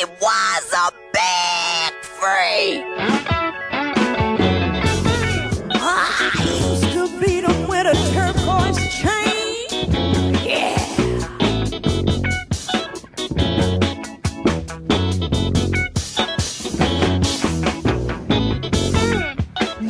He 0.00 0.06
was 0.06 0.72
a 0.72 0.90
big 1.12 1.92
freak. 2.02 2.80
I 5.74 6.30
used 6.42 6.90
to 6.94 7.02
beat 7.20 7.44
him 7.44 7.68
with 7.68 7.86
a 7.86 7.94
turquoise 8.14 8.80
chain. 8.96 9.66
Yeah. 10.42 10.78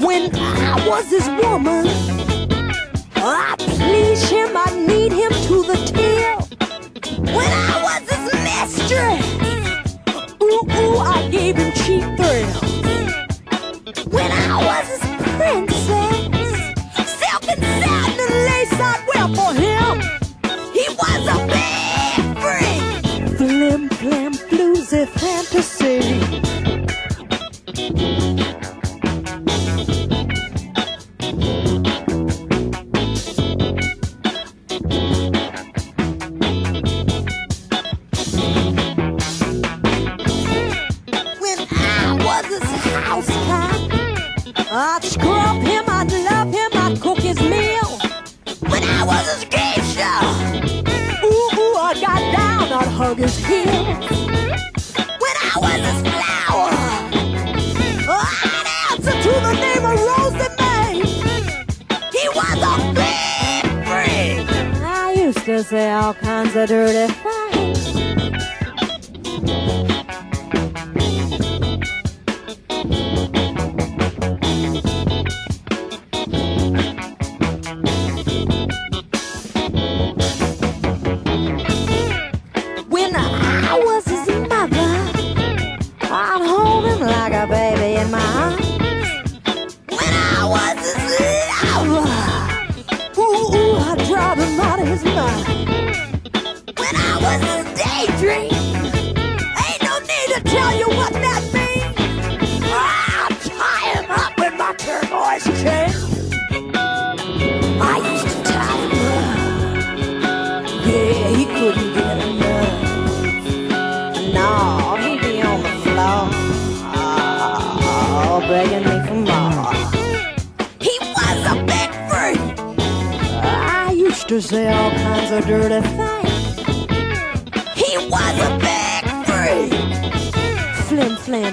When 0.04 0.34
I 0.34 0.88
was 0.88 1.08
his 1.08 1.28
woman, 1.40 1.86
I 3.14 3.54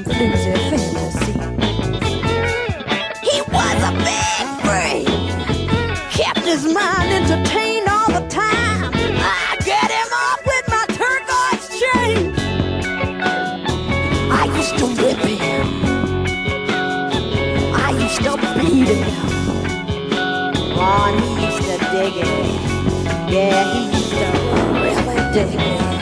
Flam, 0.07 0.31
fantasy. 0.69 1.33
He 3.27 3.41
was 3.51 3.79
a 3.83 3.91
big 4.07 4.43
freak. 4.63 5.07
Kept 6.11 6.45
his 6.45 6.63
mind 6.65 7.11
entertained 7.11 7.87
all 7.89 8.07
the 8.07 8.25
time. 8.29 8.91
I 8.93 9.57
get 9.65 9.91
him 9.91 10.09
off 10.25 10.41
with 10.45 10.65
my 10.69 10.85
turquoise 10.95 11.67
chain. 11.81 12.33
I 14.31 14.45
used 14.55 14.77
to 14.77 14.85
whip 14.85 15.19
him. 15.19 15.67
I 17.75 17.91
used 17.91 18.21
to 18.23 18.37
beat 18.57 18.87
him. 18.87 19.11
Oh, 20.79 21.07
he 21.19 21.27
used 21.45 21.63
to 21.63 21.75
dig 21.91 22.15
it. 22.15 22.27
Yeah, 23.29 23.63
he 23.73 23.79
used 23.93 24.11
to 24.11 24.25
really 24.81 25.19
dig 25.33 25.53
it. 25.59 25.96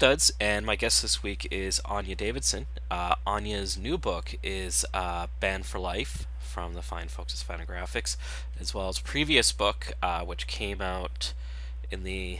Studs, 0.00 0.32
and 0.40 0.64
my 0.64 0.76
guest 0.76 1.02
this 1.02 1.22
week 1.22 1.46
is 1.50 1.78
Anya 1.84 2.16
Davidson. 2.16 2.64
Uh, 2.90 3.16
Anya's 3.26 3.76
new 3.76 3.98
book 3.98 4.34
is 4.42 4.86
uh, 4.94 5.26
Band 5.40 5.66
for 5.66 5.78
Life 5.78 6.26
from 6.38 6.72
the 6.72 6.80
fine 6.80 7.08
folks 7.08 7.34
at 7.34 7.46
Fantagraphics, 7.46 8.16
as 8.58 8.72
well 8.72 8.88
as 8.88 8.98
a 8.98 9.02
previous 9.02 9.52
book 9.52 9.92
uh, 10.02 10.22
which 10.24 10.46
came 10.46 10.80
out 10.80 11.34
in 11.90 12.04
the 12.04 12.38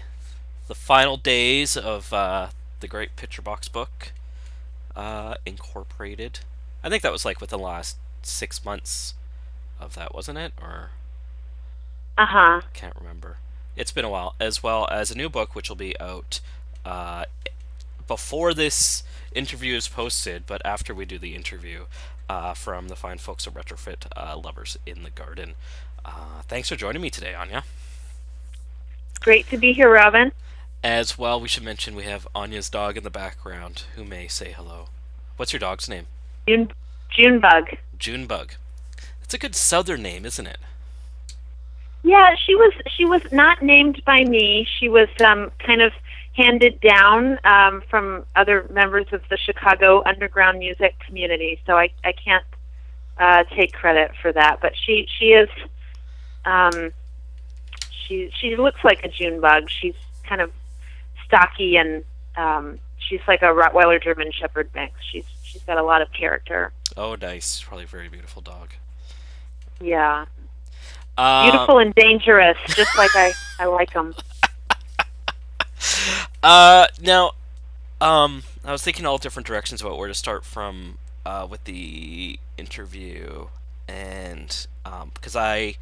the 0.68 0.74
final 0.74 1.18
days 1.18 1.76
of 1.76 2.14
uh, 2.14 2.48
the 2.80 2.88
Great 2.88 3.14
Picture 3.16 3.42
Box 3.42 3.68
book 3.68 4.12
uh, 4.96 5.34
Incorporated. 5.44 6.38
I 6.82 6.88
think 6.88 7.02
that 7.02 7.12
was 7.12 7.26
like 7.26 7.42
within 7.42 7.58
the 7.58 7.64
last 7.66 7.98
six 8.22 8.64
months 8.64 9.12
of 9.78 9.94
that, 9.96 10.14
wasn't 10.14 10.38
it? 10.38 10.54
Or 10.62 10.92
Uh 12.16 12.24
huh. 12.24 12.60
can't 12.72 12.96
remember. 12.98 13.36
It's 13.76 13.92
been 13.92 14.06
a 14.06 14.10
while, 14.10 14.34
as 14.40 14.62
well 14.62 14.88
as 14.90 15.10
a 15.10 15.14
new 15.14 15.28
book 15.28 15.54
which 15.54 15.68
will 15.68 15.76
be 15.76 15.98
out 16.00 16.40
uh, 16.84 17.24
before 18.06 18.54
this 18.54 19.02
interview 19.34 19.76
is 19.76 19.88
posted, 19.88 20.46
but 20.46 20.60
after 20.64 20.94
we 20.94 21.04
do 21.04 21.18
the 21.18 21.34
interview 21.34 21.84
uh, 22.28 22.54
from 22.54 22.88
the 22.88 22.96
fine 22.96 23.18
folks 23.18 23.46
at 23.46 23.54
Retrofit 23.54 24.06
uh, 24.16 24.36
Lovers 24.36 24.78
in 24.86 25.02
the 25.02 25.10
Garden. 25.10 25.54
Uh, 26.04 26.42
thanks 26.48 26.68
for 26.68 26.76
joining 26.76 27.02
me 27.02 27.10
today, 27.10 27.34
Anya. 27.34 27.64
Great 29.20 29.48
to 29.50 29.58
be 29.58 29.72
here, 29.72 29.92
Robin. 29.92 30.32
As 30.82 31.18
well, 31.18 31.40
we 31.40 31.48
should 31.48 31.62
mention 31.62 31.94
we 31.94 32.04
have 32.04 32.26
Anya's 32.34 32.70
dog 32.70 32.96
in 32.96 33.04
the 33.04 33.10
background 33.10 33.84
who 33.96 34.04
may 34.04 34.28
say 34.28 34.52
hello. 34.52 34.86
What's 35.36 35.52
your 35.52 35.60
dog's 35.60 35.88
name? 35.88 36.06
June, 36.48 36.70
Junebug. 37.10 37.76
Junebug. 37.98 38.52
It's 39.22 39.34
a 39.34 39.38
good 39.38 39.54
southern 39.54 40.02
name, 40.02 40.24
isn't 40.24 40.46
it? 40.46 40.58
Yeah, 42.02 42.34
she 42.46 42.54
was 42.54 42.72
she 42.96 43.04
was 43.04 43.22
not 43.30 43.62
named 43.62 44.02
by 44.06 44.24
me. 44.24 44.66
She 44.78 44.88
was 44.88 45.08
um, 45.24 45.50
kind 45.58 45.82
of 45.82 45.92
handed 46.34 46.80
down 46.80 47.38
um, 47.44 47.82
from 47.90 48.24
other 48.36 48.66
members 48.70 49.06
of 49.12 49.22
the 49.28 49.36
Chicago 49.36 50.02
underground 50.06 50.58
music 50.58 50.94
community. 51.06 51.60
So 51.66 51.76
I, 51.76 51.90
I 52.04 52.12
can't 52.12 52.44
uh, 53.18 53.44
take 53.54 53.72
credit 53.72 54.12
for 54.22 54.32
that. 54.32 54.60
But 54.60 54.72
she 54.76 55.06
she 55.18 55.32
is 55.32 55.48
um, 56.44 56.92
she 57.90 58.30
she 58.40 58.56
looks 58.56 58.82
like 58.84 59.04
a 59.04 59.08
June 59.08 59.40
bug. 59.40 59.68
She's 59.68 59.94
kind 60.24 60.40
of 60.40 60.52
stocky 61.26 61.76
and 61.76 62.04
um, 62.36 62.78
she's 62.98 63.20
like 63.28 63.42
a 63.42 63.46
Rottweiler 63.46 64.02
German 64.02 64.32
Shepherd 64.32 64.70
mix. 64.74 64.92
She's 65.10 65.26
she's 65.42 65.62
got 65.64 65.78
a 65.78 65.82
lot 65.82 66.00
of 66.00 66.12
character. 66.12 66.72
Oh, 66.96 67.14
nice. 67.14 67.60
Probably 67.60 67.84
a 67.84 67.88
very 67.88 68.08
beautiful 68.08 68.42
dog. 68.42 68.70
Yeah, 69.82 70.26
Uh, 71.16 71.50
beautiful 71.50 71.78
and 71.78 71.94
dangerous, 71.94 72.58
just 72.68 72.96
like 72.98 73.14
I 73.14 73.32
I 73.58 73.64
like 73.66 73.92
them. 73.92 74.14
Uh, 76.42 76.86
now, 77.00 77.32
um, 78.00 78.42
I 78.64 78.72
was 78.72 78.82
thinking 78.82 79.04
all 79.06 79.18
different 79.18 79.46
directions 79.46 79.80
about 79.82 79.98
where 79.98 80.08
to 80.08 80.14
start 80.14 80.44
from 80.44 80.98
uh, 81.26 81.46
with 81.48 81.64
the 81.64 82.38
interview, 82.56 83.48
and 83.86 84.66
um, 84.84 85.10
because 85.14 85.36
I, 85.36 85.74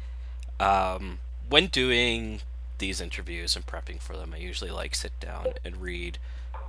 um, 0.59 1.19
when 1.49 1.67
doing 1.67 2.41
these 2.77 2.99
interviews 2.99 3.55
and 3.55 3.65
prepping 3.65 3.99
for 4.01 4.17
them, 4.17 4.33
I 4.33 4.37
usually 4.37 4.71
like 4.71 4.95
sit 4.95 5.17
down 5.19 5.47
and 5.63 5.81
read 5.81 6.17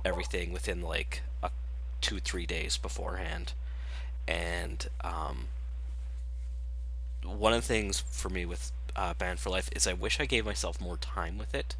everything 0.05 0.53
within 0.53 0.81
like 0.81 1.21
a 1.43 1.49
two 1.99 2.19
three 2.19 2.45
days 2.45 2.77
beforehand, 2.77 3.53
and 4.27 4.87
um, 5.03 5.47
one 7.23 7.53
of 7.53 7.61
the 7.61 7.67
things 7.67 7.99
for 7.99 8.29
me 8.29 8.45
with 8.45 8.71
uh, 8.95 9.13
Band 9.13 9.39
for 9.39 9.49
Life 9.49 9.69
is 9.75 9.85
I 9.85 9.93
wish 9.93 10.19
I 10.19 10.25
gave 10.25 10.45
myself 10.45 10.79
more 10.79 10.97
time 10.97 11.37
with 11.37 11.53
it 11.53 11.75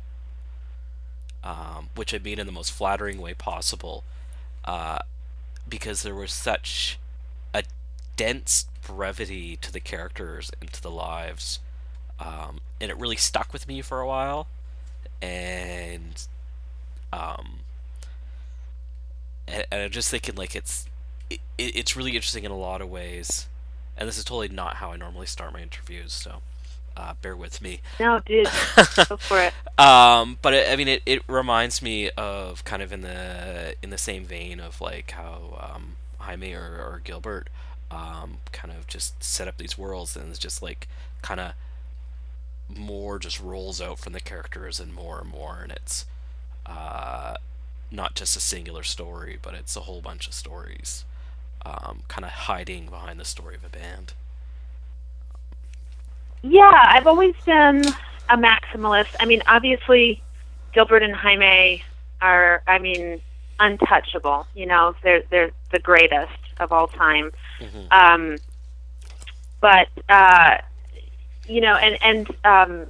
um, 1.44 1.90
which 1.96 2.14
I 2.14 2.20
mean 2.20 2.40
in 2.40 2.46
the 2.46 2.52
most 2.52 2.72
flattering 2.72 3.20
way 3.20 3.34
possible, 3.34 4.04
uh, 4.66 5.00
because 5.68 6.04
there 6.04 6.16
was 6.16 6.32
such 6.32 7.00
a 7.54 7.64
dense 8.16 8.66
brevity 8.86 9.58
to 9.58 9.72
the 9.72 9.80
characters 9.80 10.52
and 10.60 10.72
to 10.74 10.82
the 10.82 10.92
lives, 10.92 11.60
um, 12.20 12.60
and 12.80 12.92
it 12.92 12.98
really 12.98 13.16
stuck 13.16 13.54
with 13.54 13.68
me 13.68 13.82
for 13.82 14.02
a 14.02 14.08
while, 14.08 14.48
and 15.22 16.28
um, 17.14 17.60
and, 19.48 19.66
and 19.72 19.82
I'm 19.84 19.92
just 19.92 20.10
thinking 20.10 20.36
like 20.36 20.56
it's 20.56 20.86
it, 21.30 21.40
it's 21.58 21.96
really 21.96 22.12
interesting 22.12 22.44
in 22.44 22.52
a 22.52 22.58
lot 22.58 22.82
of 22.82 22.90
ways, 22.90 23.48
and 23.98 24.08
this 24.08 24.18
is 24.18 24.24
totally 24.24 24.50
not 24.50 24.76
how 24.76 24.92
I 24.92 24.98
normally 24.98 25.28
start 25.28 25.54
my 25.54 25.62
interviews, 25.62 26.14
so 26.14 26.42
uh, 26.98 27.14
bear 27.22 27.36
with 27.36 27.62
me. 27.62 27.82
No, 28.00 28.20
dude, 28.20 28.48
go 29.08 29.18
for 29.18 29.40
it. 29.40 29.54
Um, 29.78 30.38
but 30.44 30.54
it, 30.54 30.72
I 30.72 30.76
mean, 30.76 30.88
it, 30.88 31.02
it 31.08 31.24
reminds 31.28 31.82
me 31.82 32.12
of 32.12 32.64
kind 32.66 32.84
of 32.84 32.94
in 32.94 33.02
the 33.02 33.74
in 33.82 33.90
the 33.90 33.98
same 33.98 34.26
vein 34.26 34.60
of 34.60 34.80
like 34.80 35.10
how 35.12 35.72
um, 35.74 35.96
Jaime 36.20 36.54
or, 36.54 36.60
or 36.60 37.02
Gilbert 37.04 37.48
um, 37.90 38.38
kind 38.52 38.72
of 38.72 38.86
just 38.86 39.24
set 39.24 39.48
up 39.48 39.58
these 39.58 39.80
worlds, 39.80 40.16
and 40.16 40.30
it's 40.30 40.38
just 40.38 40.62
like 40.62 40.88
kind 41.24 41.40
of 41.40 41.54
more 42.70 43.18
just 43.18 43.40
rolls 43.40 43.82
out 43.82 43.98
from 43.98 44.14
the 44.14 44.20
characters 44.20 44.80
and 44.80 44.94
more 44.94 45.20
and 45.20 45.30
more, 45.30 45.62
and 45.64 45.72
it's 45.72 46.06
uh, 46.66 47.36
not 47.90 48.14
just 48.16 48.38
a 48.38 48.40
singular 48.40 48.84
story, 48.84 49.38
but 49.42 49.54
it's 49.54 49.76
a 49.76 49.82
whole 49.82 50.02
bunch 50.02 50.28
of 50.28 50.34
stories, 50.34 51.06
um, 51.66 52.04
kind 52.08 52.24
of 52.24 52.32
hiding 52.32 52.86
behind 52.86 53.20
the 53.20 53.26
story 53.26 53.56
of 53.56 53.64
a 53.66 53.70
band. 53.70 54.14
Yeah, 56.44 56.72
I've 56.74 57.08
always 57.08 57.36
been 57.46 57.84
a 58.30 58.38
maximalist. 58.38 59.16
I 59.20 59.26
mean, 59.26 59.42
obviously, 59.48 60.22
Gilbert 60.74 61.04
and 61.04 61.16
Jaime 61.16 61.84
are, 62.22 62.64
I 62.68 62.80
mean, 62.80 63.22
untouchable. 63.60 64.48
You 64.56 64.66
know, 64.66 64.96
they're 65.04 65.24
they're 65.30 65.52
the 65.72 65.80
greatest 65.80 66.32
of 66.60 66.72
all 66.72 66.88
time. 66.88 67.32
Mhm. 67.60 67.92
Um, 67.92 68.38
but 69.60 69.88
uh, 70.10 70.58
you 71.48 71.62
know, 71.62 71.76
and 71.76 71.98
and 72.02 72.36
um, 72.44 72.88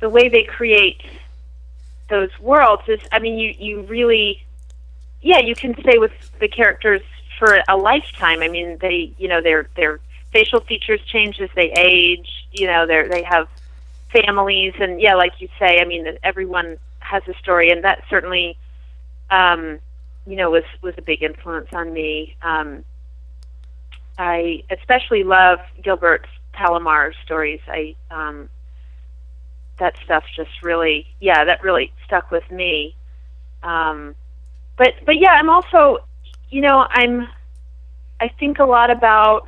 the 0.00 0.08
way 0.08 0.28
they 0.28 0.44
create 0.44 1.02
those 2.08 2.30
worlds 2.40 2.82
is, 2.88 3.00
I 3.12 3.18
mean, 3.18 3.38
you 3.38 3.54
you 3.58 3.82
really, 3.82 4.44
yeah, 5.20 5.40
you 5.40 5.54
can 5.54 5.74
stay 5.80 5.98
with 5.98 6.12
the 6.38 6.48
characters 6.48 7.02
for 7.38 7.60
a 7.68 7.76
lifetime. 7.76 8.42
I 8.42 8.48
mean, 8.48 8.78
they, 8.80 9.12
you 9.18 9.28
know, 9.28 9.40
their 9.40 9.68
their 9.76 10.00
facial 10.32 10.60
features 10.60 11.00
change 11.06 11.40
as 11.40 11.50
they 11.54 11.72
age. 11.72 12.28
You 12.52 12.66
know, 12.66 12.86
they 12.86 13.08
they 13.08 13.22
have 13.22 13.48
families, 14.12 14.74
and 14.80 15.00
yeah, 15.00 15.14
like 15.14 15.40
you 15.40 15.48
say, 15.58 15.80
I 15.80 15.84
mean, 15.84 16.06
everyone 16.22 16.78
has 17.00 17.22
a 17.28 17.34
story, 17.34 17.70
and 17.70 17.84
that 17.84 18.02
certainly, 18.08 18.56
um, 19.30 19.78
you 20.26 20.36
know, 20.36 20.50
was 20.50 20.64
was 20.82 20.94
a 20.98 21.02
big 21.02 21.22
influence 21.22 21.68
on 21.72 21.92
me. 21.92 22.36
Um, 22.42 22.84
I 24.18 24.64
especially 24.70 25.24
love 25.24 25.60
Gilbert 25.82 26.26
Palomar 26.52 27.12
stories. 27.24 27.60
I 27.68 27.94
um, 28.10 28.48
that 29.78 29.96
stuff 30.04 30.24
just 30.34 30.62
really, 30.62 31.06
yeah, 31.20 31.44
that 31.44 31.62
really 31.62 31.92
stuck 32.04 32.30
with 32.30 32.48
me. 32.50 32.94
Um, 33.62 34.14
but 34.76 34.94
but 35.04 35.18
yeah, 35.18 35.32
I'm 35.32 35.50
also, 35.50 35.98
you 36.50 36.60
know, 36.60 36.86
I'm, 36.88 37.28
I 38.20 38.28
think 38.28 38.58
a 38.58 38.64
lot 38.64 38.90
about 38.90 39.46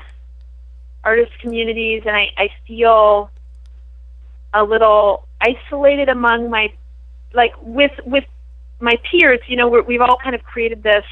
artist 1.04 1.32
communities, 1.40 2.02
and 2.06 2.16
I, 2.16 2.28
I 2.36 2.48
feel 2.66 3.30
a 4.52 4.64
little 4.64 5.26
isolated 5.40 6.08
among 6.08 6.50
my, 6.50 6.72
like 7.32 7.52
with 7.62 7.92
with 8.04 8.24
my 8.80 8.96
peers. 9.10 9.40
You 9.46 9.56
know, 9.56 9.68
we're, 9.68 9.82
we've 9.82 10.00
all 10.00 10.18
kind 10.22 10.34
of 10.34 10.42
created 10.42 10.82
this 10.82 11.04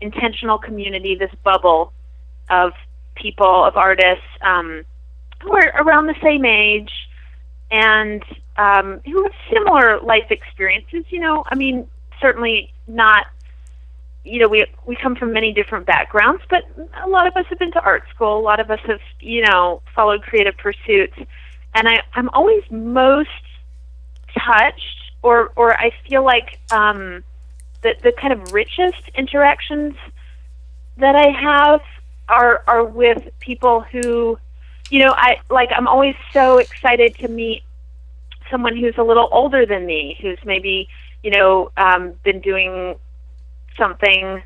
intentional 0.00 0.58
community, 0.58 1.14
this 1.14 1.32
bubble 1.44 1.92
of 2.48 2.72
people, 3.14 3.64
of 3.64 3.76
artists 3.76 4.24
um, 4.42 4.84
who 5.42 5.52
are 5.52 5.82
around 5.82 6.06
the 6.06 6.16
same 6.22 6.44
age 6.44 6.90
and 7.70 8.22
um, 8.56 9.00
who 9.04 9.22
have 9.22 9.32
similar 9.52 10.00
life 10.00 10.30
experiences. 10.30 11.04
You 11.10 11.20
know, 11.20 11.44
I 11.46 11.54
mean, 11.54 11.86
certainly 12.20 12.72
not. 12.86 13.26
You 14.24 14.40
know, 14.40 14.48
we 14.48 14.66
we 14.86 14.96
come 14.96 15.16
from 15.16 15.32
many 15.32 15.52
different 15.52 15.86
backgrounds, 15.86 16.42
but 16.50 16.64
a 17.02 17.08
lot 17.08 17.26
of 17.26 17.36
us 17.36 17.46
have 17.48 17.58
been 17.58 17.72
to 17.72 17.80
art 17.80 18.04
school. 18.14 18.38
A 18.38 18.42
lot 18.42 18.60
of 18.60 18.70
us 18.70 18.80
have, 18.86 19.00
you 19.20 19.44
know, 19.46 19.82
followed 19.94 20.22
creative 20.22 20.56
pursuits, 20.58 21.16
and 21.74 21.88
I 21.88 22.02
I'm 22.14 22.28
always 22.30 22.62
most 22.70 23.28
touched, 24.36 25.12
or 25.22 25.52
or 25.56 25.74
I 25.74 25.92
feel 26.08 26.24
like 26.24 26.58
um, 26.70 27.24
the 27.82 27.94
the 28.02 28.12
kind 28.12 28.32
of 28.32 28.52
richest 28.52 29.08
interactions 29.14 29.94
that 30.98 31.16
I 31.16 31.30
have 31.30 31.80
are 32.28 32.62
are 32.66 32.84
with 32.84 33.22
people 33.40 33.80
who 33.80 34.38
you 34.90 34.98
know, 35.04 35.14
I 35.16 35.36
like 35.48 35.70
I'm 35.74 35.86
always 35.86 36.16
so 36.32 36.58
excited 36.58 37.14
to 37.18 37.28
meet 37.28 37.62
someone 38.50 38.76
who's 38.76 38.98
a 38.98 39.02
little 39.02 39.28
older 39.30 39.64
than 39.64 39.86
me, 39.86 40.18
who's 40.20 40.38
maybe, 40.44 40.88
you 41.22 41.30
know, 41.30 41.70
um, 41.76 42.14
been 42.24 42.40
doing 42.40 42.96
something 43.78 44.42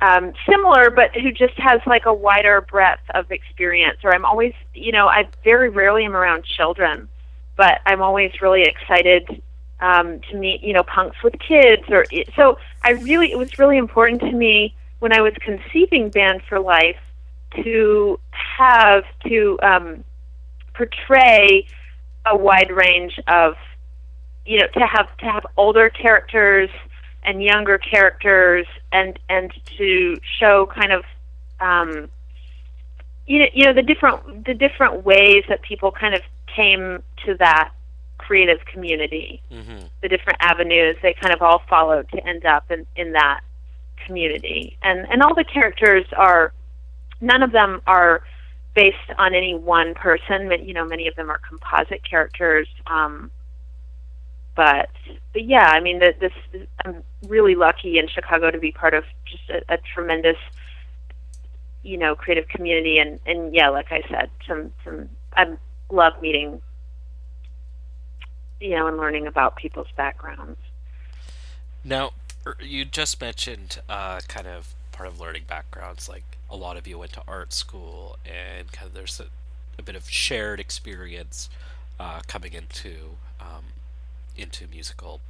um, 0.00 0.32
similar, 0.48 0.90
but 0.90 1.14
who 1.14 1.32
just 1.32 1.54
has 1.58 1.80
like 1.86 2.06
a 2.06 2.12
wider 2.12 2.60
breadth 2.60 3.02
of 3.14 3.30
experience. 3.30 3.98
Or 4.04 4.14
I'm 4.14 4.24
always, 4.24 4.54
you 4.74 4.92
know, 4.92 5.08
I 5.08 5.28
very 5.42 5.68
rarely 5.68 6.04
am 6.04 6.16
around 6.16 6.44
children, 6.44 7.08
but 7.56 7.80
I'm 7.86 8.02
always 8.02 8.32
really 8.40 8.62
excited 8.62 9.42
um, 9.80 10.20
to 10.30 10.36
meet, 10.36 10.62
you 10.62 10.72
know, 10.72 10.82
punks 10.82 11.16
with 11.22 11.34
kids. 11.38 11.82
Or 11.88 12.06
so 12.36 12.58
I 12.82 12.92
really, 12.92 13.32
it 13.32 13.38
was 13.38 13.58
really 13.58 13.76
important 13.76 14.20
to 14.20 14.32
me 14.32 14.74
when 15.00 15.12
I 15.12 15.20
was 15.20 15.34
conceiving 15.40 16.10
Band 16.10 16.42
for 16.48 16.60
Life 16.60 16.98
to 17.62 18.20
have 18.32 19.04
to 19.26 19.58
um, 19.62 20.04
portray 20.74 21.66
a 22.26 22.36
wide 22.36 22.70
range 22.70 23.18
of 23.26 23.56
you 24.44 24.58
know 24.58 24.66
to 24.74 24.80
have 24.80 25.14
to 25.18 25.24
have 25.24 25.46
older 25.56 25.90
characters 25.90 26.70
and 27.22 27.42
younger 27.42 27.78
characters 27.78 28.66
and 28.92 29.18
and 29.28 29.52
to 29.76 30.18
show 30.38 30.66
kind 30.66 30.92
of 30.92 31.04
um, 31.60 32.08
you 33.26 33.40
know 33.40 33.46
you 33.52 33.64
know 33.64 33.72
the 33.72 33.82
different 33.82 34.44
the 34.46 34.54
different 34.54 35.04
ways 35.04 35.44
that 35.48 35.62
people 35.62 35.90
kind 35.92 36.14
of 36.14 36.22
came 36.54 37.02
to 37.24 37.34
that 37.34 37.72
creative 38.18 38.64
community 38.66 39.40
Mm-hmm. 39.50 39.86
the 40.02 40.08
different 40.08 40.38
avenues 40.40 40.96
they 41.02 41.14
kind 41.14 41.32
of 41.32 41.40
all 41.40 41.62
followed 41.68 42.08
to 42.10 42.26
end 42.26 42.44
up 42.44 42.70
in, 42.70 42.86
in 42.96 43.12
that 43.12 43.40
community 44.06 44.76
and 44.82 45.06
and 45.10 45.22
all 45.22 45.34
the 45.34 45.44
characters 45.44 46.04
are 46.16 46.52
none 47.20 47.42
of 47.42 47.52
them 47.52 47.80
are 47.86 48.22
based 48.78 48.96
on 49.18 49.34
any 49.34 49.54
one 49.54 49.94
person. 49.94 50.50
You 50.64 50.72
know, 50.72 50.84
many 50.84 51.08
of 51.08 51.16
them 51.16 51.30
are 51.30 51.38
composite 51.38 52.08
characters. 52.08 52.68
Um, 52.86 53.30
but 54.58 54.88
but 55.32 55.44
yeah, 55.44 55.70
I 55.70 55.78
mean, 55.78 56.00
the, 56.00 56.14
this 56.18 56.32
I'm 56.84 57.04
really 57.28 57.54
lucky 57.54 57.96
in 57.96 58.08
Chicago 58.08 58.50
to 58.50 58.58
be 58.58 58.72
part 58.72 58.92
of 58.92 59.04
just 59.24 59.48
a, 59.48 59.74
a 59.74 59.78
tremendous, 59.94 60.36
you 61.84 61.96
know, 61.96 62.16
creative 62.16 62.48
community. 62.48 62.98
And 62.98 63.20
and 63.24 63.54
yeah, 63.54 63.68
like 63.68 63.92
I 63.92 64.02
said, 64.10 64.30
some 64.48 64.72
some 64.84 65.08
I 65.36 65.56
love 65.92 66.20
meeting, 66.20 66.60
you 68.60 68.70
know, 68.70 68.88
and 68.88 68.96
learning 68.96 69.28
about 69.28 69.54
people's 69.54 69.92
backgrounds. 69.96 70.58
Now, 71.84 72.10
er, 72.44 72.56
you 72.60 72.84
just 72.84 73.20
mentioned 73.20 73.80
uh, 73.88 74.18
kind 74.26 74.48
of 74.48 74.74
part 74.90 75.08
of 75.08 75.20
learning 75.20 75.44
backgrounds, 75.46 76.08
like 76.08 76.24
a 76.50 76.56
lot 76.56 76.76
of 76.76 76.88
you 76.88 76.98
went 76.98 77.12
to 77.12 77.22
art 77.28 77.52
school, 77.52 78.18
and 78.26 78.72
kind 78.72 78.88
of 78.88 78.94
there's 78.94 79.20
a, 79.20 79.26
a 79.78 79.82
bit 79.82 79.94
of 79.94 80.10
shared 80.10 80.58
experience 80.58 81.48
uh, 82.00 82.22
coming 82.26 82.54
into 82.54 83.10
um, 83.40 83.66
into 84.38 84.66
musical 84.66 85.20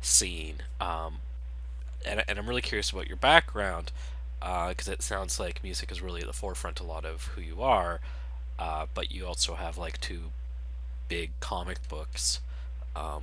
scene. 0.00 0.56
Um, 0.80 1.18
and, 2.06 2.24
and 2.26 2.38
I'm 2.38 2.48
really 2.48 2.62
curious 2.62 2.90
about 2.90 3.08
your 3.08 3.16
background 3.16 3.92
because 4.40 4.88
uh, 4.88 4.92
it 4.92 5.02
sounds 5.02 5.38
like 5.38 5.62
music 5.62 5.92
is 5.92 6.00
really 6.00 6.22
at 6.22 6.26
the 6.26 6.32
forefront 6.32 6.80
a 6.80 6.84
lot 6.84 7.04
of 7.04 7.24
who 7.34 7.40
you 7.40 7.62
are. 7.62 8.00
Uh, 8.58 8.86
but 8.92 9.10
you 9.10 9.26
also 9.26 9.54
have 9.54 9.78
like 9.78 10.00
two 10.00 10.30
big 11.08 11.30
comic 11.40 11.86
books 11.88 12.40
um, 12.94 13.22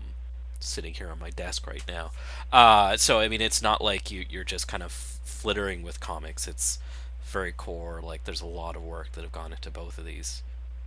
sitting 0.59 0.93
here 0.93 1.09
on 1.09 1.19
my 1.19 1.29
desk 1.29 1.67
right 1.67 1.83
now. 1.87 2.11
Uh, 2.51 2.97
so 2.97 3.19
I 3.19 3.27
mean, 3.27 3.41
it's 3.41 3.61
not 3.61 3.81
like 3.81 4.11
you 4.11 4.25
you're 4.29 4.43
just 4.43 4.67
kind 4.67 4.83
of 4.83 4.91
flittering 4.91 5.83
with 5.83 5.99
comics. 5.99 6.47
It's 6.47 6.79
very 7.23 7.51
core. 7.51 8.01
Like 8.03 8.23
there's 8.23 8.41
a 8.41 8.47
lot 8.47 8.75
of 8.75 8.83
work 8.83 9.11
that 9.13 9.21
have 9.21 9.31
gone 9.31 9.53
into 9.53 9.69
both 9.69 9.97
of 9.97 10.05
these 10.05 10.41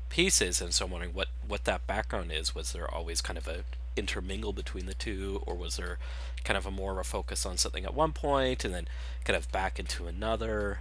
pieces, 0.09 0.61
and 0.61 0.75
so 0.75 0.85
I'm 0.85 0.90
wondering 0.90 1.14
what 1.14 1.28
what 1.47 1.64
that 1.64 1.87
background 1.87 2.32
is. 2.32 2.54
Was 2.54 2.73
there 2.73 2.92
always 2.92 3.20
kind 3.20 3.38
of 3.38 3.47
a 3.47 3.64
intermingle 3.97 4.52
between 4.52 4.87
the 4.87 4.94
two, 4.94 5.42
or 5.47 5.54
was 5.54 5.76
there 5.76 5.99
kind 6.44 6.56
of 6.56 6.66
a 6.66 6.70
more 6.70 6.92
of 6.92 6.99
a 6.99 7.04
focus 7.04 7.44
on 7.44 7.56
something 7.56 7.85
at 7.85 7.94
one 7.94 8.12
point 8.12 8.64
and 8.64 8.75
then 8.75 8.88
kind 9.25 9.37
of 9.37 9.50
back 9.52 9.78
into 9.78 10.06
another? 10.06 10.80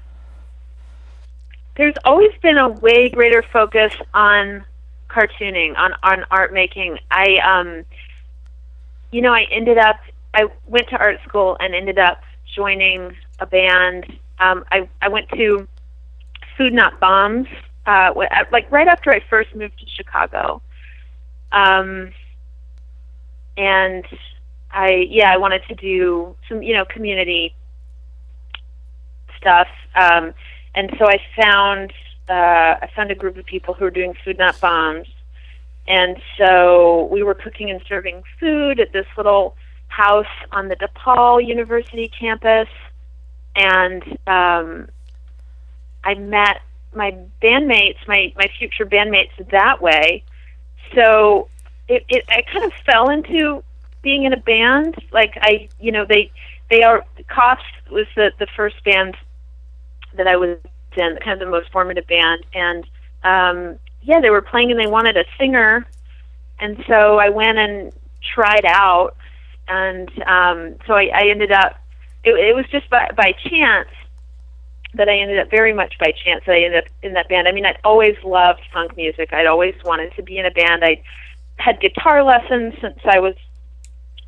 There's 1.75 1.95
always 2.03 2.31
been 2.41 2.57
a 2.57 2.69
way 2.69 3.09
greater 3.09 3.43
focus 3.53 3.93
on 4.13 4.65
cartooning, 5.09 5.77
on 5.77 5.93
on 6.03 6.25
art 6.31 6.53
making. 6.53 6.99
I 7.11 7.37
um 7.37 7.85
you 9.11 9.21
know, 9.21 9.33
I 9.33 9.45
ended 9.51 9.77
up 9.77 9.99
I 10.33 10.47
went 10.67 10.89
to 10.89 10.97
art 10.97 11.19
school 11.27 11.57
and 11.59 11.73
ended 11.73 11.97
up 11.97 12.21
joining 12.55 13.15
a 13.39 13.45
band. 13.45 14.05
Um 14.39 14.65
I 14.71 14.87
I 15.01 15.09
went 15.09 15.29
to 15.29 15.67
Food 16.57 16.73
Not 16.73 16.99
Bombs 16.99 17.47
uh 17.85 18.13
like 18.51 18.71
right 18.71 18.87
after 18.87 19.11
I 19.11 19.21
first 19.29 19.55
moved 19.55 19.79
to 19.79 19.85
Chicago. 19.87 20.61
Um 21.51 22.11
and 23.59 24.05
I 24.71 25.05
yeah 25.09 25.31
I 25.31 25.37
wanted 25.37 25.63
to 25.67 25.75
do 25.75 26.35
some 26.47 26.63
you 26.63 26.73
know 26.73 26.85
community 26.85 27.53
stuff. 29.37 29.67
Um, 29.95 30.33
and 30.73 30.91
so 30.97 31.05
I 31.05 31.19
found 31.41 31.93
uh, 32.29 32.79
I 32.81 32.89
found 32.95 33.11
a 33.11 33.15
group 33.15 33.37
of 33.37 33.45
people 33.45 33.73
who 33.73 33.83
were 33.83 33.91
doing 33.91 34.15
food 34.23 34.37
not 34.37 34.59
bombs. 34.59 35.07
And 35.87 36.21
so 36.37 37.09
we 37.11 37.23
were 37.23 37.33
cooking 37.33 37.71
and 37.71 37.81
serving 37.87 38.21
food 38.39 38.79
at 38.79 38.93
this 38.93 39.07
little 39.17 39.55
house 39.87 40.27
on 40.51 40.67
the 40.67 40.75
DePaul 40.75 41.45
University 41.45 42.07
campus. 42.07 42.67
And 43.55 44.03
um, 44.27 44.87
I 46.03 46.13
met 46.13 46.61
my 46.95 47.15
bandmates 47.41 48.07
my 48.07 48.31
my 48.35 48.49
future 48.57 48.85
bandmates 48.85 49.31
that 49.51 49.81
way. 49.81 50.23
So 50.95 51.49
it, 51.89 52.05
it 52.07 52.25
I 52.29 52.43
kind 52.43 52.65
of 52.65 52.73
fell 52.85 53.09
into 53.09 53.63
being 54.01 54.23
in 54.23 54.33
a 54.33 54.37
band. 54.37 54.95
Like 55.11 55.37
I, 55.41 55.67
you 55.79 55.91
know, 55.91 56.05
they 56.05 56.31
they 56.69 56.83
are 56.83 57.03
Coughs 57.27 57.63
was 57.91 58.07
the 58.15 58.31
the 58.39 58.47
first 58.55 58.81
band 58.85 59.17
that 60.15 60.27
I 60.27 60.37
was 60.37 60.57
in, 60.95 61.17
kind 61.17 61.31
of 61.33 61.39
the 61.39 61.51
most 61.51 61.71
formative 61.71 62.07
band, 62.07 62.45
and 62.53 62.85
um, 63.23 63.79
yeah, 64.01 64.21
they 64.21 64.29
were 64.29 64.41
playing 64.41 64.71
and 64.71 64.79
they 64.79 64.89
wanted 64.89 65.17
a 65.17 65.25
singer, 65.37 65.85
and 66.59 66.83
so 66.87 67.17
I 67.17 67.29
went 67.29 67.57
and 67.57 67.91
tried 68.33 68.65
out, 68.65 69.15
and 69.67 70.09
um, 70.23 70.75
so 70.85 70.93
I, 70.93 71.09
I 71.13 71.27
ended 71.29 71.51
up. 71.51 71.75
It, 72.23 72.31
it 72.31 72.55
was 72.55 72.65
just 72.71 72.89
by 72.89 73.09
by 73.15 73.33
chance 73.49 73.89
that 74.95 75.07
I 75.07 75.17
ended 75.19 75.39
up 75.39 75.49
very 75.51 75.73
much 75.73 75.97
by 75.99 76.11
chance 76.11 76.43
that 76.45 76.53
I 76.53 76.63
ended 76.63 76.83
up 76.83 76.89
in 77.03 77.13
that 77.13 77.29
band. 77.29 77.47
I 77.47 77.51
mean, 77.51 77.65
I'd 77.65 77.79
always 77.83 78.15
loved 78.23 78.61
funk 78.73 78.95
music. 78.97 79.31
I'd 79.31 79.45
always 79.45 79.75
wanted 79.85 80.13
to 80.15 80.23
be 80.23 80.37
in 80.37 80.45
a 80.45 80.51
band. 80.51 80.83
I 80.83 81.01
had 81.59 81.79
guitar 81.79 82.23
lessons 82.23 82.73
since 82.81 82.99
I 83.05 83.19
was 83.19 83.35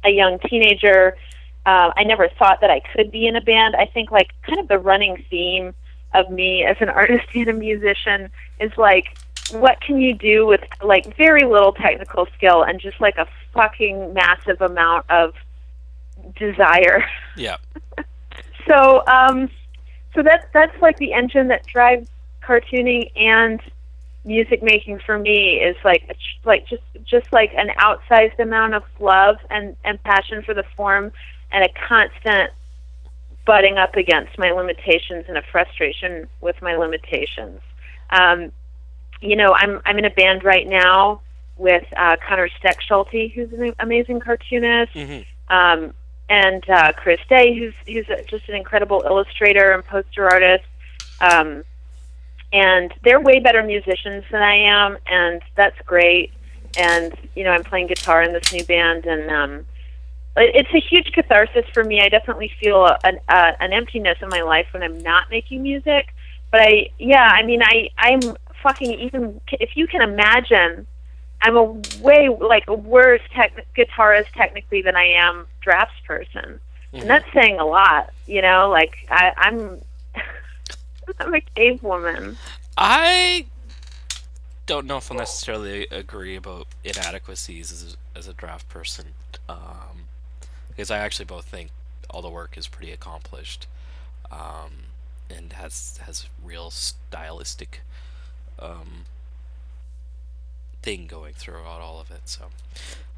a 0.03 0.09
young 0.09 0.39
teenager. 0.39 1.17
Uh, 1.65 1.91
I 1.95 2.03
never 2.03 2.27
thought 2.39 2.61
that 2.61 2.69
I 2.69 2.81
could 2.93 3.11
be 3.11 3.27
in 3.27 3.35
a 3.35 3.41
band. 3.41 3.75
I 3.75 3.85
think 3.85 4.11
like 4.11 4.31
kind 4.43 4.59
of 4.59 4.67
the 4.67 4.79
running 4.79 5.23
theme 5.29 5.73
of 6.13 6.29
me 6.29 6.63
as 6.63 6.77
an 6.79 6.89
artist 7.01 7.27
and 7.33 7.47
a 7.47 7.53
musician 7.53 8.29
is 8.59 8.71
like 8.77 9.17
what 9.51 9.81
can 9.81 9.99
you 9.99 10.13
do 10.13 10.45
with 10.45 10.61
like 10.81 11.15
very 11.17 11.43
little 11.43 11.73
technical 11.73 12.25
skill 12.37 12.63
and 12.63 12.79
just 12.79 12.99
like 13.01 13.17
a 13.17 13.27
fucking 13.53 14.13
massive 14.13 14.61
amount 14.61 15.05
of 15.09 15.33
desire. 16.35 17.03
Yeah. 17.35 17.57
so 18.67 19.05
um 19.07 19.49
so 20.15 20.23
that's 20.23 20.45
that's 20.53 20.79
like 20.81 20.97
the 20.97 21.13
engine 21.13 21.47
that 21.49 21.65
drives 21.65 22.07
cartooning 22.41 23.11
and 23.15 23.61
music 24.23 24.61
making 24.61 24.99
for 25.05 25.17
me 25.17 25.55
is 25.55 25.75
like 25.83 26.15
like 26.45 26.67
just 26.67 26.83
just 27.03 27.31
like 27.33 27.51
an 27.55 27.69
outsized 27.79 28.37
amount 28.39 28.73
of 28.73 28.83
love 28.99 29.37
and 29.49 29.75
and 29.83 30.01
passion 30.03 30.43
for 30.43 30.53
the 30.53 30.63
form 30.75 31.11
and 31.51 31.63
a 31.63 31.69
constant 31.87 32.51
butting 33.45 33.77
up 33.77 33.95
against 33.95 34.37
my 34.37 34.51
limitations 34.51 35.25
and 35.27 35.37
a 35.37 35.41
frustration 35.51 36.27
with 36.39 36.55
my 36.61 36.75
limitations 36.75 37.59
um, 38.11 38.51
you 39.21 39.35
know 39.35 39.53
i'm 39.55 39.81
i'm 39.85 39.97
in 39.97 40.05
a 40.05 40.11
band 40.11 40.43
right 40.43 40.67
now 40.67 41.19
with 41.61 41.83
uh, 41.95 42.17
Conor 42.27 42.49
Stechschulte, 42.61 43.31
who's 43.33 43.53
an 43.53 43.73
amazing 43.79 44.19
cartoonist, 44.19 44.93
mm-hmm. 44.93 45.55
um, 45.55 45.93
and 46.27 46.67
uh, 46.69 46.91
Chris 46.93 47.19
Day, 47.29 47.57
who's 47.57 47.73
who's 47.85 48.07
just 48.27 48.49
an 48.49 48.55
incredible 48.55 49.03
illustrator 49.05 49.71
and 49.71 49.85
poster 49.85 50.27
artist. 50.27 50.65
Um, 51.21 51.63
and 52.53 52.93
they're 53.03 53.21
way 53.21 53.39
better 53.39 53.63
musicians 53.63 54.23
than 54.31 54.41
I 54.41 54.55
am, 54.55 54.97
and 55.07 55.41
that's 55.55 55.79
great. 55.85 56.31
And 56.77 57.13
you 57.35 57.43
know, 57.43 57.51
I'm 57.51 57.63
playing 57.63 57.87
guitar 57.87 58.23
in 58.23 58.33
this 58.33 58.51
new 58.53 58.63
band, 58.63 59.05
and 59.05 59.29
um, 59.29 59.65
it's 60.37 60.69
a 60.73 60.79
huge 60.79 61.11
catharsis 61.13 61.65
for 61.73 61.83
me. 61.83 62.01
I 62.01 62.09
definitely 62.09 62.51
feel 62.61 62.85
an 63.03 63.19
uh, 63.27 63.51
an 63.59 63.73
emptiness 63.73 64.17
in 64.21 64.29
my 64.29 64.41
life 64.41 64.67
when 64.71 64.83
I'm 64.83 64.99
not 64.99 65.29
making 65.29 65.63
music. 65.63 66.13
But 66.51 66.61
I, 66.61 66.89
yeah, 66.99 67.27
I 67.31 67.43
mean, 67.43 67.61
I 67.63 67.89
I'm 67.97 68.19
fucking 68.61 68.99
even 68.99 69.41
if 69.51 69.75
you 69.75 69.87
can 69.87 70.01
imagine, 70.01 70.87
I'm 71.41 71.57
a 71.57 71.63
way 72.01 72.29
like 72.29 72.65
a 72.67 72.73
worse 72.73 73.21
tech- 73.33 73.65
guitarist 73.75 74.31
technically 74.33 74.81
than 74.81 74.95
I 74.95 75.13
am 75.13 75.47
drafts 75.61 75.95
person, 76.05 76.43
mm-hmm. 76.43 76.97
and 76.97 77.09
that's 77.09 77.25
saying 77.33 77.59
a 77.59 77.65
lot. 77.65 78.11
You 78.27 78.41
know, 78.41 78.69
like 78.69 78.95
I, 79.09 79.33
I'm 79.37 79.57
I'm 79.59 79.81
a 81.19 81.41
cave 81.55 81.83
woman. 81.83 82.37
I 82.77 83.45
don't 84.65 84.85
know 84.85 84.97
if 84.97 85.11
I'll 85.11 85.17
necessarily 85.17 85.87
agree 85.91 86.35
about 86.35 86.67
inadequacies 86.83 87.71
as 87.71 87.95
a, 87.95 88.17
as 88.17 88.27
a 88.27 88.33
draft 88.33 88.69
person, 88.69 89.07
um, 89.49 90.05
because 90.69 90.89
I 90.89 90.99
actually 90.99 91.25
both 91.25 91.45
think 91.45 91.71
all 92.09 92.21
the 92.21 92.29
work 92.29 92.57
is 92.57 92.67
pretty 92.67 92.91
accomplished, 92.91 93.67
um, 94.31 94.85
and 95.29 95.53
has 95.53 95.99
has 96.05 96.27
real 96.43 96.71
stylistic 96.71 97.81
um, 98.59 99.05
thing 100.81 101.07
going 101.07 101.33
throughout 101.33 101.81
all 101.81 101.99
of 101.99 102.11
it. 102.11 102.21
So 102.25 102.45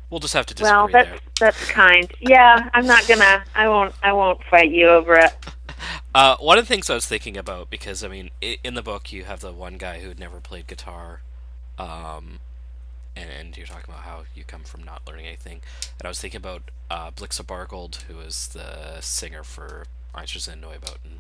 we'll 0.10 0.20
just 0.20 0.34
have 0.34 0.46
to 0.48 0.54
disagree 0.54 0.76
well, 0.76 0.88
that's 0.88 1.10
there. 1.10 1.20
that's 1.40 1.66
kind. 1.70 2.12
Yeah, 2.20 2.70
I'm 2.74 2.86
not 2.86 3.08
gonna. 3.08 3.44
I 3.56 3.68
won't. 3.68 3.94
I 4.02 4.14
won't 4.14 4.44
fight 4.46 4.72
you 4.72 4.88
over 4.88 5.16
it. 5.16 5.34
Uh, 6.14 6.38
one 6.38 6.58
of 6.58 6.68
the 6.68 6.74
things 6.74 6.90
I 6.90 6.96
was 6.96 7.06
thinking 7.06 7.38
about 7.38 7.70
because 7.70 8.04
I 8.04 8.08
mean, 8.08 8.30
in 8.42 8.74
the 8.74 8.82
book 8.82 9.12
you 9.12 9.24
have 9.26 9.40
the 9.40 9.52
one 9.52 9.78
guy 9.78 10.00
who 10.00 10.10
had 10.10 10.20
never 10.20 10.40
played 10.40 10.68
guitar, 10.68 11.22
um, 11.78 12.40
and, 13.16 13.30
and, 13.30 13.58
you're 13.58 13.68
talking 13.68 13.86
about 13.88 14.04
how 14.04 14.24
you 14.36 14.44
come 14.44 14.64
from 14.64 14.84
not 14.84 15.02
learning 15.08 15.26
anything. 15.26 15.62
And 16.00 16.06
I 16.06 16.08
was 16.08 16.20
thinking 16.20 16.40
about 16.40 16.64
uh, 16.90 17.12
Blixa 17.12 17.44
Bargeld, 17.44 18.04
who 18.04 18.20
is 18.20 18.50
the 18.50 19.02
singer 19.02 19.44
for 19.44 19.86
Einstürzende 20.16 20.62
Neubauten, 20.62 21.20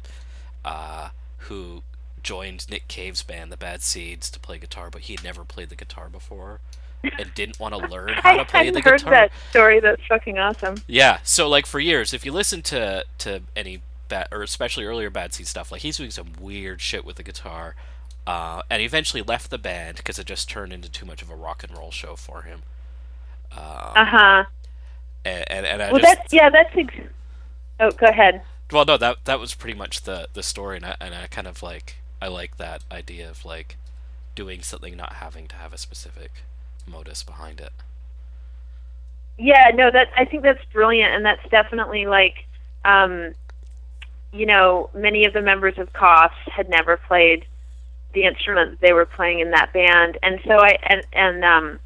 uh, 0.63 1.09
who 1.37 1.83
joined 2.21 2.69
Nick 2.69 2.87
Cave's 2.87 3.23
band, 3.23 3.51
the 3.51 3.57
Bad 3.57 3.81
Seeds, 3.81 4.29
to 4.31 4.39
play 4.39 4.57
guitar, 4.57 4.89
but 4.89 5.01
he 5.01 5.13
had 5.13 5.23
never 5.23 5.43
played 5.43 5.69
the 5.69 5.75
guitar 5.75 6.09
before 6.09 6.59
and 7.03 7.33
didn't 7.35 7.59
want 7.59 7.75
to 7.75 7.87
learn 7.89 8.13
how 8.13 8.37
to 8.37 8.45
play 8.45 8.69
the 8.69 8.81
guitar. 8.81 8.93
I 8.93 8.99
heard 8.99 9.11
that 9.11 9.31
story. 9.49 9.79
That's 9.79 10.01
fucking 10.07 10.37
awesome. 10.39 10.75
Yeah. 10.87 11.19
So 11.23 11.47
like 11.49 11.65
for 11.65 11.79
years, 11.79 12.13
if 12.13 12.25
you 12.25 12.31
listen 12.31 12.61
to 12.63 13.05
to 13.19 13.41
any 13.55 13.81
bad 14.13 14.27
or 14.31 14.43
especially 14.43 14.85
earlier 14.85 15.09
Bad 15.09 15.33
Seed 15.33 15.47
stuff, 15.47 15.71
like 15.71 15.81
he's 15.81 15.97
doing 15.97 16.11
some 16.11 16.29
weird 16.39 16.79
shit 16.81 17.03
with 17.05 17.15
the 17.15 17.23
guitar. 17.23 17.75
Uh, 18.25 18.61
and 18.69 18.79
he 18.79 18.85
eventually 18.85 19.21
left 19.21 19.49
the 19.49 19.57
band 19.57 19.97
because 19.97 20.17
it 20.17 20.25
just 20.25 20.49
turned 20.49 20.71
into 20.71 20.89
too 20.89 21.05
much 21.05 21.21
of 21.21 21.29
a 21.29 21.35
rock 21.35 21.63
and 21.63 21.77
roll 21.77 21.91
show 21.91 22.15
for 22.15 22.43
him. 22.43 22.61
Um, 23.51 23.91
uh 23.95 24.05
huh. 24.05 24.43
And, 25.25 25.43
and, 25.51 25.65
and 25.65 25.81
I 25.81 25.91
well, 25.91 26.01
just, 26.01 26.17
that's 26.17 26.33
yeah, 26.33 26.49
that's. 26.49 26.75
Ex- 26.75 27.09
oh, 27.79 27.91
go 27.91 28.05
ahead. 28.07 28.41
Well, 28.71 28.85
no, 28.85 28.97
that 28.97 29.25
that 29.25 29.39
was 29.39 29.53
pretty 29.53 29.77
much 29.77 30.03
the 30.03 30.27
the 30.33 30.43
story, 30.43 30.77
and 30.77 30.85
I, 30.85 30.95
and 31.01 31.13
I 31.13 31.27
kind 31.27 31.47
of 31.47 31.61
like 31.61 31.97
I 32.21 32.27
like 32.27 32.57
that 32.57 32.81
idea 32.91 33.29
of 33.29 33.43
like 33.45 33.75
doing 34.35 34.61
something 34.61 34.95
not 34.95 35.13
having 35.13 35.47
to 35.47 35.55
have 35.55 35.73
a 35.73 35.77
specific 35.77 36.31
modus 36.87 37.23
behind 37.23 37.59
it. 37.59 37.73
yeah, 39.37 39.71
no, 39.73 39.89
that 39.91 40.07
I 40.15 40.25
think 40.25 40.43
that's 40.43 40.63
brilliant, 40.71 41.13
and 41.13 41.25
that's 41.25 41.47
definitely 41.49 42.05
like, 42.05 42.45
um, 42.85 43.33
you 44.33 44.47
know, 44.47 44.89
many 44.93 45.25
of 45.25 45.33
the 45.33 45.41
members 45.41 45.77
of 45.77 45.93
Coughs 45.93 46.35
had 46.47 46.67
never 46.67 46.97
played 46.97 47.45
the 48.13 48.23
instrument 48.23 48.71
that 48.71 48.81
they 48.81 48.93
were 48.93 49.05
playing 49.05 49.39
in 49.39 49.51
that 49.51 49.71
band, 49.73 50.17
and 50.23 50.39
so 50.45 50.53
I 50.59 50.77
and 50.83 51.05
and 51.13 51.45
um, 51.45 51.79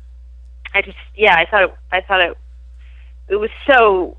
I 0.73 0.81
just 0.81 0.97
yeah, 1.15 1.35
I 1.35 1.45
thought 1.45 1.63
it, 1.63 1.75
I 1.91 2.01
thought 2.01 2.21
it 2.21 2.37
it 3.27 3.35
was 3.35 3.49
so 3.69 4.17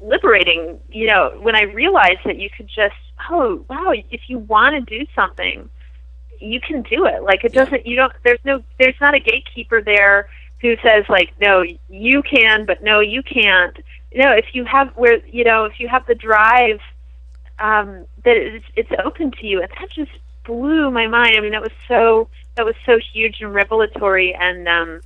liberating, 0.00 0.78
you 0.90 1.08
know, 1.08 1.36
when 1.40 1.56
I 1.56 1.62
realized 1.62 2.20
that 2.24 2.38
you 2.38 2.48
could 2.56 2.68
just 2.68 2.94
oh 3.30 3.64
wow, 3.68 3.92
if 4.10 4.28
you 4.28 4.38
want 4.38 4.74
to 4.74 4.98
do 4.98 5.06
something, 5.14 5.68
you 6.40 6.60
can 6.60 6.82
do 6.82 7.06
it. 7.06 7.22
Like 7.22 7.44
it 7.44 7.52
doesn't 7.52 7.86
you 7.86 7.96
don't 7.96 8.12
there's 8.22 8.44
no 8.44 8.62
there's 8.78 9.00
not 9.00 9.14
a 9.14 9.20
gatekeeper 9.20 9.82
there 9.82 10.28
who 10.60 10.76
says 10.82 11.04
like 11.08 11.32
no 11.40 11.64
you 11.88 12.22
can 12.22 12.66
but 12.66 12.82
no 12.82 13.00
you 13.00 13.22
can't. 13.22 13.76
You 14.12 14.22
know 14.22 14.32
if 14.32 14.54
you 14.54 14.64
have 14.64 14.90
where 14.96 15.24
you 15.26 15.44
know 15.44 15.64
if 15.64 15.80
you 15.80 15.88
have 15.88 16.06
the 16.06 16.14
drive 16.14 16.80
um 17.60 18.06
that 18.24 18.36
it's, 18.36 18.64
it's 18.76 18.90
open 19.04 19.30
to 19.32 19.46
you. 19.46 19.62
And 19.62 19.70
that 19.78 19.90
just 19.90 20.12
blew 20.44 20.90
my 20.90 21.06
mind. 21.06 21.36
I 21.36 21.40
mean 21.40 21.52
that 21.52 21.62
was 21.62 21.72
so 21.86 22.28
that 22.56 22.64
was 22.64 22.74
so 22.84 22.98
huge 23.12 23.40
and 23.40 23.54
revelatory. 23.54 24.34
And 24.34 24.68
um 24.68 25.00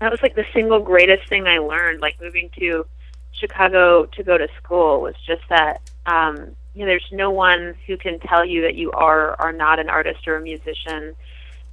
that 0.00 0.10
was 0.10 0.22
like 0.22 0.34
the 0.34 0.46
single 0.52 0.80
greatest 0.80 1.28
thing 1.28 1.46
i 1.46 1.58
learned 1.58 2.00
like 2.00 2.20
moving 2.20 2.50
to 2.58 2.84
chicago 3.30 4.04
to 4.04 4.24
go 4.24 4.36
to 4.36 4.48
school 4.60 5.00
was 5.00 5.14
just 5.24 5.42
that 5.48 5.80
um 6.06 6.56
you 6.74 6.80
know 6.80 6.86
there's 6.86 7.08
no 7.12 7.30
one 7.30 7.74
who 7.86 7.96
can 7.96 8.18
tell 8.20 8.44
you 8.44 8.62
that 8.62 8.74
you 8.74 8.90
are 8.92 9.40
are 9.40 9.52
not 9.52 9.78
an 9.78 9.88
artist 9.88 10.26
or 10.26 10.36
a 10.36 10.40
musician. 10.40 11.14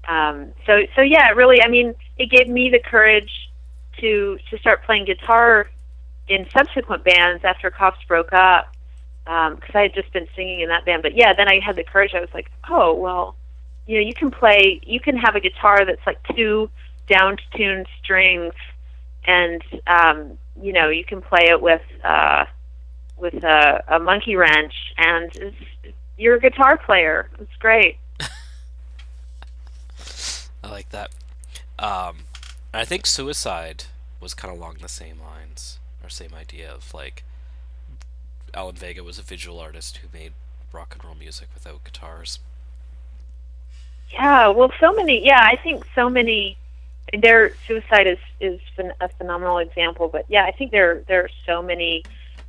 Um, 0.07 0.51
so 0.65 0.81
so 0.95 1.01
yeah, 1.01 1.29
really, 1.29 1.61
I 1.61 1.67
mean, 1.67 1.95
it 2.17 2.29
gave 2.29 2.47
me 2.47 2.69
the 2.69 2.79
courage 2.79 3.49
to 3.99 4.37
to 4.49 4.57
start 4.57 4.83
playing 4.83 5.05
guitar 5.05 5.69
in 6.27 6.47
subsequent 6.55 7.03
bands 7.03 7.43
after 7.43 7.71
Coughs 7.71 8.03
broke 8.07 8.33
up 8.33 8.73
because 9.25 9.75
um, 9.75 9.75
I 9.75 9.81
had 9.83 9.93
just 9.93 10.11
been 10.11 10.27
singing 10.35 10.61
in 10.61 10.69
that 10.69 10.85
band. 10.85 11.03
But 11.03 11.15
yeah, 11.15 11.33
then 11.33 11.47
I 11.47 11.59
had 11.59 11.75
the 11.75 11.83
courage. 11.83 12.13
I 12.15 12.19
was 12.19 12.33
like, 12.33 12.49
oh 12.69 12.93
well, 12.93 13.35
you 13.87 13.95
know, 13.95 14.05
you 14.05 14.13
can 14.13 14.31
play, 14.31 14.79
you 14.83 14.99
can 14.99 15.17
have 15.17 15.35
a 15.35 15.39
guitar 15.39 15.85
that's 15.85 16.05
like 16.05 16.17
two 16.35 16.69
down 17.07 17.37
tuned 17.55 17.87
strings, 18.03 18.53
and 19.25 19.63
um, 19.87 20.37
you 20.61 20.73
know, 20.73 20.89
you 20.89 21.03
can 21.03 21.21
play 21.21 21.47
it 21.49 21.61
with 21.61 21.81
uh, 22.03 22.45
with 23.17 23.43
a, 23.43 23.83
a 23.87 23.99
monkey 23.99 24.35
wrench, 24.35 24.73
and 24.97 25.35
it's, 25.35 25.55
you're 26.17 26.35
a 26.35 26.39
guitar 26.39 26.77
player. 26.77 27.29
It's 27.39 27.55
great. 27.59 27.97
I 30.63 30.69
like 30.69 30.89
that. 30.89 31.09
Um, 31.77 32.25
I 32.73 32.85
think 32.85 33.05
Suicide 33.05 33.85
was 34.19 34.33
kind 34.33 34.53
of 34.53 34.59
along 34.59 34.77
the 34.81 34.89
same 34.89 35.19
lines, 35.19 35.79
or 36.03 36.09
same 36.09 36.33
idea 36.33 36.71
of 36.71 36.93
like 36.93 37.23
Alan 38.53 38.75
Vega 38.75 39.03
was 39.03 39.19
a 39.19 39.21
visual 39.21 39.59
artist 39.59 39.97
who 39.97 40.07
made 40.13 40.33
rock 40.71 40.93
and 40.93 41.03
roll 41.03 41.15
music 41.15 41.47
without 41.53 41.83
guitars. 41.83 42.39
Yeah, 44.11 44.49
well, 44.49 44.71
so 44.79 44.93
many. 44.93 45.25
Yeah, 45.25 45.41
I 45.41 45.55
think 45.55 45.85
so 45.95 46.09
many. 46.09 46.57
Their 47.17 47.53
suicide 47.67 48.07
is 48.07 48.19
is 48.39 48.59
a 48.99 49.09
phenomenal 49.09 49.57
example, 49.57 50.07
but 50.07 50.25
yeah, 50.27 50.45
I 50.45 50.51
think 50.51 50.71
there 50.71 51.01
there 51.07 51.23
are 51.23 51.29
so 51.45 51.61
many 51.61 52.03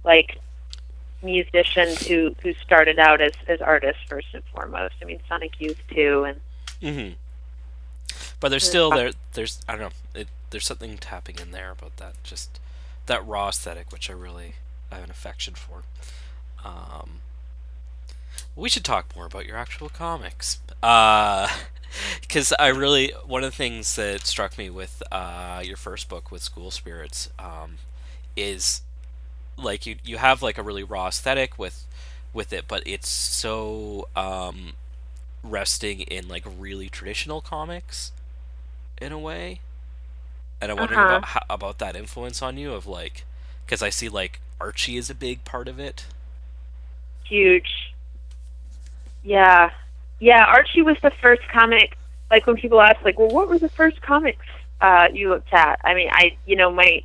like 0.04 0.38
musicians 1.23 2.07
who 2.07 2.35
who 2.42 2.52
started 2.54 2.99
out 2.99 3.21
as 3.21 3.33
as 3.47 3.61
artists 3.61 4.02
first 4.09 4.28
and 4.33 4.42
foremost. 4.54 4.95
I 5.02 5.04
mean, 5.04 5.21
Sonic 5.28 5.61
Youth 5.61 5.80
too, 5.90 6.25
and 6.25 6.40
mm-hmm. 6.83 7.12
But 8.38 8.49
there's 8.49 8.66
still 8.66 8.90
there. 8.90 9.12
There's 9.35 9.61
I 9.69 9.73
don't 9.73 9.80
know. 9.80 10.21
It, 10.21 10.28
there's 10.50 10.66
something 10.66 10.97
tapping 10.99 11.38
in 11.38 11.50
there 11.50 11.71
about 11.71 11.97
that. 11.99 12.14
Just 12.25 12.59
that 13.07 13.26
raw 13.26 13.49
aesthetic, 13.49 13.92
which 13.92 14.11
I 14.11 14.14
really 14.14 14.54
I 14.90 14.97
have 14.97 15.04
an 15.04 15.11
affection 15.11 15.54
for. 15.54 15.82
Um, 16.64 17.20
we 18.56 18.68
should 18.68 18.85
talk 18.85 19.14
more 19.16 19.26
about 19.26 19.46
your 19.46 19.57
actual 19.57 19.88
comics. 19.88 20.59
Because 20.81 22.53
uh, 22.53 22.57
I 22.59 22.68
really 22.68 23.12
one 23.26 23.44
of 23.44 23.50
the 23.50 23.57
things 23.57 23.96
that 23.96 24.26
struck 24.26 24.59
me 24.59 24.70
with 24.70 25.03
uh, 25.11 25.62
your 25.64 25.76
first 25.76 26.09
book 26.09 26.31
with 26.31 26.42
School 26.42 26.70
Spirits 26.70 27.31
um, 27.38 27.76
is 28.37 28.83
like 29.57 29.87
you 29.87 29.96
you 30.05 30.16
have 30.16 30.42
like 30.42 30.59
a 30.59 30.62
really 30.62 30.83
raw 30.83 31.09
aesthetic 31.09 31.59
with 31.59 31.87
with 32.33 32.53
it, 32.53 32.64
but 32.68 32.83
it's 32.87 33.09
so 33.09 34.09
um, 34.14 34.74
resting 35.42 36.00
in 36.03 36.29
like 36.29 36.44
really 36.59 36.88
traditional 36.88 37.40
comics 37.40 38.12
in 39.00 39.12
a 39.12 39.18
way. 39.18 39.61
And 40.61 40.70
I'm 40.70 40.79
wondering 40.79 41.00
uh-huh. 41.00 41.09
about 41.09 41.24
how, 41.24 41.40
about 41.48 41.79
that 41.79 41.96
influence 41.96 42.42
on 42.42 42.57
you 42.59 42.72
of 42.72 42.87
like, 42.87 43.24
because 43.64 43.83
I 43.83 43.88
see 43.88 44.09
like 44.09 44.40
Archie 44.61 44.96
is 44.96 45.11
a 45.11 45.14
big 45.14 45.44
part 45.44 45.68
of 45.68 45.81
it. 45.81 46.07
Huge. 47.25 47.94
Yeah, 49.23 49.70
yeah. 50.18 50.44
Archie 50.46 50.83
was 50.83 50.96
the 51.03 51.11
first 51.23 51.42
comic. 51.49 51.96
Like 52.31 52.46
when 52.46 52.57
people 52.57 52.81
ask, 52.81 53.03
like, 53.05 53.18
well, 53.18 53.29
what 53.29 53.49
were 53.49 53.59
the 53.59 53.68
first 53.68 54.01
comics 54.03 54.46
uh, 54.81 55.09
you 55.12 55.31
looked 55.31 55.53
at? 55.53 55.81
I 55.85 55.94
mean, 55.94 56.09
I, 56.12 56.37
you 56.46 56.57
know, 56.57 56.70
my 56.70 57.03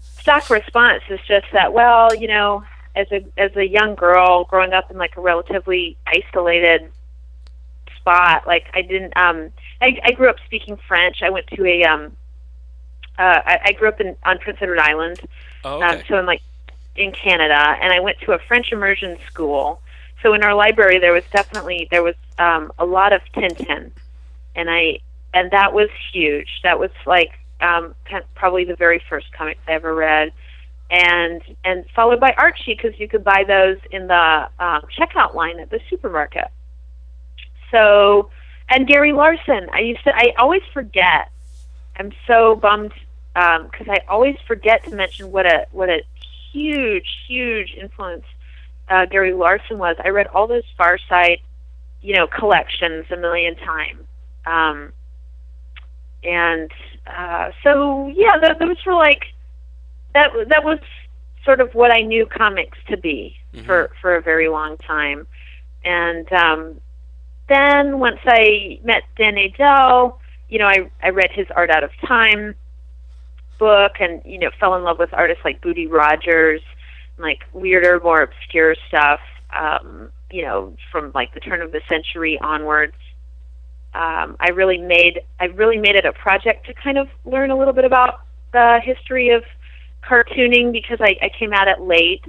stock 0.00 0.48
response 0.50 1.02
is 1.10 1.20
just 1.26 1.46
that. 1.52 1.72
Well, 1.72 2.14
you 2.14 2.28
know, 2.28 2.64
as 2.96 3.06
a 3.10 3.24
as 3.36 3.54
a 3.56 3.66
young 3.66 3.94
girl 3.94 4.44
growing 4.44 4.72
up 4.72 4.90
in 4.90 4.96
like 4.96 5.16
a 5.16 5.20
relatively 5.20 5.96
isolated 6.06 6.90
spot, 7.98 8.46
like 8.46 8.66
I 8.74 8.82
didn't. 8.82 9.16
um 9.16 9.50
I, 9.80 9.98
I 10.02 10.12
grew 10.12 10.28
up 10.30 10.36
speaking 10.46 10.78
French. 10.88 11.22
I 11.22 11.30
went 11.30 11.46
to 11.48 11.66
a 11.66 11.84
um, 11.84 12.16
uh, 13.18 13.40
I, 13.44 13.60
I 13.66 13.72
grew 13.72 13.88
up 13.88 14.00
in 14.00 14.16
on 14.24 14.38
Prince 14.38 14.58
Edward 14.60 14.78
Island, 14.78 15.20
oh, 15.64 15.76
okay. 15.76 15.98
um, 15.98 16.02
so 16.08 16.16
I'm 16.16 16.26
like 16.26 16.40
in 16.96 17.12
Canada, 17.12 17.76
and 17.80 17.92
I 17.92 18.00
went 18.00 18.20
to 18.20 18.32
a 18.32 18.38
French 18.38 18.72
immersion 18.72 19.18
school. 19.26 19.80
So 20.22 20.34
in 20.34 20.42
our 20.42 20.54
library, 20.54 20.98
there 20.98 21.12
was 21.12 21.24
definitely 21.32 21.88
there 21.90 22.02
was 22.02 22.14
um, 22.38 22.72
a 22.78 22.84
lot 22.84 23.12
of 23.12 23.20
Tintin, 23.34 23.90
and 24.54 24.70
I 24.70 25.00
and 25.32 25.50
that 25.50 25.72
was 25.72 25.88
huge. 26.12 26.48
That 26.62 26.78
was 26.78 26.90
like 27.06 27.32
um, 27.60 27.94
probably 28.34 28.64
the 28.64 28.76
very 28.76 29.02
first 29.08 29.32
comics 29.32 29.60
I 29.68 29.72
ever 29.72 29.94
read, 29.94 30.32
and 30.90 31.42
and 31.64 31.84
followed 31.94 32.20
by 32.20 32.34
Archie 32.36 32.74
because 32.74 32.98
you 32.98 33.08
could 33.08 33.24
buy 33.24 33.44
those 33.46 33.78
in 33.90 34.06
the 34.06 34.48
um, 34.58 34.82
checkout 34.98 35.34
line 35.34 35.60
at 35.60 35.70
the 35.70 35.80
supermarket. 35.90 36.48
So 37.70 38.30
and 38.68 38.86
Gary 38.86 39.12
Larson. 39.12 39.68
I 39.72 39.80
used 39.80 40.04
to. 40.04 40.14
I 40.14 40.34
always 40.38 40.62
forget. 40.72 41.30
I'm 41.96 42.12
so 42.26 42.56
bummed 42.56 42.92
because 43.34 43.88
um, 43.88 43.90
I 43.90 44.00
always 44.08 44.36
forget 44.46 44.84
to 44.84 44.94
mention 44.94 45.30
what 45.30 45.46
a 45.46 45.66
what 45.72 45.90
a 45.90 46.02
huge, 46.54 47.06
huge 47.26 47.74
influence 47.78 48.24
uh, 48.88 49.06
Gary 49.06 49.34
Larson 49.34 49.78
was. 49.78 49.96
I 50.02 50.08
read 50.08 50.28
all 50.28 50.46
those 50.46 50.64
Far 50.78 50.98
Side, 51.08 51.40
you 52.00 52.14
know, 52.14 52.26
collections 52.26 53.06
a 53.10 53.16
million 53.16 53.56
times. 53.56 54.04
Um, 54.46 54.92
and 56.22 56.70
uh, 57.06 57.50
so, 57.62 58.08
yeah, 58.14 58.36
th- 58.40 58.58
those 58.58 58.76
were 58.86 58.94
like 58.94 59.24
that. 60.14 60.30
That 60.48 60.64
was 60.64 60.78
sort 61.44 61.60
of 61.60 61.74
what 61.74 61.90
I 61.90 62.02
knew 62.02 62.26
comics 62.26 62.78
to 62.88 62.96
be 62.96 63.36
mm-hmm. 63.52 63.66
for 63.66 63.90
for 64.00 64.16
a 64.16 64.22
very 64.22 64.48
long 64.48 64.76
time. 64.78 65.26
And 65.84 66.30
um, 66.32 66.80
then 67.48 67.98
once 67.98 68.20
I 68.24 68.80
met 68.84 69.02
Dan 69.16 69.34
Nadel, 69.34 70.18
you 70.48 70.58
know, 70.58 70.66
I 70.66 70.90
I 71.02 71.10
read 71.10 71.30
his 71.32 71.46
Art 71.54 71.70
Out 71.70 71.84
of 71.84 71.90
Time 72.06 72.54
book, 73.58 73.92
and 74.00 74.22
you 74.24 74.38
know, 74.38 74.50
fell 74.58 74.74
in 74.74 74.84
love 74.84 74.98
with 74.98 75.12
artists 75.12 75.44
like 75.44 75.60
Boody 75.60 75.90
Rogers, 75.90 76.62
like 77.18 77.40
weirder, 77.52 78.00
more 78.00 78.22
obscure 78.22 78.74
stuff. 78.88 79.20
Um, 79.52 80.10
you 80.30 80.42
know, 80.42 80.74
from 80.90 81.12
like 81.14 81.32
the 81.34 81.40
turn 81.40 81.62
of 81.62 81.72
the 81.72 81.80
century 81.88 82.38
onwards. 82.40 82.96
Um, 83.94 84.36
I 84.40 84.48
really 84.52 84.78
made 84.78 85.20
I 85.38 85.44
really 85.46 85.78
made 85.78 85.94
it 85.94 86.04
a 86.04 86.12
project 86.12 86.66
to 86.66 86.74
kind 86.74 86.98
of 86.98 87.08
learn 87.24 87.50
a 87.50 87.56
little 87.56 87.72
bit 87.72 87.84
about 87.84 88.22
the 88.52 88.80
history 88.82 89.30
of 89.30 89.44
cartooning 90.02 90.72
because 90.72 90.98
I, 91.00 91.16
I 91.22 91.30
came 91.38 91.52
at 91.52 91.68
it 91.68 91.80
late 91.80 92.24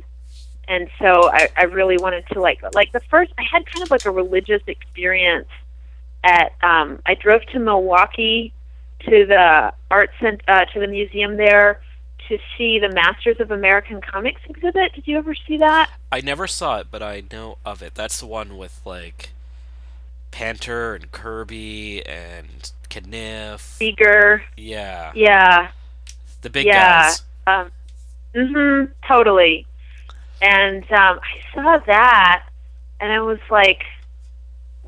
and 0.67 0.89
so 0.99 1.29
I, 1.31 1.49
I 1.55 1.63
really 1.63 1.97
wanted 1.97 2.25
to 2.31 2.41
like 2.41 2.61
like 2.73 2.91
the 2.91 3.01
first 3.11 3.31
I 3.37 3.43
had 3.43 3.65
kind 3.65 3.83
of 3.83 3.91
like 3.91 4.05
a 4.05 4.11
religious 4.11 4.61
experience 4.67 5.49
at 6.23 6.53
um 6.63 6.99
I 7.05 7.15
drove 7.15 7.41
to 7.47 7.59
Milwaukee 7.59 8.53
to 9.05 9.25
the 9.25 9.73
art 9.89 10.11
cent- 10.19 10.41
uh, 10.47 10.65
to 10.65 10.79
the 10.79 10.87
museum 10.87 11.37
there 11.37 11.81
to 12.27 12.37
see 12.57 12.79
the 12.79 12.89
Masters 12.89 13.39
of 13.39 13.51
American 13.51 14.01
Comics 14.01 14.41
exhibit. 14.49 14.93
Did 14.93 15.07
you 15.07 15.17
ever 15.17 15.35
see 15.35 15.57
that? 15.57 15.91
I 16.11 16.21
never 16.21 16.47
saw 16.47 16.79
it, 16.79 16.87
but 16.89 17.03
I 17.03 17.23
know 17.31 17.57
of 17.65 17.81
it. 17.81 17.93
That's 17.95 18.19
the 18.19 18.25
one 18.25 18.57
with 18.57 18.81
like 18.85 19.29
Panter 20.31 20.95
and 20.95 21.11
Kirby 21.11 22.05
and 22.05 22.71
Caniff. 22.89 23.59
Segar. 23.59 24.43
Yeah. 24.57 25.11
Yeah. 25.15 25.69
The 26.41 26.49
big 26.49 26.65
yeah. 26.65 27.09
guys. 27.09 27.23
Um, 27.47 27.71
mhm. 28.33 28.91
Totally 29.07 29.67
and 30.41 30.83
um, 30.91 31.19
I 31.21 31.53
saw 31.53 31.77
that, 31.85 32.47
and 32.99 33.11
I 33.11 33.21
was 33.21 33.39
like, 33.49 33.83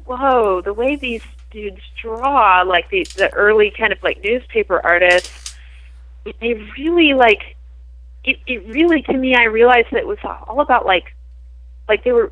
"Whoa!" 0.06 0.62
The 0.62 0.74
way 0.74 0.96
these 0.96 1.24
dudes 1.52 1.82
draw, 2.02 2.62
like 2.64 2.90
the 2.90 3.04
the 3.16 3.34
early 3.34 3.72
kind 3.72 3.94
of 3.94 4.02
like 4.04 4.24
newspaper 4.24 4.80
artists, 4.84 5.56
they 6.42 6.54
really 6.78 7.14
like 7.14 7.56
it, 8.24 8.38
it 8.48 8.66
really 8.68 9.02
to 9.04 9.14
me 9.14 9.36
I 9.36 9.44
realized 9.46 9.88
that 9.92 10.00
it 10.00 10.08
was 10.08 10.18
all 10.24 10.62
about 10.62 10.86
like 10.86 11.16
like 11.88 12.04
they 12.04 12.12
were 12.12 12.32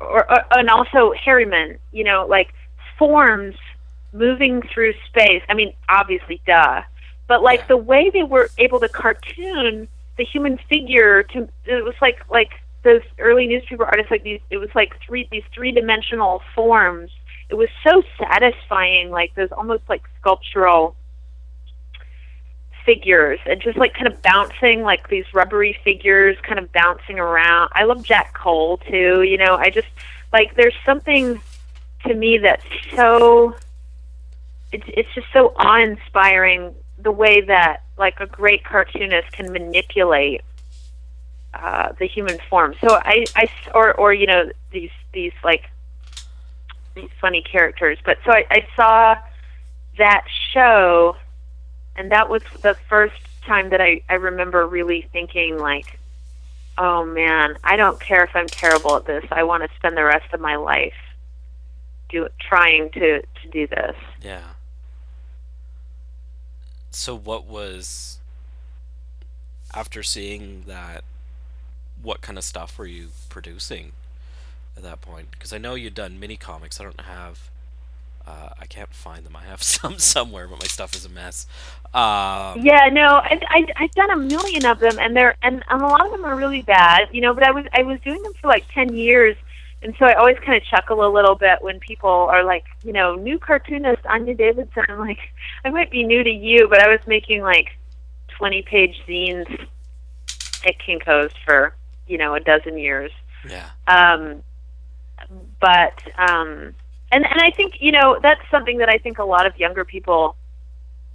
or, 0.00 0.30
or 0.30 0.44
and 0.52 0.68
also 0.70 1.12
Herriman, 1.14 1.78
you 1.92 2.04
know, 2.04 2.26
like 2.28 2.52
forms 2.98 3.54
moving 4.12 4.62
through 4.62 4.94
space. 5.08 5.42
I 5.48 5.54
mean, 5.54 5.72
obviously, 5.88 6.40
duh, 6.46 6.82
but 7.26 7.42
like 7.42 7.60
Yeah. 7.60 7.66
the 7.68 7.76
way 7.76 8.10
they 8.10 8.22
were 8.22 8.50
able 8.58 8.80
to 8.80 8.88
cartoon 8.88 9.88
the 10.16 10.24
human 10.24 10.58
figure 10.68 11.22
to 11.24 11.48
it 11.66 11.84
was 11.84 11.94
like 12.00 12.18
like 12.30 12.52
those 12.84 13.02
early 13.18 13.46
newspaper 13.46 13.84
artists 13.84 14.10
like 14.10 14.22
these 14.22 14.40
it 14.50 14.56
was 14.56 14.70
like 14.74 14.94
three 15.04 15.28
these 15.30 15.42
three 15.52 15.72
dimensional 15.72 16.40
forms 16.54 17.10
it 17.48 17.54
was 17.54 17.68
so 17.84 18.02
satisfying 18.18 19.10
like 19.10 19.34
those 19.34 19.52
almost 19.52 19.82
like 19.88 20.02
sculptural 20.20 20.96
figures 22.84 23.40
and 23.46 23.60
just 23.60 23.76
like 23.76 23.94
kind 23.94 24.06
of 24.06 24.22
bouncing 24.22 24.82
like 24.82 25.08
these 25.08 25.24
rubbery 25.34 25.76
figures 25.82 26.36
kind 26.42 26.58
of 26.58 26.72
bouncing 26.72 27.18
around 27.18 27.68
i 27.72 27.82
love 27.82 28.02
jack 28.02 28.32
cole 28.32 28.76
too 28.78 29.22
you 29.22 29.36
know 29.36 29.56
i 29.56 29.70
just 29.70 29.88
like 30.32 30.54
there's 30.54 30.74
something 30.84 31.40
to 32.06 32.14
me 32.14 32.38
that's 32.38 32.64
so 32.94 33.56
it's 34.70 34.84
it's 34.88 35.12
just 35.14 35.26
so 35.32 35.52
awe-inspiring 35.56 36.74
the 36.98 37.10
way 37.10 37.40
that 37.40 37.82
like 37.98 38.20
a 38.20 38.26
great 38.26 38.64
cartoonist 38.64 39.30
can 39.32 39.52
manipulate 39.52 40.42
uh, 41.54 41.92
the 41.98 42.06
human 42.06 42.38
form. 42.50 42.74
So 42.80 42.96
I, 42.96 43.24
I 43.34 43.48
or 43.74 43.94
or 43.94 44.12
you 44.12 44.26
know 44.26 44.50
these 44.70 44.90
these 45.12 45.32
like 45.42 45.64
these 46.96 47.10
funny 47.20 47.42
characters. 47.42 47.98
But 48.04 48.18
so 48.24 48.32
I, 48.32 48.44
I 48.50 48.66
saw 48.74 49.16
that 49.98 50.24
show, 50.52 51.16
and 51.94 52.10
that 52.10 52.28
was 52.28 52.42
the 52.62 52.74
first 52.88 53.14
time 53.44 53.70
that 53.70 53.80
I 53.80 54.02
I 54.08 54.14
remember 54.14 54.66
really 54.66 55.08
thinking 55.12 55.58
like, 55.58 56.00
oh 56.76 57.04
man, 57.04 57.56
I 57.62 57.76
don't 57.76 58.00
care 58.00 58.24
if 58.24 58.34
I'm 58.34 58.48
terrible 58.48 58.96
at 58.96 59.06
this. 59.06 59.24
I 59.30 59.44
want 59.44 59.62
to 59.62 59.76
spend 59.76 59.96
the 59.96 60.04
rest 60.04 60.32
of 60.32 60.40
my 60.40 60.56
life 60.56 60.94
do 62.08 62.28
trying 62.40 62.90
to 62.90 63.20
to 63.20 63.48
do 63.50 63.66
this. 63.68 63.94
Yeah. 64.20 64.42
So 66.90 67.14
what 67.14 67.44
was 67.44 68.18
after 69.74 70.02
seeing 70.02 70.64
that 70.66 71.04
what 72.02 72.22
kind 72.22 72.38
of 72.38 72.44
stuff 72.44 72.78
were 72.78 72.86
you 72.86 73.08
producing 73.28 73.92
at 74.76 74.82
that 74.82 75.00
point? 75.00 75.30
Because 75.30 75.52
I 75.52 75.58
know 75.58 75.74
you'd 75.74 75.94
done 75.94 76.18
mini 76.20 76.36
comics. 76.36 76.80
I 76.80 76.84
don't 76.84 77.00
have 77.00 77.50
uh, 78.26 78.48
I 78.58 78.66
can't 78.66 78.92
find 78.92 79.24
them. 79.24 79.36
I 79.36 79.44
have 79.44 79.62
some 79.62 79.98
somewhere, 79.98 80.48
but 80.48 80.60
my 80.60 80.66
stuff 80.66 80.94
is 80.94 81.04
a 81.04 81.08
mess. 81.08 81.46
Um, 81.94 82.64
Yeah, 82.64 82.88
no, 82.92 83.06
I, 83.06 83.40
I 83.48 83.66
I've 83.76 83.92
done 83.92 84.10
a 84.10 84.16
million 84.16 84.66
of 84.66 84.80
them, 84.80 84.98
and 84.98 85.16
they're 85.16 85.36
and, 85.42 85.64
and 85.68 85.82
a 85.82 85.86
lot 85.86 86.04
of 86.04 86.12
them 86.12 86.24
are 86.24 86.36
really 86.36 86.62
bad, 86.62 87.08
you 87.12 87.20
know. 87.20 87.32
But 87.32 87.44
I 87.44 87.52
was 87.52 87.64
I 87.72 87.82
was 87.82 88.00
doing 88.00 88.22
them 88.22 88.32
for 88.40 88.48
like 88.48 88.64
ten 88.72 88.94
years, 88.94 89.36
and 89.82 89.94
so 89.98 90.06
I 90.06 90.14
always 90.14 90.36
kind 90.44 90.56
of 90.60 90.64
chuckle 90.64 91.06
a 91.06 91.10
little 91.12 91.36
bit 91.36 91.62
when 91.62 91.78
people 91.78 92.10
are 92.10 92.42
like, 92.42 92.64
you 92.82 92.92
know, 92.92 93.14
new 93.14 93.38
cartoonist 93.38 94.04
Anya 94.06 94.34
Davidson. 94.34 94.84
I'm 94.88 94.98
like, 94.98 95.20
I 95.64 95.70
might 95.70 95.90
be 95.90 96.02
new 96.02 96.22
to 96.22 96.30
you, 96.30 96.68
but 96.68 96.82
I 96.82 96.88
was 96.88 97.00
making 97.06 97.42
like 97.42 97.76
twenty 98.28 98.62
page 98.62 99.00
zines 99.08 99.66
at 100.66 100.74
Kinko's 100.80 101.32
for 101.44 101.74
you 102.08 102.18
know 102.18 102.34
a 102.34 102.40
dozen 102.40 102.76
years. 102.76 103.12
yeah. 103.48 103.70
Um, 103.86 104.42
but 105.66 106.00
um, 106.16 106.74
and 107.10 107.24
and 107.24 107.40
I 107.42 107.50
think 107.50 107.80
you 107.80 107.90
know 107.90 108.20
that's 108.22 108.40
something 108.52 108.78
that 108.78 108.88
I 108.88 108.98
think 108.98 109.18
a 109.18 109.24
lot 109.24 109.46
of 109.46 109.58
younger 109.58 109.84
people 109.84 110.36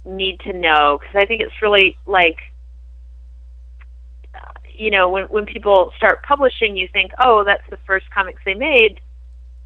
need 0.04 0.40
to 0.40 0.52
know 0.52 0.98
because 1.00 1.16
I 1.16 1.24
think 1.24 1.40
it's 1.40 1.62
really 1.62 1.96
like 2.04 2.38
you 4.74 4.90
know 4.90 5.08
when 5.08 5.24
when 5.24 5.46
people 5.46 5.92
start 5.96 6.22
publishing, 6.22 6.76
you 6.76 6.86
think, 6.92 7.12
oh, 7.18 7.44
that's 7.44 7.62
the 7.70 7.78
first 7.86 8.10
comics 8.10 8.42
they 8.44 8.52
made, 8.52 9.00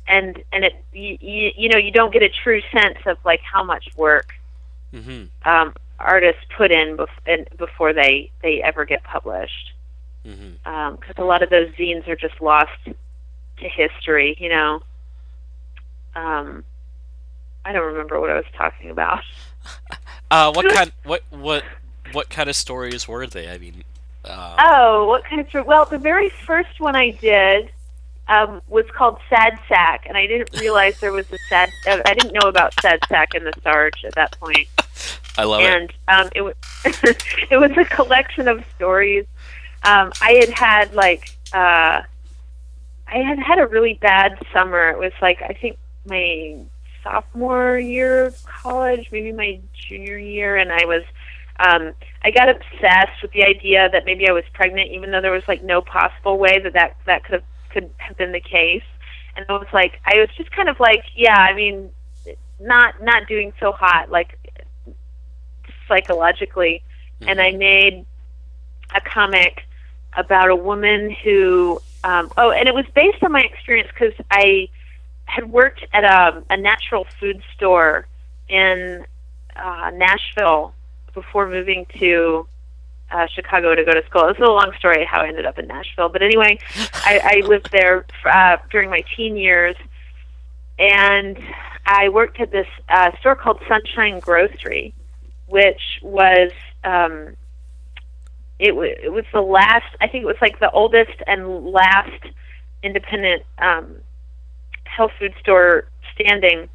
and 0.06 0.40
and 0.52 0.64
it 0.64 0.84
you, 0.92 1.18
you, 1.20 1.50
you 1.56 1.68
know 1.68 1.78
you 1.78 1.90
don't 1.90 2.12
get 2.12 2.22
a 2.22 2.28
true 2.28 2.60
sense 2.70 2.98
of 3.06 3.18
like 3.24 3.40
how 3.40 3.64
much 3.64 3.88
work 3.96 4.28
hmm 4.92 5.24
um, 5.44 5.74
artists 5.98 6.42
put 6.56 6.70
in, 6.70 6.96
bef- 6.96 7.26
in 7.26 7.44
before 7.58 7.92
they 7.92 8.30
they 8.40 8.62
ever 8.62 8.84
get 8.84 9.02
published. 9.02 9.72
Because 10.22 11.14
a 11.18 11.24
lot 11.24 11.42
of 11.42 11.50
those 11.50 11.70
zines 11.70 12.06
are 12.06 12.16
just 12.16 12.40
lost 12.40 12.70
to 13.58 13.68
history, 13.68 14.36
you 14.38 14.48
know. 14.48 14.82
Um, 16.14 16.64
I 17.64 17.72
don't 17.72 17.86
remember 17.92 18.20
what 18.20 18.30
I 18.30 18.34
was 18.36 18.44
talking 18.56 18.90
about. 18.90 19.22
Uh, 20.28 20.52
what 20.52 20.68
kind? 20.74 20.90
What 21.04 21.22
what 21.30 21.62
what 22.10 22.28
kind 22.30 22.48
of 22.50 22.56
stories 22.56 23.06
were 23.06 23.28
they? 23.28 23.48
I 23.48 23.58
mean, 23.58 23.84
uh, 24.24 24.56
Oh, 24.58 25.06
what 25.06 25.24
kind 25.24 25.40
of 25.40 25.48
story? 25.48 25.62
Well, 25.62 25.84
the 25.84 25.98
very 25.98 26.30
first 26.30 26.80
one 26.80 26.96
I 26.96 27.10
did 27.10 27.70
um, 28.26 28.60
was 28.68 28.86
called 28.92 29.18
Sad 29.28 29.56
Sack, 29.68 30.04
and 30.08 30.16
I 30.16 30.26
didn't 30.26 30.50
realize 30.60 30.98
there 30.98 31.12
was 31.12 31.30
a 31.32 31.38
sad. 31.48 31.70
Uh, 31.86 32.00
I 32.04 32.14
didn't 32.14 32.32
know 32.32 32.48
about 32.48 32.74
Sad 32.80 32.98
Sack 33.08 33.34
and 33.34 33.46
the 33.46 33.52
Sarge 33.62 34.04
at 34.04 34.16
that 34.16 34.36
point. 34.40 34.66
I 35.38 35.44
love 35.44 35.62
it. 35.62 35.70
and 35.70 35.92
um, 36.08 36.28
it 36.34 36.42
was 36.42 36.54
it 36.84 37.56
was 37.56 37.70
a 37.76 37.84
collection 37.84 38.48
of 38.48 38.64
stories. 38.74 39.26
Um, 39.84 40.12
I 40.20 40.32
had 40.44 40.50
had 40.50 40.94
like 40.94 41.36
uh, 41.52 42.02
I 43.08 43.18
had 43.18 43.38
had 43.38 43.58
a 43.58 43.66
really 43.66 43.94
bad 43.94 44.38
summer. 44.52 44.90
It 44.90 44.98
was 44.98 45.12
like 45.22 45.42
I 45.42 45.52
think 45.60 45.78
my 46.04 46.58
sophomore 47.02 47.78
year 47.78 48.26
of 48.26 48.44
college, 48.44 49.08
maybe 49.12 49.32
my 49.32 49.60
junior 49.88 50.18
year, 50.18 50.56
and 50.56 50.72
I 50.72 50.84
was 50.84 51.02
um, 51.58 51.92
I 52.22 52.30
got 52.30 52.48
obsessed 52.48 53.22
with 53.22 53.32
the 53.32 53.44
idea 53.44 53.88
that 53.90 54.04
maybe 54.04 54.28
I 54.28 54.32
was 54.32 54.44
pregnant, 54.52 54.90
even 54.90 55.10
though 55.10 55.20
there 55.20 55.32
was 55.32 55.46
like 55.48 55.62
no 55.62 55.80
possible 55.80 56.38
way 56.38 56.58
that 56.58 56.74
that, 56.74 56.96
that 57.06 57.24
could 57.24 57.34
have 57.34 57.44
could 57.70 57.90
have 57.98 58.16
been 58.16 58.32
the 58.32 58.40
case. 58.40 58.82
And 59.36 59.44
I 59.48 59.52
was 59.52 59.68
like, 59.72 60.00
I 60.04 60.18
was 60.18 60.28
just 60.36 60.50
kind 60.50 60.68
of 60.68 60.80
like, 60.80 61.04
yeah, 61.14 61.36
I 61.36 61.54
mean, 61.54 61.90
not 62.60 63.02
not 63.02 63.26
doing 63.28 63.52
so 63.60 63.72
hot, 63.72 64.10
like 64.10 64.38
psychologically. 65.88 66.82
And 67.22 67.40
I 67.40 67.52
made 67.52 68.04
a 68.94 69.00
comic 69.00 69.62
about 70.16 70.50
a 70.50 70.56
woman 70.56 71.10
who, 71.10 71.80
um, 72.06 72.30
oh, 72.36 72.52
and 72.52 72.68
it 72.68 72.74
was 72.74 72.86
based 72.94 73.20
on 73.24 73.32
my 73.32 73.40
experience 73.40 73.90
because 73.92 74.14
I 74.30 74.68
had 75.24 75.50
worked 75.50 75.84
at 75.92 76.04
a, 76.04 76.40
a 76.48 76.56
natural 76.56 77.04
food 77.18 77.42
store 77.56 78.06
in 78.48 79.04
uh, 79.56 79.90
Nashville 79.92 80.72
before 81.14 81.48
moving 81.48 81.84
to 81.98 82.46
uh, 83.10 83.26
Chicago 83.26 83.74
to 83.74 83.84
go 83.84 83.92
to 83.92 84.04
school. 84.06 84.28
It's 84.28 84.38
a 84.38 84.44
long 84.44 84.72
story 84.78 85.04
how 85.04 85.22
I 85.22 85.26
ended 85.26 85.46
up 85.46 85.58
in 85.58 85.66
Nashville, 85.66 86.08
but 86.08 86.22
anyway, 86.22 86.60
I, 86.94 87.42
I 87.42 87.46
lived 87.46 87.72
there 87.72 88.06
uh, 88.24 88.58
during 88.70 88.88
my 88.88 89.02
teen 89.16 89.36
years, 89.36 89.74
and 90.78 91.36
I 91.86 92.08
worked 92.10 92.38
at 92.38 92.52
this 92.52 92.68
uh, 92.88 93.10
store 93.18 93.34
called 93.34 93.60
Sunshine 93.66 94.20
Grocery, 94.20 94.94
which 95.48 95.82
was 96.02 96.52
um, 96.84 97.34
it, 98.58 98.68
w- 98.68 98.94
it 99.02 99.12
was 99.12 99.24
the 99.32 99.40
last. 99.40 99.86
I 100.00 100.08
think 100.08 100.22
it 100.22 100.26
was 100.26 100.36
like 100.40 100.58
the 100.60 100.70
oldest 100.70 101.22
and 101.26 101.66
last 101.66 102.24
independent 102.82 103.42
um, 103.58 103.96
health 104.84 105.12
food 105.18 105.34
store 105.40 105.88
standing, 106.14 106.68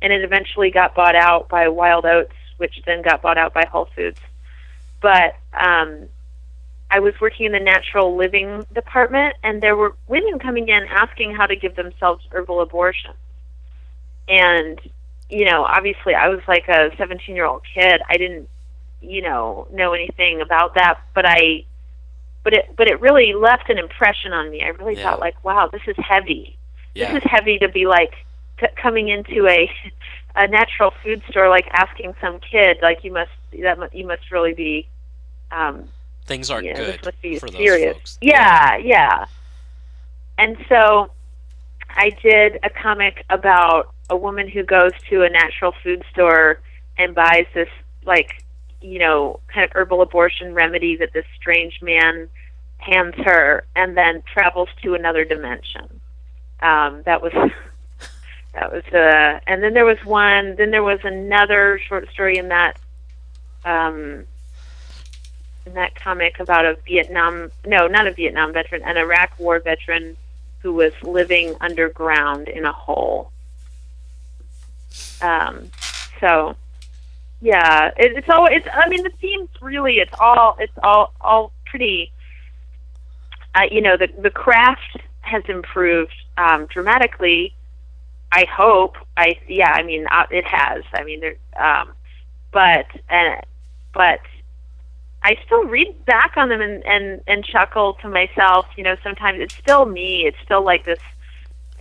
and 0.00 0.12
it 0.12 0.22
eventually 0.22 0.70
got 0.70 0.94
bought 0.94 1.16
out 1.16 1.48
by 1.48 1.68
Wild 1.68 2.04
Oats, 2.06 2.32
which 2.56 2.82
then 2.86 3.02
got 3.02 3.22
bought 3.22 3.38
out 3.38 3.52
by 3.52 3.66
Whole 3.66 3.88
Foods. 3.94 4.20
But 5.02 5.36
um, 5.52 6.08
I 6.90 7.00
was 7.00 7.14
working 7.20 7.46
in 7.46 7.52
the 7.52 7.60
natural 7.60 8.16
living 8.16 8.64
department, 8.74 9.36
and 9.42 9.62
there 9.62 9.76
were 9.76 9.94
women 10.08 10.38
coming 10.38 10.68
in 10.68 10.86
asking 10.88 11.34
how 11.34 11.46
to 11.46 11.56
give 11.56 11.74
themselves 11.74 12.24
herbal 12.30 12.60
abortions. 12.60 13.16
And, 14.28 14.80
you 15.28 15.44
know, 15.44 15.64
obviously 15.64 16.14
I 16.14 16.28
was 16.28 16.40
like 16.46 16.68
a 16.68 16.90
17 16.96 17.34
year 17.34 17.44
old 17.44 17.62
kid. 17.74 18.00
I 18.08 18.16
didn't, 18.16 18.48
you 19.00 19.22
know, 19.22 19.66
know 19.72 19.92
anything 19.92 20.40
about 20.40 20.74
that, 20.74 21.00
but 21.14 21.24
I, 21.26 21.64
but 22.42 22.52
it, 22.54 22.70
but 22.76 22.88
it 22.88 23.00
really 23.00 23.34
left 23.34 23.68
an 23.70 23.78
impression 23.78 24.32
on 24.32 24.50
me. 24.50 24.62
I 24.62 24.68
really 24.68 24.96
Yeah. 24.96 25.10
thought 25.10 25.20
like, 25.20 25.42
wow, 25.44 25.68
this 25.70 25.82
is 25.86 25.96
heavy. 25.98 26.56
yeah. 26.94 27.12
This 27.12 27.22
is 27.24 27.30
heavy 27.30 27.58
to 27.58 27.68
be 27.68 27.86
like 27.86 28.14
c- 28.60 28.66
coming 28.76 29.08
into 29.08 29.46
a 29.48 29.70
a 30.36 30.46
natural 30.48 30.92
food 31.02 31.22
store, 31.30 31.48
like 31.48 31.66
asking 31.72 32.14
some 32.20 32.38
kid, 32.40 32.78
like 32.82 33.02
you 33.04 33.12
must 33.12 33.30
that 33.62 33.94
you 33.94 34.06
must 34.06 34.30
really 34.30 34.52
be, 34.54 34.86
um, 35.50 35.88
Things 36.26 36.50
aren't 36.50 36.66
you 36.66 36.74
know, 36.74 36.84
good 36.84 37.04
must 37.04 37.22
be 37.22 37.38
for 37.38 37.48
those 37.48 37.56
serious. 37.58 37.94
folks. 37.94 38.18
Yeah, 38.20 38.76
yeah. 38.76 39.26
And 40.38 40.56
so 40.68 41.10
I 41.90 42.10
did 42.22 42.58
a 42.62 42.70
comic 42.70 43.24
about 43.30 43.92
a 44.10 44.16
woman 44.16 44.48
who 44.48 44.62
goes 44.62 44.92
to 45.10 45.22
a 45.22 45.30
natural 45.30 45.72
food 45.82 46.02
store 46.12 46.60
and 46.98 47.14
buys 47.14 47.46
this 47.54 47.68
like 48.04 48.44
you 48.80 48.98
know 48.98 49.40
kind 49.48 49.64
of 49.64 49.70
herbal 49.74 50.02
abortion 50.02 50.54
remedy 50.54 50.96
that 50.96 51.12
this 51.12 51.26
strange 51.36 51.80
man 51.82 52.28
hands 52.78 53.14
her 53.24 53.64
and 53.74 53.96
then 53.96 54.22
travels 54.32 54.68
to 54.82 54.94
another 54.94 55.24
dimension 55.24 56.00
um 56.60 57.02
that 57.04 57.22
was 57.22 57.32
that 58.54 58.72
was 58.72 58.84
uh 58.92 59.40
and 59.46 59.62
then 59.62 59.74
there 59.74 59.84
was 59.84 59.98
one 60.04 60.56
then 60.56 60.70
there 60.70 60.82
was 60.82 61.00
another 61.04 61.80
short 61.88 62.08
story 62.10 62.36
in 62.38 62.48
that 62.48 62.78
um 63.64 64.24
in 65.66 65.74
that 65.74 65.94
comic 65.96 66.38
about 66.40 66.64
a 66.64 66.78
Vietnam 66.86 67.50
no, 67.66 67.88
not 67.88 68.06
a 68.06 68.12
Vietnam 68.12 68.52
veteran, 68.52 68.82
an 68.82 68.96
Iraq 68.96 69.38
war 69.38 69.58
veteran 69.58 70.16
who 70.60 70.72
was 70.72 70.92
living 71.02 71.54
underground 71.60 72.48
in 72.48 72.64
a 72.64 72.72
hole. 72.72 73.30
Um, 75.20 75.70
so 76.20 76.56
yeah, 77.40 77.90
it, 77.96 78.16
it's 78.16 78.28
all 78.28 78.46
it's. 78.46 78.66
I 78.72 78.88
mean, 78.88 79.02
the 79.02 79.12
themes 79.20 79.50
really 79.60 79.98
it's 79.98 80.14
all 80.18 80.56
it's 80.58 80.72
all 80.82 81.12
all 81.20 81.52
pretty. 81.66 82.12
Uh, 83.54 83.62
you 83.70 83.80
know, 83.80 83.96
the 83.96 84.08
the 84.20 84.30
craft 84.30 84.98
has 85.20 85.42
improved 85.48 86.14
um, 86.38 86.66
dramatically. 86.66 87.54
I 88.32 88.46
hope. 88.50 88.96
I 89.16 89.38
yeah. 89.48 89.70
I 89.70 89.82
mean, 89.82 90.06
uh, 90.10 90.26
it 90.30 90.46
has. 90.46 90.82
I 90.94 91.04
mean, 91.04 91.20
there. 91.20 91.36
Um, 91.56 91.92
but 92.52 92.86
and 93.10 93.44
but 93.92 94.20
I 95.22 95.36
still 95.44 95.64
read 95.64 96.04
back 96.06 96.34
on 96.36 96.48
them 96.48 96.60
and, 96.62 96.84
and 96.86 97.20
and 97.26 97.44
chuckle 97.44 97.94
to 98.00 98.08
myself. 98.08 98.66
You 98.76 98.84
know, 98.84 98.96
sometimes 99.02 99.40
it's 99.40 99.54
still 99.54 99.84
me. 99.84 100.26
It's 100.26 100.38
still 100.42 100.64
like 100.64 100.84
this. 100.84 101.00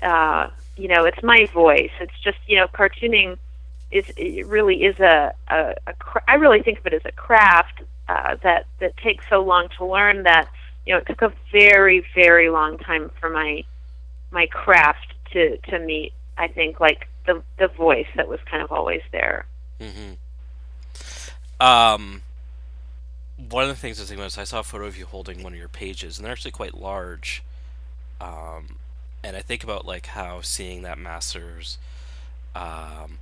Uh, 0.02 0.50
you 0.76 0.90
know, 0.90 1.06
it's 1.06 1.24
my 1.24 1.46
voice. 1.54 1.92
It's 2.02 2.20
just 2.22 2.38
you 2.46 2.58
know, 2.58 2.68
cartooning 2.68 3.38
it 3.96 4.48
really 4.48 4.84
is 4.84 5.00
a, 5.00 5.34
a, 5.48 5.76
a 5.88 5.94
cra- 5.94 6.24
I 6.28 6.36
really 6.36 6.62
think 6.62 6.80
of 6.80 6.88
it 6.88 6.94
as 6.94 7.02
a 7.06 7.12
craft 7.12 7.82
uh, 8.08 8.36
that 8.44 8.66
that 8.80 8.98
takes 8.98 9.26
so 9.30 9.42
long 9.42 9.70
to 9.78 9.86
learn 9.86 10.24
that 10.24 10.50
you 10.86 10.94
know 10.94 11.00
it 11.00 11.08
took 11.08 11.22
a 11.22 11.34
very 11.52 12.06
very 12.14 12.50
long 12.50 12.78
time 12.78 13.12
for 13.20 13.30
my 13.30 13.64
my 14.32 14.48
craft 14.48 15.14
to 15.32 15.58
to 15.70 15.80
meet. 15.80 16.14
I 16.38 16.48
think 16.48 16.80
like 16.80 17.08
the 17.26 17.42
the 17.58 17.68
voice 17.68 18.08
that 18.16 18.28
was 18.28 18.40
kind 18.50 18.62
of 18.62 18.72
always 18.72 19.02
there. 19.12 19.46
Mm-hmm. 19.80 20.14
Um, 21.66 22.22
one 23.50 23.64
of 23.64 23.70
the 23.70 23.76
things 23.76 24.00
I 24.00 24.04
was 24.04 24.12
about 24.12 24.28
is 24.28 24.38
I 24.38 24.44
saw 24.44 24.60
a 24.60 24.64
photo 24.64 24.86
of 24.86 24.98
you 24.98 25.06
holding 25.06 25.44
one 25.44 25.54
of 25.54 25.60
your 25.60 25.68
pages, 25.68 26.18
and 26.18 26.26
they're 26.26 26.34
actually 26.34 26.52
quite 26.52 26.76
large. 26.76 27.44
Um, 28.20 28.78
and 29.24 29.36
I 29.36 29.42
think 29.42 29.64
about 29.64 29.86
like 29.86 30.08
how 30.08 30.42
seeing 30.42 30.84
that 30.84 30.98
Masters 30.98 31.78
um, 32.56 33.20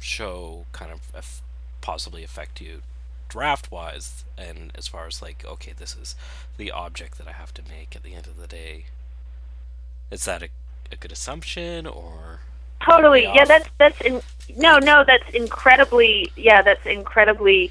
show 0.00 0.66
kind 0.72 0.90
of 0.90 1.42
possibly 1.80 2.24
affect 2.24 2.60
you 2.60 2.82
draft 3.30 3.70
wise, 3.70 4.24
and 4.36 4.72
as 4.74 4.86
far 4.86 5.06
as 5.06 5.22
like, 5.22 5.44
okay, 5.46 5.72
this 5.76 5.96
is 5.96 6.14
the 6.58 6.70
object 6.70 7.16
that 7.16 7.26
I 7.26 7.32
have 7.32 7.54
to 7.54 7.62
make 7.62 7.96
at 7.96 8.02
the 8.02 8.14
end 8.14 8.26
of 8.26 8.36
the 8.36 8.46
day. 8.46 8.84
Is 10.10 10.26
that 10.26 10.42
a, 10.42 10.48
a 10.92 10.96
good 10.96 11.12
assumption 11.12 11.86
or? 11.86 12.40
Totally. 12.84 13.24
Yeah, 13.24 13.44
that's 13.44 13.68
that's 13.78 14.00
in, 14.00 14.20
no, 14.56 14.78
no, 14.78 15.04
that's 15.06 15.34
incredibly 15.34 16.30
yeah, 16.36 16.60
that's 16.60 16.84
incredibly 16.84 17.70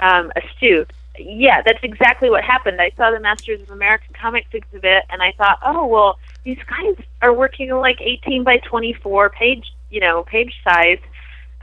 um, 0.00 0.32
astute. 0.36 0.90
Yeah, 1.18 1.62
that's 1.62 1.82
exactly 1.82 2.28
what 2.28 2.44
happened. 2.44 2.80
I 2.80 2.90
saw 2.96 3.10
the 3.10 3.20
Masters 3.20 3.62
of 3.62 3.70
American 3.70 4.14
Comics 4.14 4.48
exhibit, 4.52 5.04
and 5.08 5.22
I 5.22 5.32
thought, 5.32 5.58
oh 5.64 5.86
well, 5.86 6.18
these 6.44 6.58
guys 6.68 6.96
are 7.22 7.32
working 7.32 7.70
like 7.70 8.00
18 8.00 8.44
by 8.44 8.58
24 8.58 9.30
page, 9.30 9.72
you 9.90 10.00
know, 10.00 10.24
page 10.24 10.54
size. 10.64 10.98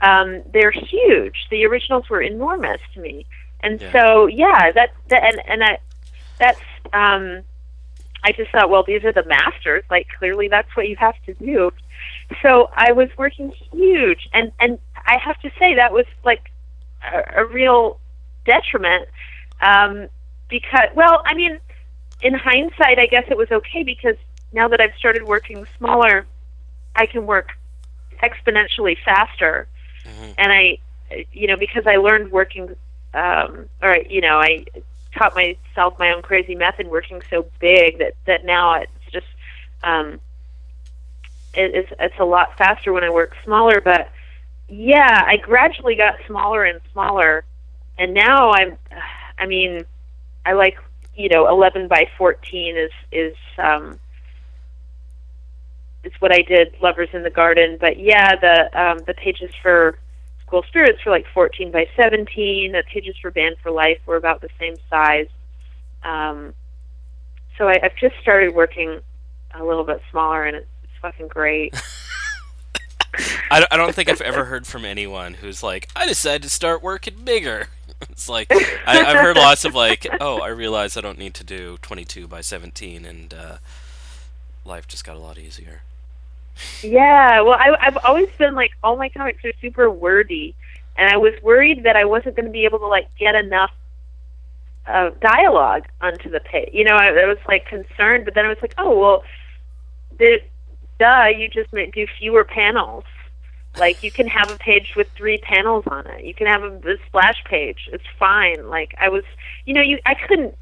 Um, 0.00 0.42
they're 0.52 0.72
huge. 0.72 1.46
The 1.50 1.64
originals 1.66 2.08
were 2.10 2.20
enormous 2.20 2.80
to 2.94 3.00
me, 3.00 3.26
and 3.60 3.80
yeah. 3.80 3.92
so 3.92 4.26
yeah, 4.26 4.72
that, 4.72 4.90
that 5.08 5.22
and 5.22 5.42
and 5.48 5.64
I, 5.64 5.78
that's 6.38 6.60
um, 6.92 7.42
I 8.22 8.32
just 8.32 8.50
thought, 8.50 8.70
well, 8.70 8.84
these 8.84 9.04
are 9.04 9.12
the 9.12 9.24
masters. 9.24 9.84
Like 9.90 10.08
clearly, 10.18 10.48
that's 10.48 10.74
what 10.76 10.88
you 10.88 10.96
have 10.96 11.14
to 11.26 11.34
do. 11.34 11.70
So 12.42 12.70
I 12.74 12.92
was 12.92 13.08
working 13.16 13.52
huge, 13.72 14.28
and 14.32 14.52
and 14.60 14.78
I 14.96 15.18
have 15.18 15.40
to 15.40 15.50
say 15.58 15.74
that 15.76 15.92
was 15.92 16.06
like 16.24 16.50
a, 17.02 17.42
a 17.42 17.44
real 17.46 18.00
detriment 18.44 19.08
um, 19.60 20.08
because, 20.48 20.88
well, 20.94 21.22
I 21.24 21.34
mean, 21.34 21.58
in 22.22 22.34
hindsight, 22.34 22.98
I 22.98 23.06
guess 23.06 23.24
it 23.30 23.36
was 23.36 23.50
okay 23.50 23.82
because 23.82 24.16
now 24.52 24.68
that 24.68 24.80
I've 24.80 24.94
started 24.98 25.24
working 25.24 25.66
smaller, 25.78 26.26
I 26.96 27.06
can 27.06 27.26
work 27.26 27.50
exponentially 28.22 28.96
faster, 29.04 29.66
mm-hmm. 30.14 30.32
and 30.38 30.52
I, 30.52 30.78
you 31.32 31.46
know, 31.46 31.56
because 31.56 31.86
I 31.86 31.96
learned 31.96 32.30
working, 32.32 32.74
um, 33.12 33.68
or 33.82 33.96
you 34.08 34.20
know, 34.20 34.38
I 34.38 34.64
taught 35.16 35.34
myself 35.34 35.98
my 35.98 36.12
own 36.12 36.22
crazy 36.22 36.54
method 36.54 36.88
working 36.88 37.22
so 37.30 37.46
big 37.60 37.98
that 37.98 38.14
that 38.26 38.44
now 38.44 38.74
it's 38.74 38.92
just 39.12 39.26
um, 39.82 40.20
it, 41.54 41.74
it's 41.74 41.92
it's 41.98 42.18
a 42.18 42.24
lot 42.24 42.56
faster 42.58 42.92
when 42.92 43.04
I 43.04 43.10
work 43.10 43.36
smaller. 43.44 43.80
But 43.80 44.10
yeah, 44.68 45.24
I 45.26 45.36
gradually 45.36 45.94
got 45.94 46.16
smaller 46.26 46.64
and 46.64 46.80
smaller, 46.92 47.44
and 47.98 48.14
now 48.14 48.52
I'm. 48.52 48.78
I 49.36 49.46
mean, 49.46 49.84
I 50.46 50.52
like 50.52 50.78
you 51.16 51.28
know, 51.28 51.48
11 51.48 51.88
by 51.88 52.08
14 52.18 52.76
is 52.76 52.90
is 53.12 53.36
um, 53.58 53.98
is 56.02 56.12
what 56.18 56.32
I 56.32 56.42
did. 56.42 56.74
Lovers 56.80 57.08
in 57.12 57.22
the 57.22 57.30
Garden, 57.30 57.78
but 57.80 57.98
yeah, 57.98 58.36
the 58.36 58.80
um, 58.80 58.98
the 59.06 59.14
pages 59.14 59.52
for 59.62 59.98
School 60.54 60.64
Spirits 60.68 61.04
were 61.04 61.10
like 61.10 61.26
14 61.34 61.72
by 61.72 61.88
17. 61.96 62.70
The 62.70 62.84
pages 62.86 63.16
for 63.20 63.32
Band 63.32 63.56
for 63.60 63.72
Life 63.72 63.98
were 64.06 64.14
about 64.14 64.40
the 64.40 64.48
same 64.60 64.76
size. 64.88 65.26
Um, 66.04 66.54
so 67.58 67.66
I, 67.66 67.80
I've 67.82 67.96
just 67.96 68.14
started 68.22 68.54
working 68.54 69.00
a 69.52 69.64
little 69.64 69.82
bit 69.82 70.00
smaller, 70.12 70.44
and 70.44 70.58
it's, 70.58 70.68
it's 70.84 70.92
fucking 71.02 71.26
great. 71.26 71.74
I, 73.50 73.66
I 73.68 73.76
don't 73.76 73.92
think 73.92 74.08
I've 74.08 74.20
ever 74.20 74.44
heard 74.44 74.64
from 74.64 74.84
anyone 74.84 75.34
who's 75.34 75.64
like, 75.64 75.88
I 75.96 76.06
decided 76.06 76.44
to 76.44 76.50
start 76.50 76.84
working 76.84 77.24
bigger. 77.24 77.66
It's 78.10 78.28
like 78.28 78.48
I, 78.50 78.96
have 78.96 79.16
heard 79.16 79.36
lots 79.36 79.64
of 79.64 79.74
like, 79.74 80.06
oh, 80.20 80.38
I 80.38 80.48
realize 80.48 80.96
I 80.96 81.00
don't 81.00 81.16
need 81.16 81.32
to 81.34 81.44
do 81.44 81.78
22 81.80 82.26
by 82.26 82.42
17, 82.42 83.06
and 83.06 83.32
uh, 83.32 83.56
life 84.66 84.86
just 84.86 85.06
got 85.06 85.16
a 85.16 85.20
lot 85.20 85.38
easier. 85.38 85.82
Yeah, 86.82 87.40
well, 87.42 87.58
I, 87.58 87.76
I've 87.80 87.96
always 87.98 88.28
been 88.38 88.54
like, 88.54 88.72
all 88.82 88.96
my 88.96 89.08
comics 89.08 89.44
are 89.44 89.52
super 89.60 89.90
wordy, 89.90 90.54
and 90.96 91.10
I 91.10 91.16
was 91.16 91.34
worried 91.42 91.84
that 91.84 91.96
I 91.96 92.04
wasn't 92.04 92.36
going 92.36 92.46
to 92.46 92.52
be 92.52 92.64
able 92.64 92.78
to 92.80 92.86
like 92.86 93.08
get 93.18 93.34
enough 93.34 93.72
uh, 94.86 95.10
dialogue 95.20 95.86
onto 96.00 96.30
the 96.30 96.40
page. 96.40 96.70
You 96.72 96.84
know, 96.84 96.94
I, 96.94 97.08
I 97.08 97.26
was 97.26 97.38
like 97.48 97.66
concerned, 97.66 98.24
but 98.24 98.34
then 98.34 98.44
I 98.44 98.48
was 98.48 98.58
like, 98.62 98.74
oh 98.78 98.98
well, 98.98 99.24
the, 100.18 100.40
duh, 100.98 101.26
you 101.36 101.48
just 101.48 101.72
might 101.72 101.92
do 101.92 102.06
fewer 102.18 102.44
panels. 102.44 103.04
Like 103.76 104.04
you 104.04 104.12
can 104.12 104.28
have 104.28 104.50
a 104.50 104.56
page 104.56 104.92
with 104.94 105.08
three 105.16 105.38
panels 105.38 105.84
on 105.88 106.06
it. 106.06 106.24
You 106.24 106.34
can 106.34 106.46
have 106.46 106.62
a, 106.62 106.76
a 106.88 106.96
splash 107.06 107.42
page. 107.44 107.88
It's 107.92 108.04
fine. 108.18 108.68
Like 108.68 108.94
I 109.00 109.08
was, 109.08 109.24
you 109.64 109.74
know, 109.74 109.82
you 109.82 109.98
I 110.06 110.14
couldn't 110.14 110.54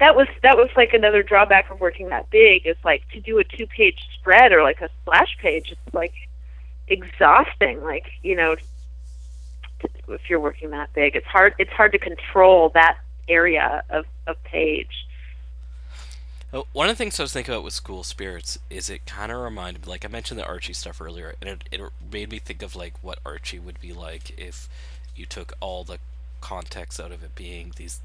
that 0.00 0.14
was 0.14 0.28
that 0.42 0.56
was 0.56 0.68
like 0.76 0.92
another 0.92 1.22
drawback 1.22 1.70
of 1.70 1.80
working 1.80 2.08
that 2.08 2.30
big 2.30 2.66
is 2.66 2.76
like 2.84 3.02
to 3.10 3.20
do 3.20 3.38
a 3.38 3.44
two 3.44 3.66
page 3.66 4.06
spread 4.14 4.52
or 4.52 4.62
like 4.62 4.80
a 4.80 4.88
splash 5.02 5.36
page 5.38 5.72
it's 5.72 5.94
like 5.94 6.14
exhausting 6.86 7.82
like 7.82 8.06
you 8.22 8.34
know 8.34 8.56
if 10.08 10.30
you're 10.30 10.40
working 10.40 10.70
that 10.70 10.92
big 10.92 11.14
it's 11.14 11.26
hard 11.26 11.54
it's 11.58 11.70
hard 11.70 11.92
to 11.92 11.98
control 11.98 12.70
that 12.70 12.98
area 13.28 13.82
of, 13.90 14.06
of 14.26 14.42
page. 14.44 15.06
Uh, 16.52 16.62
one 16.72 16.88
of 16.88 16.96
the 16.96 16.98
things 16.98 17.20
I 17.20 17.24
was 17.24 17.32
thinking 17.32 17.52
about 17.52 17.64
with 17.64 17.74
School 17.74 18.02
Spirits 18.02 18.58
is 18.70 18.88
it 18.88 19.04
kind 19.04 19.30
of 19.30 19.38
reminded 19.38 19.84
me, 19.84 19.90
like 19.90 20.04
I 20.04 20.08
mentioned 20.08 20.40
the 20.40 20.46
Archie 20.46 20.72
stuff 20.72 21.00
earlier, 21.00 21.34
and 21.40 21.50
it, 21.50 21.64
it 21.70 21.80
made 22.10 22.30
me 22.30 22.38
think 22.38 22.62
of 22.62 22.74
like 22.74 22.94
what 23.02 23.18
Archie 23.24 23.58
would 23.58 23.80
be 23.80 23.92
like 23.92 24.38
if 24.38 24.68
you 25.14 25.26
took 25.26 25.52
all 25.60 25.84
the 25.84 25.98
context 26.40 26.98
out 26.98 27.12
of 27.12 27.22
it 27.22 27.34
being 27.34 27.72
these 27.76 28.00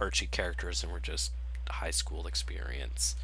Archie 0.00 0.26
characters 0.26 0.82
and 0.82 0.92
were 0.92 1.00
just 1.00 1.32
high 1.68 1.90
school 1.90 2.26
experience. 2.26 3.16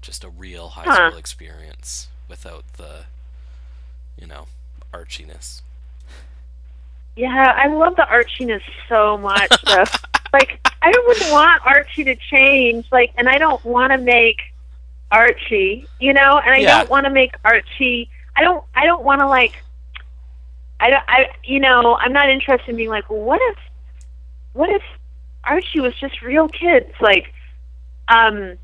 Just 0.00 0.24
a 0.24 0.28
real 0.28 0.68
high 0.70 0.84
huh. 0.84 1.08
school 1.08 1.18
experience 1.18 2.08
without 2.28 2.64
the, 2.76 3.04
you 4.18 4.26
know, 4.26 4.46
archiness. 4.92 5.62
Yeah, 7.16 7.54
I 7.56 7.68
love 7.68 7.96
the 7.96 8.02
archiness 8.02 8.62
so 8.88 9.16
much. 9.18 9.50
Though. 9.64 9.84
like, 10.32 10.60
I 10.82 10.92
wouldn't 11.06 11.32
want 11.32 11.64
Archie 11.64 12.04
to 12.04 12.16
change. 12.16 12.86
Like, 12.90 13.12
and 13.16 13.28
I 13.28 13.38
don't 13.38 13.64
want 13.64 13.92
to 13.92 13.98
make 13.98 14.40
Archie, 15.10 15.86
you 16.00 16.12
know, 16.12 16.40
and 16.44 16.54
I 16.54 16.58
yeah. 16.58 16.78
don't 16.78 16.90
want 16.90 17.04
to 17.06 17.10
make 17.10 17.34
Archie. 17.44 18.10
I 18.36 18.42
don't. 18.42 18.64
I 18.74 18.84
don't 18.84 19.04
want 19.04 19.20
to 19.20 19.28
like. 19.28 19.62
I 20.80 20.90
don't. 20.90 21.04
I. 21.06 21.30
You 21.44 21.60
know, 21.60 21.94
I'm 21.94 22.12
not 22.12 22.28
interested 22.28 22.70
in 22.70 22.76
being 22.76 22.88
like, 22.88 23.08
well, 23.08 23.20
what 23.20 23.40
if, 23.42 23.58
what 24.54 24.70
if 24.70 24.82
Archie 25.46 25.80
was 25.80 25.94
just 25.98 26.22
real 26.22 26.48
kids. 26.48 26.92
Like, 27.00 27.32
um, 28.08 28.56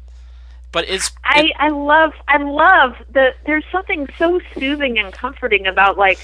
but 0.72 0.88
it's 0.88 1.10
I 1.24 1.40
it, 1.40 1.52
I 1.58 1.68
love 1.68 2.12
I 2.28 2.38
love 2.38 2.94
the 3.12 3.34
there's 3.46 3.64
something 3.72 4.08
so 4.18 4.40
soothing 4.54 4.98
and 4.98 5.12
comforting 5.12 5.66
about 5.66 5.98
like 5.98 6.18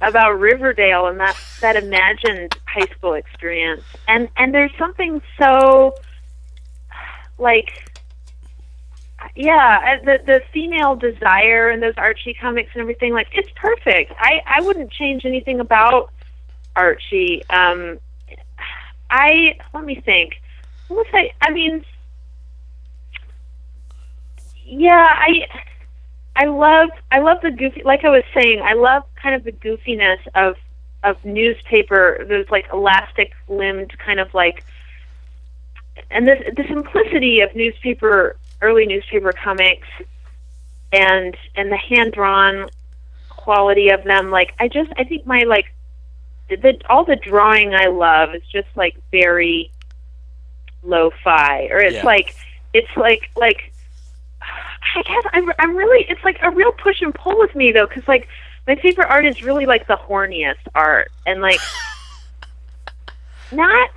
about 0.00 0.38
Riverdale 0.38 1.06
and 1.06 1.18
that 1.20 1.36
that 1.60 1.76
imagined 1.76 2.56
high 2.66 2.86
school 2.96 3.14
experience. 3.14 3.82
And 4.06 4.28
and 4.36 4.54
there's 4.54 4.74
something 4.78 5.22
so 5.38 5.94
like 7.38 7.88
yeah, 9.34 9.98
the 10.04 10.18
the 10.24 10.42
female 10.52 10.96
desire 10.96 11.70
and 11.70 11.82
those 11.82 11.94
Archie 11.96 12.34
comics 12.34 12.70
and 12.74 12.82
everything 12.82 13.12
like 13.12 13.28
it's 13.32 13.50
perfect. 13.56 14.12
I 14.18 14.42
I 14.46 14.60
wouldn't 14.60 14.92
change 14.92 15.24
anything 15.24 15.60
about 15.60 16.12
Archie. 16.76 17.42
Um 17.50 17.98
I 19.10 19.58
let 19.74 19.84
me 19.84 19.96
think. 19.96 20.40
what 20.88 20.98
was 20.98 21.06
I? 21.12 21.30
I 21.40 21.50
mean, 21.52 21.84
yeah, 24.64 25.06
I 25.08 25.46
I 26.36 26.46
love 26.46 26.90
I 27.10 27.20
love 27.20 27.38
the 27.42 27.50
goofy. 27.50 27.82
Like 27.84 28.04
I 28.04 28.10
was 28.10 28.24
saying, 28.34 28.60
I 28.62 28.74
love 28.74 29.04
kind 29.16 29.34
of 29.34 29.44
the 29.44 29.52
goofiness 29.52 30.18
of 30.34 30.56
of 31.02 31.24
newspaper. 31.24 32.24
Those 32.28 32.48
like 32.50 32.66
elastic 32.72 33.32
limbed 33.48 33.98
kind 33.98 34.20
of 34.20 34.32
like, 34.34 34.64
and 36.10 36.26
the 36.26 36.52
the 36.56 36.64
simplicity 36.68 37.40
of 37.40 37.54
newspaper 37.56 38.36
early 38.60 38.86
newspaper 38.86 39.32
comics, 39.32 39.88
and 40.92 41.36
and 41.56 41.72
the 41.72 41.76
hand 41.76 42.12
drawn 42.12 42.68
quality 43.30 43.88
of 43.88 44.04
them. 44.04 44.30
Like 44.30 44.54
I 44.60 44.68
just 44.68 44.92
I 44.96 45.04
think 45.04 45.26
my 45.26 45.44
like 45.46 45.72
the 46.48 46.80
all 46.88 47.04
the 47.04 47.16
drawing 47.16 47.74
I 47.74 47.86
love 47.86 48.34
is 48.34 48.42
just 48.50 48.68
like 48.76 48.96
very 49.10 49.70
lo-fi, 50.82 51.68
or 51.70 51.78
it's 51.80 51.96
Yeah. 51.96 52.04
like 52.04 52.34
it's 52.74 52.96
like 52.96 53.30
like 53.36 53.72
I 54.96 55.02
guess 55.02 55.24
I'm 55.32 55.50
I'm 55.58 55.76
really 55.76 56.06
it's 56.08 56.22
like 56.24 56.38
a 56.42 56.50
real 56.50 56.72
push 56.72 57.02
and 57.02 57.14
pull 57.14 57.38
with 57.38 57.54
me 57.54 57.72
though, 57.72 57.86
because 57.86 58.06
like 58.08 58.28
my 58.66 58.76
favorite 58.76 59.08
art 59.08 59.26
is 59.26 59.42
really 59.42 59.66
like 59.66 59.86
the 59.86 59.96
horniest 59.96 60.56
art, 60.74 61.10
and 61.26 61.40
like 61.40 61.60
not 63.52 63.90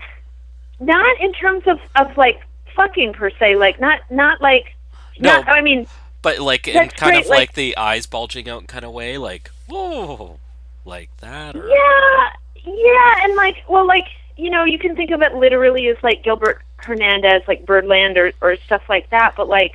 not 0.80 1.20
in 1.22 1.34
terms 1.34 1.64
of 1.68 1.80
of 1.96 2.16
like 2.18 2.42
fucking 2.76 3.14
per 3.14 3.30
se, 3.32 3.56
like 3.56 3.80
not 3.80 4.00
not 4.10 4.42
like 4.42 4.76
No. 5.20 5.30
not 5.42 5.48
I 5.50 5.62
mean 5.62 5.88
But 6.22 6.40
like 6.40 6.68
in 6.68 6.74
kind 6.90 7.12
great, 7.14 7.24
of 7.26 7.30
like, 7.30 7.38
like- 7.40 7.54
the 7.54 7.78
eyes 7.78 8.06
bulging 8.06 8.50
out 8.50 8.68
kind 8.68 8.86
of 8.86 8.92
way, 8.92 9.18
like 9.18 9.50
whoa, 9.68 10.40
like 10.86 11.10
that. 11.22 11.56
Or... 11.56 11.68
Yeah, 11.68 12.30
yeah, 12.66 13.16
and 13.24 13.36
like, 13.36 13.58
well, 13.70 13.86
like 13.88 14.06
you 14.38 14.50
know, 14.50 14.64
you 14.64 14.80
can 14.80 14.96
think 14.96 15.12
of 15.12 15.22
it 15.22 15.34
literally 15.36 15.88
as 15.88 15.98
like 16.04 16.24
Gilbert 16.24 16.62
Hernandez, 16.78 17.44
like 17.48 17.66
Birdland, 17.66 18.18
or 18.18 18.32
or 18.42 18.56
stuff 18.58 18.82
like 18.90 19.10
that. 19.12 19.34
But 19.36 19.48
like, 19.48 19.74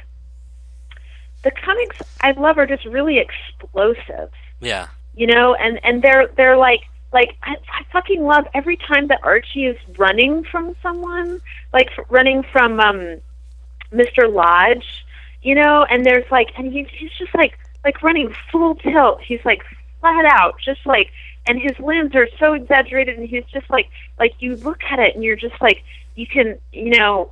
the 1.43 1.51
comics 1.51 1.99
I 2.21 2.33
love 2.33 2.59
are 2.59 2.67
just 2.67 2.85
really 2.85 3.19
explosive, 3.19 4.31
Yeah. 4.61 4.89
you 5.15 5.27
know, 5.27 5.55
and 5.55 5.79
and 5.85 6.03
they're 6.03 6.29
they're 6.37 6.57
like 6.57 6.81
like 7.13 7.37
I, 7.43 7.57
I 7.73 7.85
fucking 7.93 8.23
love 8.25 8.47
every 8.55 8.77
time 8.77 9.09
that 9.09 9.21
Archie 9.23 9.67
is 9.67 9.77
running 9.97 10.45
from 10.45 10.75
someone, 10.83 11.41
like 11.73 11.89
f- 11.97 12.07
running 12.09 12.43
from 12.53 12.81
um, 12.81 13.19
Mr. 13.93 14.33
Lodge, 14.33 15.05
you 15.43 15.55
know, 15.55 15.85
and 15.89 16.05
there's 16.05 16.29
like, 16.31 16.49
and 16.59 16.73
he's 16.73 16.89
he's 16.93 17.13
just 17.19 17.35
like 17.35 17.59
like 17.85 18.03
running 18.03 18.35
full 18.51 18.75
tilt. 18.75 19.21
He's 19.23 19.45
like 19.45 19.63
flat 20.01 20.25
out, 20.27 20.57
just 20.63 20.85
like, 20.85 21.11
and 21.47 21.61
his 21.61 21.79
limbs 21.79 22.15
are 22.15 22.29
so 22.39 22.55
exaggerated, 22.55 23.19
and 23.19 23.29
he's 23.29 23.45
just 23.53 23.69
like 23.71 23.89
like 24.19 24.35
you 24.41 24.57
look 24.57 24.83
at 24.91 24.99
it 24.99 25.15
and 25.15 25.23
you're 25.25 25.37
just 25.37 25.61
like 25.61 25.83
you 26.15 26.27
can 26.27 26.59
you 26.73 26.91
know, 26.91 27.31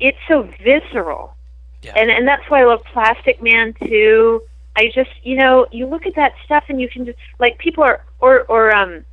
it's 0.00 0.18
so 0.28 0.42
visceral 0.62 1.34
Yeah. 1.82 1.94
and 1.96 2.10
and 2.10 2.26
that's 2.26 2.48
why 2.50 2.62
I 2.62 2.64
love 2.64 2.82
Plastic 2.92 3.42
Man 3.42 3.74
too. 3.74 4.42
I 4.76 4.90
just 4.94 5.10
you 5.22 5.36
know 5.36 5.66
you 5.70 5.86
look 5.86 6.06
at 6.06 6.14
that 6.16 6.32
stuff 6.44 6.64
and 6.68 6.80
you 6.80 6.88
can 6.88 7.04
just 7.04 7.18
like 7.38 7.58
people 7.58 7.84
are 7.84 8.04
or 8.20 8.42
or 8.44 8.74
um 8.74 9.04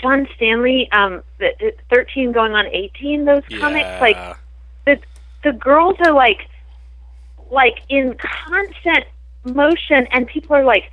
John 0.00 0.26
Stanley 0.36 0.88
um 0.92 1.22
the, 1.38 1.50
the 1.60 1.72
thirteen 1.90 2.32
going 2.32 2.52
on 2.52 2.66
eighteen 2.66 3.24
those 3.24 3.42
comics 3.60 3.88
like 4.00 4.16
the 4.86 4.98
the 5.44 5.52
girls 5.52 5.96
are 6.04 6.12
like 6.12 6.48
like 7.50 7.82
in 7.88 8.16
constant 8.18 9.04
motion 9.44 10.06
and 10.12 10.26
people 10.26 10.54
are 10.56 10.64
like 10.64 10.90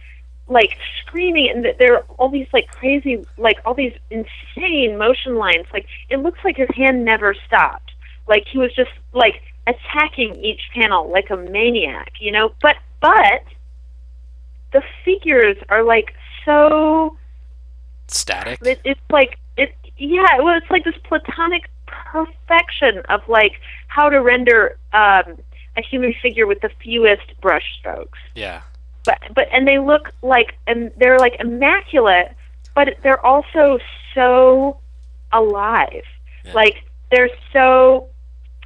like 0.49 0.77
screaming 1.01 1.49
and 1.49 1.63
th- 1.63 1.77
there 1.77 1.95
are 1.95 2.05
all 2.17 2.29
these 2.29 2.47
like 2.51 2.67
crazy 2.67 3.23
like 3.37 3.57
all 3.65 3.73
these 3.73 3.93
insane 4.09 4.97
motion 4.97 5.35
lines 5.35 5.65
like 5.71 5.85
it 6.09 6.17
looks 6.17 6.39
like 6.43 6.57
his 6.57 6.69
hand 6.75 7.05
never 7.05 7.35
stopped 7.45 7.91
like 8.27 8.45
he 8.47 8.57
was 8.57 8.73
just 8.73 8.89
like 9.13 9.41
attacking 9.67 10.35
each 10.43 10.61
panel 10.73 11.09
like 11.11 11.29
a 11.29 11.37
maniac 11.37 12.13
you 12.19 12.31
know 12.31 12.51
but 12.61 12.75
but 12.99 13.43
the 14.73 14.81
figures 15.05 15.57
are 15.69 15.83
like 15.83 16.13
so 16.45 17.15
static. 18.07 18.59
it, 18.65 18.79
it's 18.83 18.99
like 19.11 19.37
it 19.57 19.73
yeah 19.97 20.37
well 20.39 20.57
it's 20.57 20.69
like 20.71 20.83
this 20.83 20.97
platonic 21.03 21.69
perfection 21.85 23.01
of 23.09 23.21
like 23.27 23.53
how 23.87 24.09
to 24.09 24.17
render 24.17 24.77
um 24.93 25.37
a 25.77 25.81
human 25.81 26.13
figure 26.21 26.47
with 26.47 26.59
the 26.61 26.69
fewest 26.83 27.39
brush 27.41 27.77
strokes 27.79 28.19
Yeah. 28.35 28.61
But 29.09 29.33
but 29.35 29.47
and 29.51 29.67
they 29.67 29.79
look 29.79 30.11
like 30.21 30.55
and 30.67 30.91
they're 30.97 31.17
like 31.19 31.35
immaculate 31.39 32.31
but 32.75 32.87
they're 33.03 33.25
also 33.25 33.79
so 34.15 34.77
alive 35.31 36.03
Yeah. 36.45 36.53
like 36.53 36.75
they're 37.11 37.29
so 37.53 38.09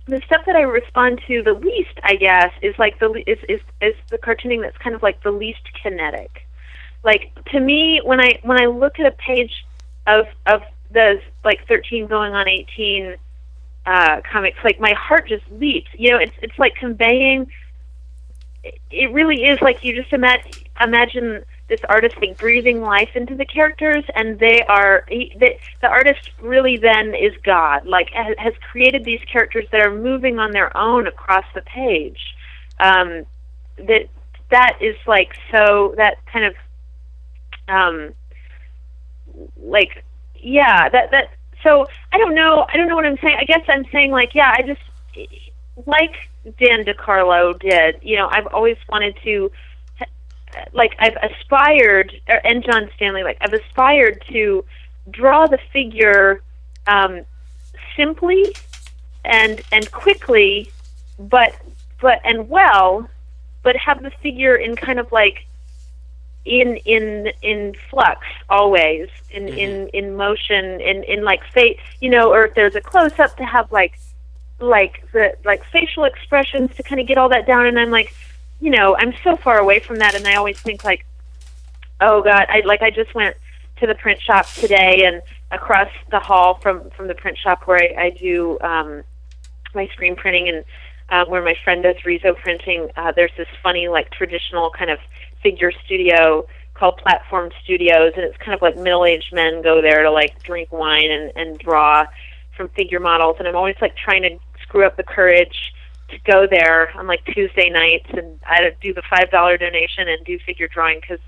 the 0.06 0.22
stuff 0.26 0.42
that 0.46 0.56
I 0.58 0.64
respond 0.64 1.22
to 1.28 1.44
the 1.44 1.54
least, 1.54 1.98
I 2.04 2.16
guess, 2.16 2.52
is 2.62 2.76
like 2.78 3.00
the 3.00 3.08
le- 3.08 3.24
is 3.26 3.40
is 3.48 3.62
is 3.82 3.96
the 4.10 4.18
cartooning 4.18 4.62
that's 4.62 4.78
kind 4.78 4.96
of 4.96 5.02
like 5.02 5.24
the 5.24 5.32
least 5.32 5.62
kinetic. 5.82 6.46
Like 7.06 7.32
to 7.52 7.60
me, 7.60 8.02
when 8.04 8.20
I 8.20 8.40
when 8.44 8.62
I 8.62 8.66
look 8.66 9.00
at 9.00 9.06
a 9.06 9.12
page 9.12 9.66
of 10.08 10.26
of 10.46 10.62
those 10.92 11.20
like 11.46 11.66
thirteen 11.70 12.08
going 12.08 12.34
on 12.34 12.50
eighteen 12.50 13.16
uh, 13.86 14.20
comics, 14.30 14.58
like 14.64 14.80
my 14.80 14.94
heart 14.94 15.28
just 15.30 15.46
leaps. 15.52 15.88
You 15.98 16.12
know, 16.12 16.18
it's 16.18 16.36
it's 16.42 16.60
like 16.60 16.76
conveying. 16.76 17.48
It- 18.64 19.12
really 19.12 19.46
is 19.46 19.62
like 19.62 19.84
you 19.84 19.96
just 19.96 20.14
imagine 20.14 20.52
imagine 20.82 21.44
this 21.70 21.80
artist 21.88 22.16
breathing 22.38 22.82
life 22.82 23.10
into 23.16 23.36
the 23.36 23.46
characters, 23.46 24.04
and 24.16 24.38
they 24.40 24.62
are 24.64 25.06
he, 25.08 25.36
the, 25.40 25.58
the 25.82 25.88
artist 25.88 26.30
really 26.42 26.78
then 26.78 27.16
is 27.16 27.34
God. 27.44 27.86
Like 27.86 28.10
has 28.12 28.54
created 28.72 29.04
these 29.04 29.22
characters 29.32 29.66
that 29.72 29.82
are 29.82 29.94
moving 29.94 30.40
on 30.40 30.52
their 30.52 30.76
own 30.78 31.08
across 31.08 31.46
the 31.54 31.62
page. 31.62 32.36
Um, 32.80 33.26
that 33.78 34.08
that 34.52 34.78
is 34.82 34.96
like 35.08 35.36
so 35.52 35.94
that 35.98 36.18
kind 36.26 36.46
of 36.46 36.56
um, 37.68 38.14
like 39.58 40.04
yeah 40.36 40.90
that 40.90 41.12
that 41.12 41.32
so 41.64 41.88
I 42.12 42.18
don't 42.18 42.36
know 42.36 42.66
I 42.72 42.78
don't 42.78 42.88
know 42.88 42.96
what 42.96 43.06
I'm 43.06 43.18
saying. 43.18 43.38
I 43.40 43.46
guess 43.46 43.64
I'm 43.68 43.86
saying 43.92 44.12
like 44.12 44.36
yeah 44.36 44.54
I 44.56 44.62
just 44.62 44.82
like 45.86 46.16
Dan 46.60 46.84
DeCarlo 46.84 47.60
did. 47.60 48.00
You 48.02 48.18
know 48.18 48.28
I've 48.32 48.48
always 48.48 48.78
wanted 48.90 49.18
to 49.24 49.52
like 50.74 50.96
I've 51.00 51.18
aspired 51.22 52.14
er, 52.30 52.42
and 52.44 52.64
John 52.64 52.90
Stanley 52.96 53.24
like 53.24 53.38
I've 53.42 53.54
aspired 53.54 54.24
to 54.30 54.64
draw 55.12 55.48
the 55.48 55.60
figure 55.72 56.42
um, 56.88 57.22
simply 57.96 58.56
and 59.26 59.62
and 59.72 59.90
quickly 59.92 60.72
but 61.18 61.56
but 62.02 62.20
and 62.24 62.50
well 62.50 63.08
but 63.64 63.76
have 63.78 64.04
the 64.04 64.12
figure 64.22 64.56
in 64.56 64.76
kind 64.76 65.00
of 65.00 65.12
like 65.12 65.46
in 66.46 66.76
in 66.78 67.32
in 67.42 67.74
flux 67.90 68.26
always 68.50 69.08
in 69.32 69.48
in 69.48 69.88
in 69.90 70.16
motion 70.16 70.82
in 70.82 71.04
in 71.04 71.24
like 71.24 71.42
fate 71.54 71.80
you 72.02 72.10
know 72.10 72.32
or 72.34 72.46
if 72.46 72.54
there's 72.54 72.76
a 72.76 72.82
close 72.82 73.18
up 73.20 73.36
to 73.38 73.46
have 73.46 73.72
like 73.72 73.98
like 74.64 75.04
the 75.12 75.36
like 75.46 75.64
facial 75.72 76.06
expressions 76.06 76.76
to 76.76 76.84
kind 76.84 77.00
of 77.02 77.08
get 77.08 77.18
all 77.18 77.30
that 77.30 77.46
down 77.46 77.66
and 77.66 77.80
I'm 77.80 77.92
like 77.92 78.14
you 78.60 78.70
know 78.70 78.96
I'm 78.98 79.14
so 79.24 79.36
far 79.36 79.60
away 79.60 79.80
from 79.80 79.98
that 79.98 80.16
and 80.16 80.28
I 80.28 80.36
always 80.36 80.60
think 80.60 80.84
like 80.84 81.06
oh 82.02 82.22
god 82.22 82.46
I 82.50 82.62
like 82.66 82.82
I 82.82 82.90
just 82.90 83.14
went 83.14 83.36
to 83.78 83.88
the 83.88 83.96
print 83.96 84.22
shop 84.22 84.48
today 84.54 85.06
and 85.06 85.22
across 85.52 85.90
the 86.12 86.20
hall 86.20 86.60
from 86.62 86.90
from 86.92 87.08
the 87.08 87.16
print 87.16 87.38
shop 87.38 87.64
where 87.66 87.78
I, 87.78 88.06
I 88.06 88.10
do 88.12 88.58
um 88.62 89.04
my 89.76 89.88
screen 89.88 90.16
printing 90.16 90.50
and 90.50 90.64
uh, 91.10 91.26
where 91.26 91.44
my 91.44 91.56
friend 91.64 91.84
does 91.84 91.96
Riso 92.06 92.34
printing, 92.34 92.90
uh, 92.96 93.12
there's 93.16 93.32
this 93.38 93.48
funny 93.62 93.88
like 93.88 94.10
traditional 94.12 94.72
kind 94.72 94.90
of 94.90 95.00
figure 95.42 95.72
studio 95.86 96.48
called 96.74 96.98
Platform 96.98 97.52
Studios, 97.64 98.14
and 98.16 98.24
it's 98.26 98.38
kind 98.38 98.54
of 98.54 98.62
like 98.62 98.78
middle-aged 98.78 99.32
men 99.34 99.62
go 99.62 99.82
there 99.82 100.04
to 100.04 100.12
like 100.12 100.42
drink 100.44 100.72
wine 100.72 101.12
and, 101.12 101.32
and 101.36 101.60
draw 101.60 102.06
from 102.58 102.70
figure 102.70 103.00
models. 103.00 103.36
And 103.40 103.48
I'm 103.48 103.56
always 103.56 103.76
like 103.82 103.96
trying 103.96 104.24
to 104.24 104.40
screw 104.74 104.86
up 104.88 104.98
the 104.98 105.04
courage 105.04 105.72
to 106.10 106.18
go 106.32 106.48
there 106.50 106.92
on 106.98 107.06
like 107.06 107.24
Tuesday 107.26 107.70
nights 107.70 108.08
and 108.10 108.40
I 108.44 108.76
do 108.82 108.92
the 108.94 109.04
five 109.08 109.30
dollar 109.30 109.56
donation 109.56 110.08
and 110.08 110.26
do 110.26 110.40
figure 110.40 110.68
drawing 110.68 111.00
because, 111.00 111.20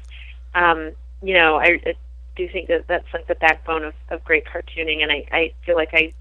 um, 0.56 0.94
you 1.22 1.36
know, 1.36 1.58
I, 1.58 1.80
I 1.86 1.94
do 2.36 2.50
think 2.50 2.70
that 2.70 2.88
that's 2.88 3.06
like 3.14 3.28
the 3.28 3.36
backbone 3.36 3.84
of, 3.84 3.94
of 4.10 4.24
great 4.24 4.46
cartooning, 4.46 5.04
and 5.04 5.12
I, 5.12 5.26
I 5.32 5.54
feel 5.66 5.76
like 5.76 5.90
I 5.94 6.12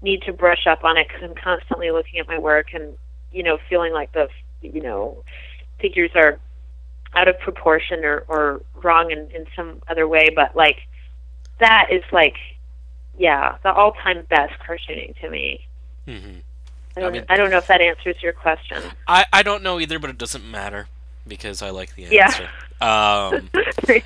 need 0.00 0.22
to 0.22 0.32
brush 0.32 0.66
up 0.66 0.84
on 0.84 0.96
it 0.96 1.08
because 1.08 1.22
I'm 1.22 1.34
constantly 1.34 1.90
looking 1.90 2.20
at 2.20 2.28
my 2.28 2.38
work 2.38 2.72
and 2.72 2.94
you 3.32 3.42
know 3.42 3.58
feeling 3.68 3.92
like 3.92 4.12
the 4.12 4.28
you 4.62 4.80
know 4.80 5.24
figures 5.80 6.10
are 6.14 6.38
out 7.14 7.26
of 7.26 7.38
proportion 7.40 8.04
or 8.04 8.24
or 8.28 8.62
wrong 8.82 9.10
in 9.10 9.28
in 9.32 9.46
some 9.56 9.82
other 9.88 10.06
way 10.06 10.30
but 10.34 10.54
like 10.54 10.78
that 11.58 11.88
is 11.90 12.04
like 12.12 12.36
yeah 13.18 13.56
the 13.64 13.72
all 13.72 13.92
time 13.92 14.24
best 14.30 14.54
cartooning 14.60 15.20
to 15.20 15.28
me. 15.28 15.66
Hmm 16.06 16.38
I 16.96 17.00
don't, 17.00 17.08
I 17.08 17.12
mean- 17.12 17.24
I 17.28 17.36
don't 17.36 17.50
know 17.50 17.58
if 17.58 17.66
that 17.68 17.80
answers 17.80 18.16
your 18.22 18.32
question 18.32 18.82
I 19.06 19.24
I 19.32 19.42
don't 19.42 19.62
know 19.62 19.78
either, 19.80 19.98
but 19.98 20.10
it 20.10 20.18
doesn't 20.18 20.48
matter 20.48 20.88
because 21.26 21.62
I 21.62 21.70
like 21.70 21.94
the 21.94 22.02
Yeah. 22.02 22.24
answer. 22.24 22.48
Um, 22.80 23.50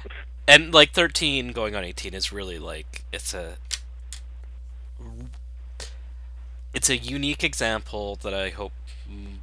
and 0.48 0.74
like 0.74 0.90
13 0.92 1.52
going 1.52 1.74
on 1.74 1.84
18 1.84 2.12
is 2.14 2.32
really 2.32 2.58
like 2.58 3.04
it's 3.12 3.32
a 3.32 3.56
it's 6.74 6.90
a 6.90 6.96
unique 6.96 7.44
example 7.44 8.16
that 8.22 8.34
I 8.34 8.50
hope 8.50 8.72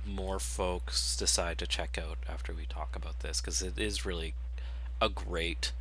more 0.05 0.39
folks 0.39 1.15
decide 1.15 1.57
to 1.59 1.67
check 1.67 1.97
out 1.97 2.17
after 2.27 2.53
we 2.53 2.65
talk 2.65 2.95
about 2.95 3.19
this 3.21 3.39
because 3.39 3.61
it 3.61 3.79
is 3.79 4.05
really 4.05 4.33
a 5.01 5.07
great 5.07 5.71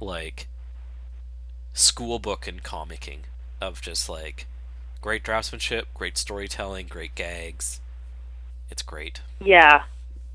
like 0.00 0.46
school 1.74 2.18
book 2.18 2.46
in 2.46 2.60
comicking 2.60 3.20
of 3.60 3.80
just 3.80 4.08
like 4.08 4.46
great 5.00 5.22
draftsmanship, 5.22 5.84
great 5.94 6.18
storytelling, 6.18 6.86
great 6.86 7.14
gags. 7.14 7.80
It's 8.70 8.82
great. 8.82 9.20
Yeah, 9.40 9.82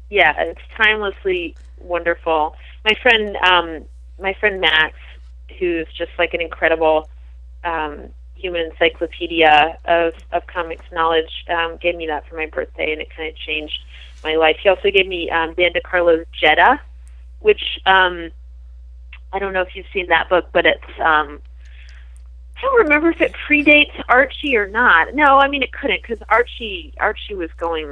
yeah, 0.10 0.34
it's 0.38 0.62
timelessly 0.78 1.56
wonderful. 1.80 2.56
My 2.84 2.94
friend, 3.02 3.36
um, 3.38 3.86
my 4.20 4.34
friend 4.34 4.60
Max, 4.62 4.96
who's 5.60 5.88
just 5.98 6.12
like 6.18 6.34
an 6.34 6.42
incredible 6.42 7.10
um, 7.64 8.10
human 8.36 8.72
encyclopedia 8.72 9.78
of, 9.86 10.14
of 10.32 10.46
comics 10.48 10.86
knowledge, 10.92 11.46
um, 11.50 11.78
gave 11.78 11.96
me 11.96 12.08
that 12.08 12.28
for 12.28 12.36
my 12.36 12.48
birthday, 12.48 12.92
and 12.92 13.02
it 13.02 13.10
kind 13.16 13.30
of 13.30 13.36
changed 13.36 13.80
my 14.24 14.36
life. 14.36 14.58
He 14.62 14.70
also 14.70 14.92
gave 14.92 15.08
me 15.08 15.30
um, 15.30 15.54
Dan 15.54 15.72
Jetta, 16.40 16.82
which 17.40 17.80
um, 17.86 18.32
I 19.32 19.40
don't 19.40 19.54
know 19.54 19.62
if 19.62 19.76
you've 19.76 19.86
seen 19.94 20.08
that 20.08 20.30
book, 20.30 20.50
but 20.52 20.66
it's 20.66 21.00
um, 21.00 21.42
don't 22.66 22.84
remember 22.84 23.10
if 23.10 23.22
it 23.22 23.34
predates 23.48 23.94
Archie 24.10 24.58
or 24.58 24.68
not. 24.68 25.14
No, 25.14 25.38
I 25.40 25.48
mean 25.48 25.64
it 25.64 25.72
couldn't 25.72 26.02
because 26.02 26.20
Archie 26.30 26.94
Archie 27.00 27.36
was 27.36 27.52
going 27.54 27.90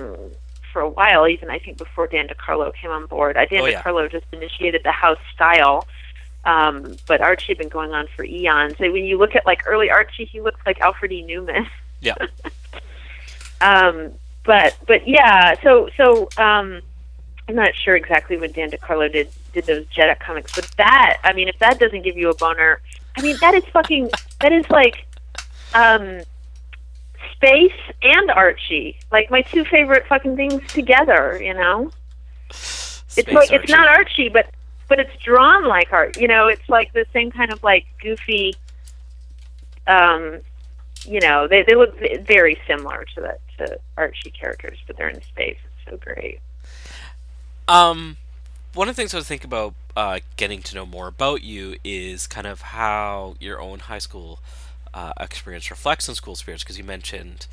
for 0.71 0.81
a 0.81 0.89
while, 0.89 1.27
even 1.27 1.49
I 1.49 1.59
think 1.59 1.77
before 1.77 2.07
Dan 2.07 2.27
DeCarlo 2.27 2.73
came 2.73 2.91
on 2.91 3.05
board. 3.05 3.37
I 3.37 3.45
Dan 3.45 3.61
Oh, 3.61 3.65
yeah. 3.65 3.81
DeCarlo 3.81 4.11
just 4.11 4.25
initiated 4.33 4.81
the 4.83 4.91
house 4.91 5.19
style, 5.33 5.87
um, 6.45 6.95
but 7.07 7.21
Archie 7.21 7.49
had 7.49 7.59
been 7.59 7.69
going 7.69 7.93
on 7.93 8.07
for 8.15 8.25
eons. 8.25 8.75
And 8.79 8.91
when 8.91 9.05
you 9.05 9.17
look 9.17 9.35
at 9.35 9.45
like 9.45 9.67
early 9.67 9.89
Archie, 9.91 10.25
he 10.25 10.41
looks 10.41 10.59
like 10.65 10.81
Alfred 10.81 11.11
E. 11.11 11.23
Neuman. 11.23 11.67
Yeah. 12.01 12.15
Um, 13.61 14.11
but 14.43 14.75
but 14.87 15.07
yeah, 15.07 15.55
so 15.63 15.89
so 15.95 16.27
um, 16.37 16.81
I'm 17.47 17.55
not 17.55 17.73
sure 17.75 17.95
exactly 17.95 18.37
when 18.37 18.51
Dan 18.51 18.71
DeCarlo 18.71 19.11
did 19.11 19.29
did 19.53 19.65
those 19.65 19.85
Jetta 19.85 20.15
comics, 20.15 20.53
but 20.53 20.69
that 20.77 21.19
I 21.23 21.31
mean, 21.33 21.47
if 21.47 21.57
that 21.59 21.79
doesn't 21.79 22.01
give 22.01 22.17
you 22.17 22.29
a 22.29 22.35
boner, 22.35 22.81
I 23.15 23.21
mean 23.21 23.37
that 23.39 23.53
is 23.53 23.63
fucking 23.71 24.09
that 24.43 24.51
is 24.51 24.69
like 24.69 25.05
um, 25.73 26.21
space 27.31 27.71
and 28.01 28.29
Archie, 28.31 28.99
like 29.09 29.31
my 29.31 29.41
two 29.41 29.63
favorite 29.63 30.05
fucking 30.07 30.35
things 30.35 30.61
together. 30.67 31.41
You 31.41 31.53
know, 31.53 31.91
it's 32.49 33.03
Space 33.07 33.33
like 33.33 33.51
it's 33.51 33.71
not 33.71 33.87
Archie. 33.87 34.27
Archie, 34.27 34.29
but 34.29 34.49
but 34.89 34.99
it's 34.99 35.15
drawn 35.23 35.65
like 35.65 35.93
art. 35.93 36.17
You 36.17 36.27
know, 36.27 36.47
it's 36.47 36.67
like 36.67 36.91
the 36.91 37.05
same 37.13 37.31
kind 37.31 37.53
of 37.53 37.63
like 37.63 37.85
goofy. 38.01 38.53
Um, 39.87 40.39
you 41.05 41.21
know, 41.21 41.47
they 41.47 41.63
they 41.63 41.75
look 41.75 41.97
very 42.25 42.59
similar 42.67 43.05
to 43.15 43.21
the 43.21 43.37
to 43.59 43.79
Archie 43.97 44.31
characters, 44.31 44.77
but 44.85 44.97
they're 44.97 45.09
in 45.09 45.21
space. 45.21 45.57
It's 45.63 45.89
so 45.89 45.97
great. 45.97 46.41
Um, 47.69 48.17
one 48.73 48.89
of 48.89 48.95
the 48.95 49.01
things 49.01 49.13
I 49.13 49.17
was 49.17 49.27
thinking 49.27 49.47
about 49.47 49.73
uh, 49.95 50.19
getting 50.37 50.61
to 50.63 50.75
know 50.75 50.85
more 50.85 51.07
about 51.07 51.43
you 51.43 51.75
is 51.83 52.27
kind 52.27 52.47
of 52.47 52.61
how 52.61 53.35
your 53.39 53.59
own 53.61 53.79
high 53.79 53.99
school 53.99 54.39
uh, 54.93 55.13
experience 55.19 55.69
reflects 55.69 56.09
on 56.09 56.15
school 56.15 56.35
spirits. 56.35 56.63
Because 56.63 56.77
you 56.77 56.83
mentioned 56.83 57.47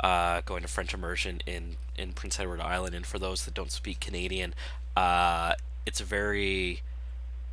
uh, 0.00 0.40
going 0.44 0.62
to 0.62 0.68
French 0.68 0.94
immersion 0.94 1.40
in 1.46 1.76
in 1.96 2.12
Prince 2.12 2.38
Edward 2.38 2.60
Island, 2.60 2.94
and 2.94 3.06
for 3.06 3.18
those 3.18 3.44
that 3.44 3.54
don't 3.54 3.72
speak 3.72 4.00
Canadian, 4.00 4.54
uh, 4.96 5.54
it's 5.86 6.00
a 6.00 6.04
very 6.04 6.82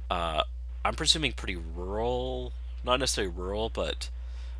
uh, 0.10 0.44
I'm 0.86 0.96
presuming 0.96 1.32
pretty 1.34 1.56
rural, 1.56 2.52
not 2.84 3.00
necessarily 3.00 3.34
rural, 3.34 3.70
but 3.70 4.10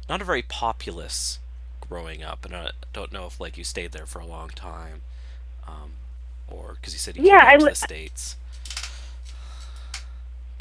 not 0.10 0.22
a 0.22 0.26
very 0.26 0.42
populous 0.42 1.40
growing 1.82 2.24
up. 2.24 2.46
And 2.46 2.56
I 2.56 2.72
don't 2.94 3.12
know 3.12 3.26
if 3.26 3.40
like 3.40 3.58
you 3.58 3.64
stayed 3.64 3.92
there 3.92 4.06
for 4.06 4.20
a 4.20 4.26
long 4.26 4.50
time, 4.50 5.02
um, 5.68 5.94
or 6.48 6.76
because 6.76 6.94
you 6.94 7.00
said 7.00 7.18
you 7.18 7.24
Yeah, 7.24 7.40
came 7.40 7.46
I 7.46 7.58
to 7.58 7.68
the 7.68 7.76
states. 7.76 8.38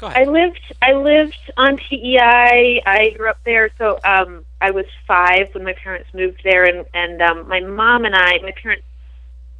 Go 0.03 0.09
I 0.09 0.25
lived 0.25 0.59
I 0.81 0.93
lived 0.93 1.51
on 1.55 1.77
PEI. 1.77 2.81
I 2.85 3.11
grew 3.17 3.29
up 3.29 3.39
there, 3.45 3.69
so 3.77 3.99
um, 4.03 4.43
I 4.59 4.71
was 4.71 4.85
five 5.07 5.47
when 5.53 5.63
my 5.63 5.71
parents 5.71 6.09
moved 6.13 6.41
there, 6.43 6.65
and 6.65 6.85
and 6.93 7.21
um, 7.21 7.47
my 7.47 7.61
mom 7.61 8.03
and 8.03 8.13
I, 8.13 8.39
my 8.39 8.51
parents 8.61 8.83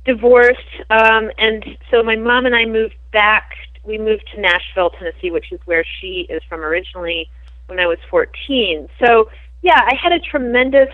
divorced, 0.03 0.59
um, 0.89 1.31
and 1.37 1.77
so 1.89 2.03
my 2.03 2.17
mom 2.17 2.45
and 2.45 2.53
I 2.53 2.65
moved 2.65 2.95
back. 3.13 3.55
We 3.85 3.97
moved 3.97 4.27
to 4.35 4.41
Nashville, 4.41 4.89
Tennessee, 4.89 5.31
which 5.31 5.49
is 5.53 5.61
where 5.63 5.85
she 6.01 6.27
is 6.29 6.43
from 6.49 6.59
originally. 6.59 7.29
When 7.67 7.79
I 7.79 7.87
was 7.87 7.99
fourteen, 8.09 8.89
so 8.99 9.29
yeah, 9.61 9.79
I 9.79 9.95
had 9.95 10.11
a 10.11 10.19
tremendous 10.19 10.93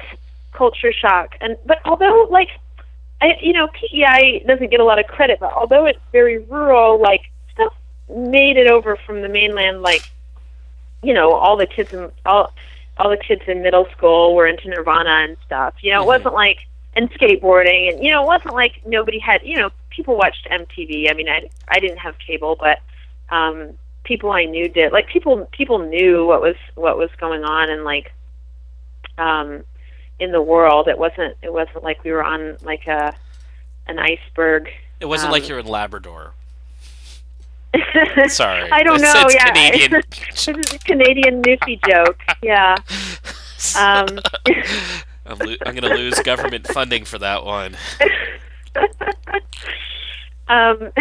culture 0.51 0.93
shock, 0.93 1.35
and 1.41 1.57
but 1.65 1.79
although 1.85 2.27
like 2.29 2.49
I, 3.19 3.29
you 3.41 3.53
know, 3.53 3.67
PEI 3.67 4.43
doesn't 4.45 4.69
get 4.69 4.79
a 4.79 4.85
lot 4.85 4.99
of 4.99 5.07
credit, 5.07 5.39
but 5.39 5.51
although 5.53 5.87
it's 5.87 5.99
very 6.11 6.37
rural, 6.37 7.01
like 7.01 7.21
made 8.09 8.57
it 8.57 8.67
over 8.67 8.95
from 9.05 9.21
the 9.21 9.29
mainland. 9.29 9.81
Like, 9.81 10.09
you 11.03 11.13
know, 11.13 11.33
all 11.33 11.57
the 11.57 11.65
kids 11.67 11.93
in 11.93 12.11
all 12.25 12.53
all 12.97 13.09
the 13.09 13.17
kids 13.17 13.41
in 13.47 13.61
middle 13.61 13.87
school 13.95 14.35
were 14.35 14.45
into 14.47 14.67
Nirvana 14.69 15.09
and 15.23 15.37
stuff. 15.45 15.73
You 15.81 15.93
know, 15.93 16.01
it 16.01 16.03
Mhm. 16.03 16.07
wasn't 16.07 16.33
like 16.33 16.57
and 16.95 17.09
skateboarding, 17.13 17.93
and 17.93 18.03
you 18.03 18.11
know, 18.11 18.23
it 18.23 18.27
wasn't 18.27 18.53
like 18.55 18.81
nobody 18.85 19.19
had. 19.19 19.41
You 19.43 19.57
know, 19.57 19.69
people 19.89 20.15
watched 20.17 20.47
MTV. 20.49 21.09
I 21.09 21.13
mean, 21.13 21.29
I 21.29 21.49
I 21.67 21.79
didn't 21.79 21.99
have 21.99 22.17
cable, 22.19 22.55
but 22.59 22.79
um, 23.29 23.73
people 24.03 24.31
I 24.31 24.45
knew 24.45 24.67
did. 24.67 24.91
Like 24.91 25.07
people 25.07 25.47
people 25.51 25.79
knew 25.79 26.25
what 26.25 26.41
was 26.41 26.55
what 26.75 26.97
was 26.97 27.09
going 27.19 27.43
on, 27.43 27.69
and 27.69 27.83
like. 27.83 28.11
Um, 29.17 29.63
in 30.19 30.31
the 30.33 30.41
world, 30.41 30.87
it 30.89 30.97
wasn't. 30.97 31.37
It 31.41 31.51
wasn't 31.53 31.83
like 31.83 32.03
we 32.03 32.11
were 32.11 32.23
on 32.23 32.57
like 32.61 32.87
a 32.87 33.15
an 33.87 33.99
iceberg. 33.99 34.69
It 34.99 35.05
wasn't 35.05 35.31
like 35.31 35.43
um, 35.43 35.49
you're 35.49 35.59
in 35.59 35.65
Labrador. 35.65 36.33
Sorry. 38.27 38.69
I 38.71 38.83
don't 38.83 38.95
It's- 38.97 39.13
know. 39.13 39.21
it's 39.25 39.35
yeah, 39.35 39.45
Canadian. 39.47 39.91
this 40.31 40.47
is 40.47 40.73
a 40.73 40.79
Canadian 40.79 41.41
Newfie 41.41 41.79
joke. 41.87 42.19
Yeah. 42.41 42.75
Um, 43.77 44.07
I'm, 45.25 45.37
lo- 45.37 45.55
I'm 45.65 45.75
going 45.75 45.81
to 45.81 45.93
lose 45.93 46.17
government 46.21 46.65
funding 46.67 47.03
for 47.03 47.17
that 47.19 47.43
one. 47.43 47.75
um, 50.47 50.91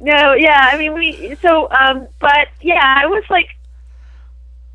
no, 0.00 0.34
yeah. 0.34 0.68
I 0.72 0.78
mean, 0.78 0.94
we. 0.94 1.34
So, 1.42 1.68
um, 1.70 2.06
but 2.20 2.48
yeah, 2.60 2.80
I 2.96 3.06
was 3.06 3.24
like, 3.28 3.48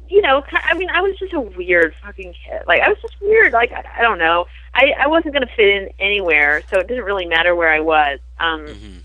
you 0.09 0.21
know, 0.21 0.43
I 0.51 0.73
mean, 0.77 0.89
I 0.89 1.01
was 1.01 1.17
just 1.17 1.33
a 1.33 1.39
weird 1.39 1.95
fucking 2.03 2.33
kid. 2.45 2.63
Like, 2.67 2.81
I 2.81 2.89
was 2.89 2.97
just 3.01 3.15
weird. 3.21 3.53
Like, 3.53 3.71
I, 3.71 3.83
I 3.99 4.01
don't 4.01 4.19
know. 4.19 4.45
I 4.73 4.91
I 4.99 5.07
wasn't 5.07 5.33
gonna 5.33 5.47
fit 5.55 5.67
in 5.67 5.89
anywhere, 5.99 6.61
so 6.69 6.79
it 6.79 6.87
didn't 6.87 7.05
really 7.05 7.25
matter 7.25 7.55
where 7.55 7.71
I 7.71 7.79
was. 7.79 8.19
Um, 8.39 8.67
hmm 8.67 8.97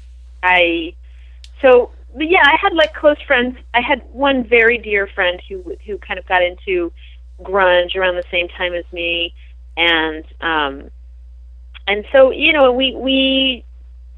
I 0.42 0.94
so 1.60 1.90
but 2.14 2.28
yeah, 2.28 2.42
I 2.44 2.56
had 2.60 2.74
like 2.74 2.94
close 2.94 3.20
friends. 3.26 3.56
I 3.74 3.80
had 3.80 4.02
one 4.12 4.44
very 4.44 4.78
dear 4.78 5.06
friend 5.06 5.40
who 5.48 5.76
who 5.86 5.98
kind 5.98 6.18
of 6.18 6.26
got 6.26 6.42
into 6.42 6.92
grunge 7.42 7.94
around 7.96 8.16
the 8.16 8.24
same 8.30 8.48
time 8.48 8.74
as 8.74 8.84
me, 8.92 9.34
and 9.76 10.24
um, 10.40 10.90
and 11.86 12.04
so 12.12 12.30
you 12.30 12.52
know 12.52 12.72
we 12.72 12.94
we 12.96 13.64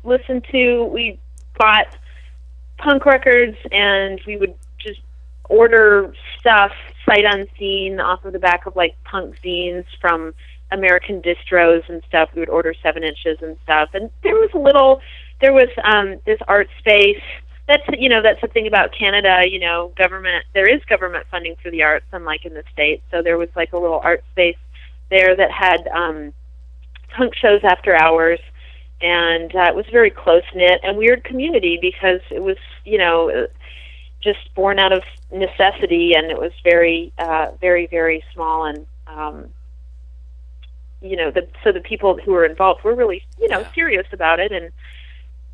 listened 0.05 0.47
to 0.53 0.85
we 0.85 1.19
bought 1.59 1.97
punk 2.79 3.05
records 3.05 3.57
and 3.71 4.19
we 4.27 4.39
would 4.39 4.55
just 4.79 5.01
order 5.51 6.15
stuff 6.39 6.73
sight 7.05 7.25
unseen 7.27 8.01
off 8.01 8.25
of 8.25 8.33
the 8.33 8.39
back 8.39 8.65
of 8.65 8.75
like 8.77 8.95
punk 9.05 9.37
zines 9.45 9.85
from 10.01 10.33
American 10.73 11.21
distros 11.21 11.87
and 11.89 12.03
stuff. 12.09 12.31
We 12.35 12.41
would 12.41 12.49
order 12.49 12.73
seven 12.83 13.03
inches 13.03 13.39
and 13.43 13.57
stuff, 13.65 13.91
and 13.95 14.11
there 14.23 14.37
was 14.37 14.51
a 14.55 14.59
little 14.59 15.01
there 15.41 15.53
was 15.53 15.69
um, 15.85 16.21
this 16.27 16.39
art 16.49 16.69
space. 16.79 17.23
That's 17.67 17.83
you 17.99 18.09
know 18.09 18.21
that's 18.23 18.41
the 18.41 18.49
thing 18.49 18.67
about 18.67 18.93
Canada. 18.97 19.43
You 19.49 19.61
know, 19.61 19.93
government 19.97 20.45
there 20.55 20.69
is 20.69 20.83
government 20.85 21.27
funding 21.31 21.57
for 21.63 21.71
the 21.71 21.83
arts, 21.83 22.07
unlike 22.13 22.45
in 22.45 22.55
the 22.55 22.65
states. 22.73 23.03
So 23.11 23.23
there 23.23 23.39
was 23.39 23.49
like 23.55 23.73
a 23.73 23.79
little 23.79 24.01
art 24.03 24.25
space 24.33 24.57
there 25.11 25.35
that 25.37 25.51
had 25.51 25.87
um, 25.89 26.33
punk 27.17 27.35
shows 27.35 27.61
after 27.65 27.95
hours, 27.95 28.41
and 29.01 29.55
uh, 29.55 29.69
it 29.69 29.75
was 29.75 29.87
very 29.93 30.11
close 30.11 30.43
knit 30.55 30.81
and 30.83 30.97
weird 30.99 31.25
community 31.25 31.79
because 31.81 32.21
it 32.31 32.43
was 32.43 32.57
you 32.85 32.99
know 32.99 33.47
just 34.21 34.53
born 34.55 34.79
out 34.79 34.93
of 34.93 35.03
necessity, 35.33 36.13
and 36.15 36.31
it 36.31 36.39
was 36.39 36.53
very 36.65 37.13
uh, 37.19 37.53
very 37.61 37.87
very 37.87 38.25
small 38.35 38.65
and. 38.65 38.87
Um, 39.07 39.49
you 41.03 41.17
know, 41.17 41.31
the 41.31 41.49
so 41.65 41.73
the 41.73 41.81
people 41.81 42.19
who 42.23 42.33
were 42.33 42.45
involved 42.45 42.85
were 42.85 42.95
really, 42.95 43.25
you 43.41 43.49
know, 43.49 43.61
Yeah. 43.61 43.73
serious 43.75 44.07
about 44.13 44.39
it, 44.39 44.53
and 44.53 44.71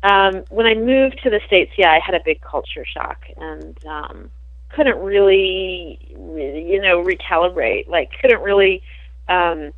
um, 0.03 0.43
when 0.49 0.65
I 0.65 0.75
moved 0.75 1.21
to 1.23 1.29
the 1.29 1.39
states, 1.47 1.71
yeah, 1.77 1.91
I 1.91 1.99
had 1.99 2.15
a 2.15 2.23
big 2.23 2.41
culture 2.41 2.85
shock 2.85 3.25
and 3.37 3.77
um, 3.85 4.29
couldn't 4.69 4.97
really, 4.99 5.99
you 6.11 6.81
know, 6.81 7.03
recalibrate. 7.03 7.87
Like, 7.87 8.11
couldn't 8.21 8.41
really. 8.41 8.83
Um, 9.27 9.71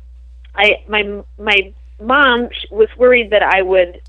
I 0.54 0.84
my 0.88 1.22
my 1.38 1.72
mom 2.00 2.48
was 2.70 2.88
worried 2.98 3.30
that 3.30 3.42
I 3.42 3.62
would 3.62 4.02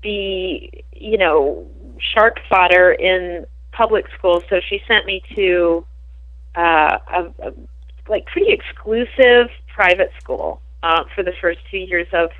be, 0.00 0.84
you 0.94 1.18
know, 1.18 1.66
shark 2.14 2.40
fodder 2.48 2.92
in 2.92 3.46
public 3.72 4.06
schools, 4.18 4.42
so 4.48 4.60
she 4.68 4.82
sent 4.88 5.06
me 5.06 5.22
to 5.34 5.84
uh, 6.56 6.98
a, 7.08 7.32
a 7.42 7.52
like 8.08 8.26
pretty 8.26 8.52
exclusive 8.52 9.48
private 9.74 10.10
school 10.20 10.60
uh, 10.82 11.04
for 11.14 11.22
the 11.22 11.32
first 11.40 11.60
two 11.70 11.78
years 11.78 12.08
of 12.12 12.30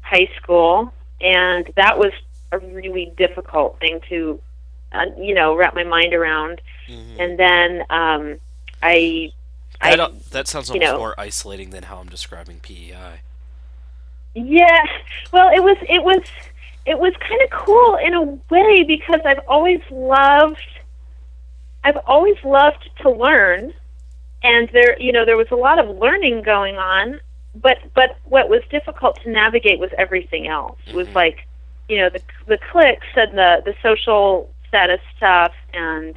high 0.00 0.28
school, 0.40 0.92
and 1.24 1.72
that 1.76 1.98
was 1.98 2.12
a 2.52 2.58
really 2.58 3.12
difficult 3.16 3.80
thing 3.80 4.00
to, 4.10 4.38
uh, 4.92 5.06
you 5.18 5.34
know, 5.34 5.56
wrap 5.56 5.74
my 5.74 5.82
mind 5.84 6.12
around. 6.14 6.60
Mhm. 6.88 7.18
And 7.18 7.38
then 7.38 7.80
um, 7.90 8.38
I, 8.82 9.32
That, 9.82 10.00
I, 10.00 10.08
that 10.30 10.46
sounds 10.48 10.68
you 10.68 10.74
almost 10.74 10.92
know- 10.92 10.98
more 10.98 11.14
isolating 11.18 11.70
than 11.70 11.84
how 11.84 11.96
I'm 11.98 12.08
describing 12.08 12.60
PEI. 12.60 13.20
yeah. 14.34 14.82
Well, 15.32 15.48
it 15.54 15.62
was 15.62 15.76
it 15.88 16.02
was 16.02 16.22
it 16.86 16.98
was 16.98 17.12
kind 17.28 17.40
of 17.42 17.50
cool 17.50 17.96
in 17.96 18.14
a 18.14 18.22
way 18.50 18.82
because 18.84 19.20
I've 19.24 19.40
always 19.48 19.80
loved 19.90 20.58
I've 21.82 21.98
always 22.06 22.36
loved 22.44 22.88
to 23.02 23.10
learn 23.10 23.72
and 24.42 24.68
there 24.70 25.00
you 25.00 25.12
know 25.12 25.24
there 25.24 25.36
was 25.36 25.50
a 25.50 25.56
lot 25.56 25.78
of 25.78 25.96
learning 25.98 26.42
going 26.42 26.76
on 26.76 27.20
but 27.54 27.78
but 27.94 28.16
what 28.24 28.48
was 28.48 28.62
difficult 28.70 29.18
to 29.22 29.30
navigate 29.30 29.78
was 29.78 29.90
everything 29.98 30.46
else 30.48 30.78
It 30.86 30.94
was 30.94 31.08
Mhm. 31.08 31.14
like 31.14 31.46
you 31.88 31.98
know 31.98 32.08
the 32.10 32.22
the 32.46 32.58
clicks 32.58 33.06
and 33.16 33.36
the 33.38 33.62
the 33.64 33.74
social 33.82 34.50
status 34.68 35.00
stuff 35.16 35.52
and 35.72 36.16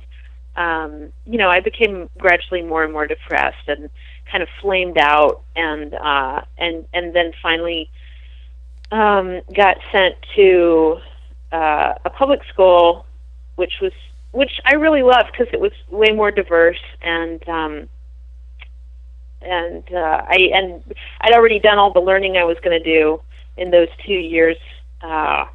um 0.56 1.12
you 1.26 1.38
know 1.38 1.50
I 1.50 1.60
became 1.60 2.10
gradually 2.18 2.62
more 2.64 2.84
and 2.84 2.92
more 2.94 3.06
depressed 3.08 3.68
and 3.68 3.90
kind 4.32 4.42
of 4.42 4.50
flamed 4.62 4.98
out 4.98 5.42
and 5.56 5.94
uh 5.94 6.42
and 6.58 6.86
and 6.94 7.14
then 7.14 7.34
finally 7.42 7.90
um 8.92 9.42
got 9.56 9.78
sent 9.92 10.16
to 10.36 10.98
uh 11.52 11.94
a 12.06 12.10
public 12.10 12.42
school 12.46 13.06
which 13.56 13.74
was 13.82 13.92
which 14.32 14.60
I 14.66 14.76
really 14.76 15.04
loved 15.04 15.32
because 15.32 15.48
it 15.54 15.60
was 15.60 15.72
way 15.90 16.12
more 16.14 16.32
diverse 16.32 16.82
and 17.02 17.48
um 17.48 17.90
and 19.48 19.84
uh, 19.94 20.22
I 20.28 20.38
and 20.54 20.84
I'd 21.22 21.34
already 21.34 21.60
done 21.60 21.78
all 21.78 21.94
the 21.94 22.02
learning 22.02 22.38
I 22.38 22.44
was 22.44 22.58
going 22.64 22.78
to 22.82 22.84
do 22.84 23.22
in 23.58 23.72
those 23.72 23.88
two 24.06 24.14
years 24.14 24.58
uh, 25.02 25.46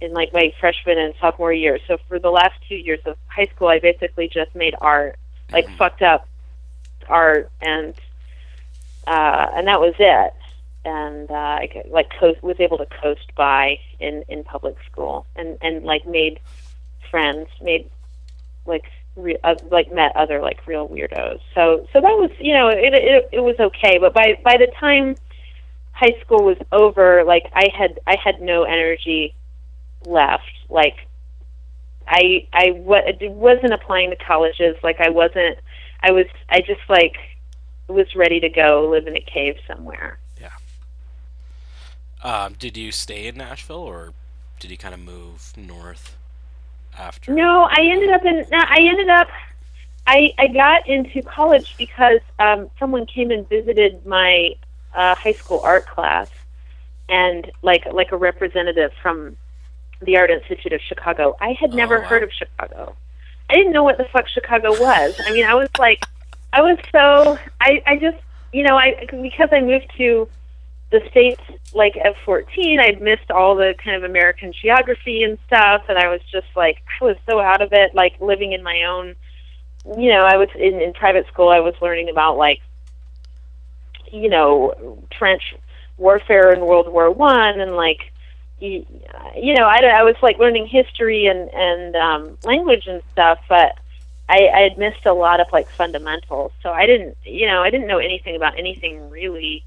in 0.00 0.12
like 0.12 0.32
my 0.32 0.52
freshman 0.60 0.98
and 0.98 1.14
sophomore 1.20 1.52
year. 1.52 1.78
So 1.86 1.98
for 2.08 2.18
the 2.18 2.30
last 2.30 2.54
two 2.68 2.74
years 2.76 3.00
of 3.06 3.16
high 3.28 3.46
school, 3.54 3.68
I 3.68 3.78
basically 3.78 4.28
just 4.28 4.54
made 4.54 4.74
art, 4.80 5.18
like 5.52 5.66
Mhm. 5.68 5.76
fucked 5.78 6.02
up 6.02 6.28
art, 7.08 7.50
and 7.60 7.94
uh, 9.06 9.46
and 9.54 9.68
that 9.68 9.80
was 9.80 9.94
it. 9.98 10.34
And 10.84 11.30
uh, 11.30 11.34
I 11.34 11.68
could, 11.72 11.90
like 11.90 12.10
coast, 12.20 12.42
was 12.42 12.56
able 12.60 12.78
to 12.78 12.86
coast 13.02 13.34
by 13.36 13.78
in 14.00 14.24
in 14.28 14.44
public 14.44 14.76
school, 14.90 15.26
and 15.36 15.58
and 15.62 15.84
like 15.84 16.06
made 16.06 16.40
friends, 17.10 17.48
made 17.60 17.90
like 18.66 18.84
re- 19.16 19.38
uh, 19.42 19.56
like 19.70 19.92
met 19.92 20.14
other 20.14 20.40
like 20.40 20.66
real 20.66 20.88
weirdos. 20.88 21.40
So 21.54 21.86
so 21.92 22.00
that 22.00 22.16
was 22.16 22.30
you 22.38 22.54
know 22.54 22.68
it, 22.68 22.94
it 22.94 23.28
it 23.32 23.40
was 23.40 23.56
okay. 23.58 23.98
But 23.98 24.14
by 24.14 24.38
by 24.44 24.56
the 24.56 24.68
time 24.78 25.16
high 25.92 26.18
school 26.20 26.44
was 26.44 26.58
over, 26.72 27.24
like 27.24 27.50
I 27.54 27.68
had 27.76 27.98
I 28.06 28.16
had 28.22 28.40
no 28.40 28.64
energy 28.64 29.34
left. 30.04 30.44
Like 30.68 30.96
I 32.06 32.46
I 32.52 32.70
wa- 32.72 33.02
wasn't 33.22 33.72
applying 33.72 34.10
to 34.10 34.16
colleges. 34.16 34.76
Like 34.82 35.00
I 35.00 35.10
wasn't. 35.10 35.58
I 36.00 36.12
was. 36.12 36.26
I 36.48 36.60
just 36.60 36.82
like 36.88 37.16
was 37.88 38.14
ready 38.14 38.40
to 38.40 38.48
go 38.48 38.88
live 38.90 39.06
in 39.06 39.16
a 39.16 39.20
cave 39.20 39.56
somewhere. 39.66 40.18
Yeah. 40.40 40.50
Um, 42.22 42.54
did 42.58 42.76
you 42.76 42.92
stay 42.92 43.26
in 43.26 43.36
Nashville, 43.36 43.76
or 43.76 44.12
did 44.60 44.70
you 44.70 44.76
kind 44.76 44.94
of 44.94 45.00
move 45.00 45.52
north 45.56 46.16
after? 46.98 47.32
No, 47.32 47.62
I 47.70 47.80
ended 47.90 48.10
up 48.10 48.24
in. 48.24 48.44
I 48.52 48.78
ended 48.80 49.08
up. 49.08 49.28
I 50.06 50.32
I 50.38 50.46
got 50.48 50.88
into 50.88 51.22
college 51.22 51.74
because 51.76 52.20
um, 52.38 52.70
someone 52.78 53.06
came 53.06 53.30
and 53.30 53.48
visited 53.48 54.04
my 54.06 54.54
uh, 54.94 55.14
high 55.14 55.32
school 55.32 55.60
art 55.60 55.86
class, 55.86 56.30
and 57.08 57.50
like 57.62 57.84
like 57.92 58.12
a 58.12 58.16
representative 58.16 58.92
from 59.02 59.36
the 60.02 60.16
Art 60.16 60.30
Institute 60.30 60.72
of 60.72 60.80
Chicago. 60.82 61.36
I 61.40 61.52
had 61.58 61.72
Oh, 61.72 61.76
never 61.76 62.00
wow. 62.00 62.06
heard 62.06 62.22
of 62.22 62.30
Chicago. 62.32 62.94
I 63.48 63.54
didn't 63.54 63.72
know 63.72 63.84
what 63.84 63.96
the 63.98 64.04
fuck 64.12 64.28
Chicago 64.28 64.70
was. 64.72 65.20
I 65.24 65.32
mean, 65.32 65.44
I 65.46 65.54
was 65.54 65.68
like, 65.78 66.04
I 66.52 66.60
was 66.62 66.78
so 66.92 67.38
I 67.60 67.82
I 67.86 67.96
just 67.96 68.18
you 68.52 68.62
know 68.62 68.76
I 68.76 69.06
because 69.22 69.48
I 69.52 69.60
moved 69.60 69.90
to 69.98 70.28
the 70.90 71.00
states 71.10 71.40
like 71.74 71.96
at 71.96 72.14
14 72.24 72.80
i'd 72.80 73.00
missed 73.00 73.30
all 73.30 73.56
the 73.56 73.74
kind 73.82 73.96
of 73.96 74.08
american 74.08 74.52
geography 74.52 75.22
and 75.22 75.38
stuff 75.46 75.82
and 75.88 75.98
i 75.98 76.08
was 76.08 76.20
just 76.30 76.46
like 76.54 76.82
i 77.00 77.04
was 77.04 77.16
so 77.28 77.40
out 77.40 77.60
of 77.60 77.72
it 77.72 77.94
like 77.94 78.20
living 78.20 78.52
in 78.52 78.62
my 78.62 78.84
own 78.84 79.14
you 79.98 80.10
know 80.10 80.22
i 80.22 80.36
was 80.36 80.48
in, 80.54 80.80
in 80.80 80.92
private 80.92 81.26
school 81.26 81.48
i 81.48 81.60
was 81.60 81.74
learning 81.80 82.08
about 82.08 82.36
like 82.36 82.60
you 84.12 84.28
know 84.28 85.02
trench 85.10 85.54
warfare 85.96 86.52
in 86.52 86.60
world 86.60 86.88
war 86.88 87.10
one 87.10 87.60
and 87.60 87.74
like 87.74 88.12
you, 88.60 88.86
you 89.36 89.54
know 89.54 89.64
I, 89.64 89.78
I 89.84 90.02
was 90.02 90.16
like 90.22 90.38
learning 90.38 90.66
history 90.66 91.26
and 91.26 91.50
and 91.52 91.96
um 91.96 92.38
language 92.44 92.86
and 92.86 93.02
stuff 93.12 93.38
but 93.48 93.76
I, 94.28 94.48
I 94.52 94.60
had 94.60 94.78
missed 94.78 95.06
a 95.06 95.12
lot 95.12 95.40
of 95.40 95.46
like 95.52 95.68
fundamentals 95.68 96.52
so 96.62 96.70
i 96.70 96.86
didn't 96.86 97.16
you 97.24 97.46
know 97.46 97.62
i 97.62 97.70
didn't 97.70 97.86
know 97.86 97.98
anything 97.98 98.36
about 98.36 98.58
anything 98.58 99.10
really 99.10 99.64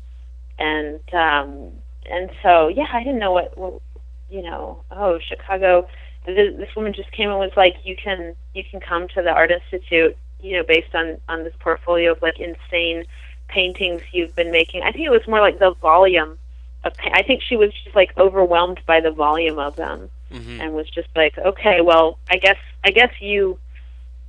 and 0.60 0.99
um 1.14 1.72
and 2.10 2.30
so 2.43 2.68
yeah 2.68 2.88
i 2.93 3.03
didn't 3.03 3.20
know 3.20 3.32
what, 3.32 3.57
what 3.57 3.82
you 4.30 4.41
know 4.41 4.84
oh 4.91 5.20
chicago 5.20 5.88
this, 6.26 6.55
this 6.57 6.76
woman 6.76 6.93
just 6.93 7.12
came 7.12 7.30
and 7.30 7.39
was 7.39 7.51
like 7.57 7.76
you 7.84 7.95
can 7.95 8.36
you 8.53 8.64
can 8.64 8.80
come 8.80 9.07
to 9.07 9.22
the 9.22 9.32
art 9.32 9.51
institute 9.51 10.16
you 10.41 10.57
know 10.57 10.64
based 10.64 10.93
on 10.93 11.18
on 11.28 11.43
this 11.43 11.53
portfolio 11.60 12.12
of 12.12 12.22
like 12.22 12.39
insane 12.39 13.05
paintings 13.47 14.03
you've 14.12 14.36
been 14.36 14.51
making. 14.51 14.84
I 14.84 14.91
think 14.91 15.05
it 15.05 15.10
was 15.10 15.28
more 15.28 15.39
like 15.41 15.57
the 15.57 15.74
volume 15.82 16.38
of 16.84 16.93
i 17.14 17.24
think 17.24 17.41
she 17.41 17.55
was 17.55 17.72
just 17.84 17.95
like 17.95 18.18
overwhelmed 18.18 18.80
by 18.86 19.01
the 19.01 19.12
volume 19.12 19.60
of 19.60 19.76
them 19.76 20.10
hmm 20.32 20.62
and 20.62 20.74
was 20.74 20.89
just 20.89 21.10
like 21.16 21.38
okay 21.38 21.82
well 21.82 22.18
i 22.30 22.38
guess 22.38 22.57
i 22.84 22.91
guess 22.91 23.12
you 23.20 23.60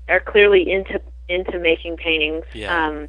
are 0.09 0.21
clearly 0.21 0.69
into 0.71 1.01
into 1.29 1.59
making 1.61 1.97
paintings. 1.97 2.45
Yeah. 2.53 2.87
um 2.87 3.09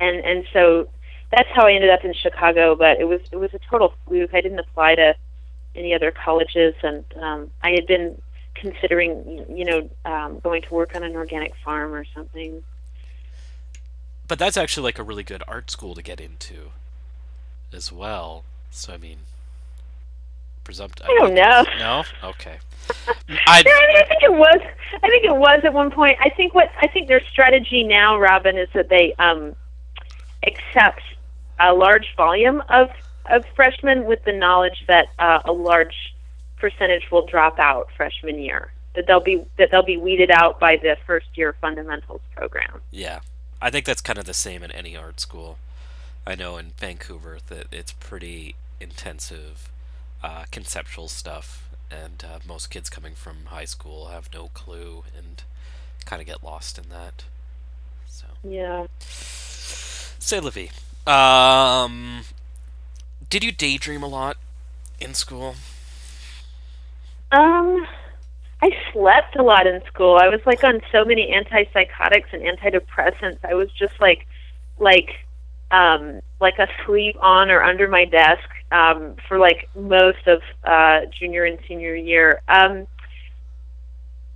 and 0.00 0.24
and 0.24 0.44
so 0.52 0.88
that's 1.30 1.48
how 1.54 1.66
I 1.66 1.72
ended 1.72 1.90
up 1.90 2.04
in 2.04 2.12
Chicago. 2.14 2.74
But 2.74 3.00
it 3.00 3.04
was 3.04 3.20
it 3.32 3.36
was 3.36 3.52
a 3.54 3.58
total 3.70 3.94
fluke. 4.06 4.34
I 4.34 4.40
didn't 4.40 4.58
apply 4.58 4.94
to 4.96 5.14
any 5.74 5.94
other 5.94 6.10
colleges, 6.10 6.74
and 6.82 7.04
um, 7.20 7.50
I 7.62 7.70
had 7.70 7.86
been 7.86 8.20
considering, 8.54 9.44
you 9.54 9.64
know, 9.64 9.90
um, 10.04 10.40
going 10.40 10.62
to 10.62 10.74
work 10.74 10.96
on 10.96 11.02
an 11.02 11.14
organic 11.14 11.54
farm 11.56 11.92
or 11.94 12.04
something. 12.14 12.62
But 14.26 14.38
that's 14.38 14.56
actually 14.56 14.84
like 14.84 14.98
a 14.98 15.02
really 15.02 15.22
good 15.22 15.42
art 15.46 15.70
school 15.70 15.94
to 15.94 16.02
get 16.02 16.20
into, 16.20 16.72
as 17.72 17.92
well. 17.92 18.44
So 18.70 18.94
I 18.94 18.96
mean, 18.96 19.18
presumptive. 20.64 21.06
I 21.08 21.14
don't 21.14 21.34
know. 21.34 21.64
No. 21.78 22.04
Okay. 22.24 22.58
I 23.08 23.14
I 23.46 23.62
mean, 23.62 23.96
I 23.96 24.06
think 24.08 24.22
it 24.22 24.32
was. 24.32 24.60
I 25.02 25.08
think 25.08 25.24
it 25.24 25.36
was 25.36 25.60
at 25.64 25.72
one 25.72 25.90
point. 25.90 26.18
I 26.20 26.30
think 26.30 26.54
what 26.54 26.70
I 26.80 26.88
think 26.88 27.08
their 27.08 27.24
strategy 27.30 27.84
now, 27.84 28.18
Robin, 28.18 28.58
is 28.58 28.68
that 28.74 28.88
they 28.88 29.14
um, 29.18 29.54
accept 30.44 31.02
a 31.60 31.72
large 31.72 32.14
volume 32.16 32.62
of 32.68 32.90
of 33.30 33.44
freshmen 33.56 34.04
with 34.04 34.22
the 34.24 34.32
knowledge 34.32 34.84
that 34.86 35.08
uh, 35.18 35.40
a 35.44 35.52
large 35.52 36.14
percentage 36.58 37.10
will 37.10 37.26
drop 37.26 37.58
out 37.58 37.88
freshman 37.96 38.38
year. 38.38 38.72
That 38.94 39.06
they'll 39.06 39.20
be 39.20 39.44
that 39.58 39.70
they'll 39.70 39.82
be 39.82 39.96
weeded 39.96 40.30
out 40.30 40.58
by 40.58 40.76
the 40.76 40.96
first 41.06 41.26
year 41.34 41.54
fundamentals 41.60 42.22
program. 42.34 42.80
yeah, 42.90 43.20
I 43.60 43.70
think 43.70 43.84
that's 43.84 44.00
kind 44.00 44.18
of 44.18 44.24
the 44.24 44.34
same 44.34 44.62
in 44.62 44.70
any 44.70 44.96
art 44.96 45.20
school. 45.20 45.58
I 46.26 46.34
know 46.34 46.56
in 46.56 46.72
Vancouver 46.78 47.38
that 47.48 47.66
it's 47.70 47.92
pretty 47.92 48.54
intensive 48.80 49.70
uh, 50.22 50.44
conceptual 50.50 51.08
stuff, 51.08 51.68
and 51.90 52.24
uh, 52.24 52.38
most 52.46 52.70
kids 52.70 52.90
coming 52.90 53.14
from 53.14 53.46
high 53.46 53.64
school 53.64 54.06
have 54.06 54.28
no 54.32 54.48
clue 54.48 55.04
and 55.16 55.42
kind 56.04 56.20
of 56.20 56.26
get 56.26 56.42
lost 56.42 56.78
in 56.78 56.88
that. 56.88 57.24
So. 58.08 58.26
Yeah. 58.42 58.86
Say, 60.18 60.40
Livy, 60.40 60.70
um, 61.06 62.22
did 63.28 63.44
you 63.44 63.52
daydream 63.52 64.02
a 64.02 64.08
lot 64.08 64.36
in 65.00 65.14
school? 65.14 65.56
Um, 67.32 67.86
I 68.62 68.70
slept 68.92 69.36
a 69.36 69.42
lot 69.42 69.66
in 69.66 69.82
school. 69.86 70.18
I 70.20 70.28
was 70.28 70.40
like 70.46 70.64
on 70.64 70.80
so 70.92 71.04
many 71.04 71.32
antipsychotics 71.32 72.32
and 72.32 72.42
antidepressants. 72.42 73.38
I 73.44 73.54
was 73.54 73.70
just 73.72 73.94
like, 74.00 74.26
like, 74.78 75.10
um, 75.70 76.20
like 76.40 76.58
asleep 76.58 77.16
on 77.20 77.50
or 77.50 77.62
under 77.62 77.88
my 77.88 78.04
desk 78.04 78.48
um, 78.72 79.16
for 79.28 79.38
like 79.38 79.68
most 79.74 80.26
of 80.26 80.40
uh, 80.64 81.00
junior 81.18 81.44
and 81.44 81.58
senior 81.68 81.94
year. 81.94 82.40
Um, 82.48 82.86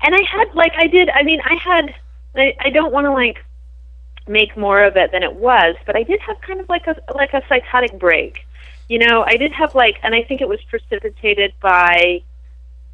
and 0.03 0.15
I 0.15 0.23
had 0.23 0.55
like 0.55 0.73
I 0.77 0.87
did. 0.87 1.11
I 1.11 1.23
mean, 1.23 1.41
I 1.45 1.55
had. 1.55 1.95
I, 2.35 2.55
I 2.61 2.71
don't 2.71 2.93
want 2.93 3.07
to 3.07 3.13
like 3.13 3.45
make 4.31 4.57
more 4.57 4.83
of 4.85 4.97
it 4.97 5.13
than 5.13 5.23
it 5.23 5.35
was, 5.35 5.77
but 5.87 5.97
I 5.97 6.03
did 6.03 6.21
have 6.21 6.41
kind 6.41 6.61
of 6.61 6.69
like 6.69 6.87
a 6.87 6.97
like 7.15 7.35
a 7.35 7.43
psychotic 7.49 7.99
break. 7.99 8.47
You 8.89 8.99
know, 8.99 9.25
I 9.27 9.37
did 9.37 9.53
have 9.53 9.75
like, 9.75 9.99
and 10.03 10.15
I 10.15 10.23
think 10.23 10.41
it 10.41 10.49
was 10.49 10.61
precipitated 10.69 11.53
by 11.61 12.23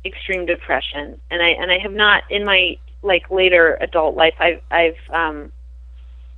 extreme 0.05 0.47
depression 0.47 1.18
and 1.32 1.43
i 1.43 1.49
and 1.49 1.72
i 1.72 1.78
have 1.78 1.93
not 1.93 2.22
in 2.30 2.45
my 2.45 2.76
like 3.03 3.28
later 3.28 3.76
adult 3.80 4.14
life 4.14 4.34
i've 4.39 4.61
i've 4.70 4.97
um 5.11 5.51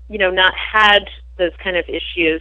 you 0.09 0.17
know 0.17 0.31
not 0.31 0.55
had 0.55 1.05
those 1.37 1.53
kind 1.63 1.77
of 1.77 1.85
issues 1.87 2.41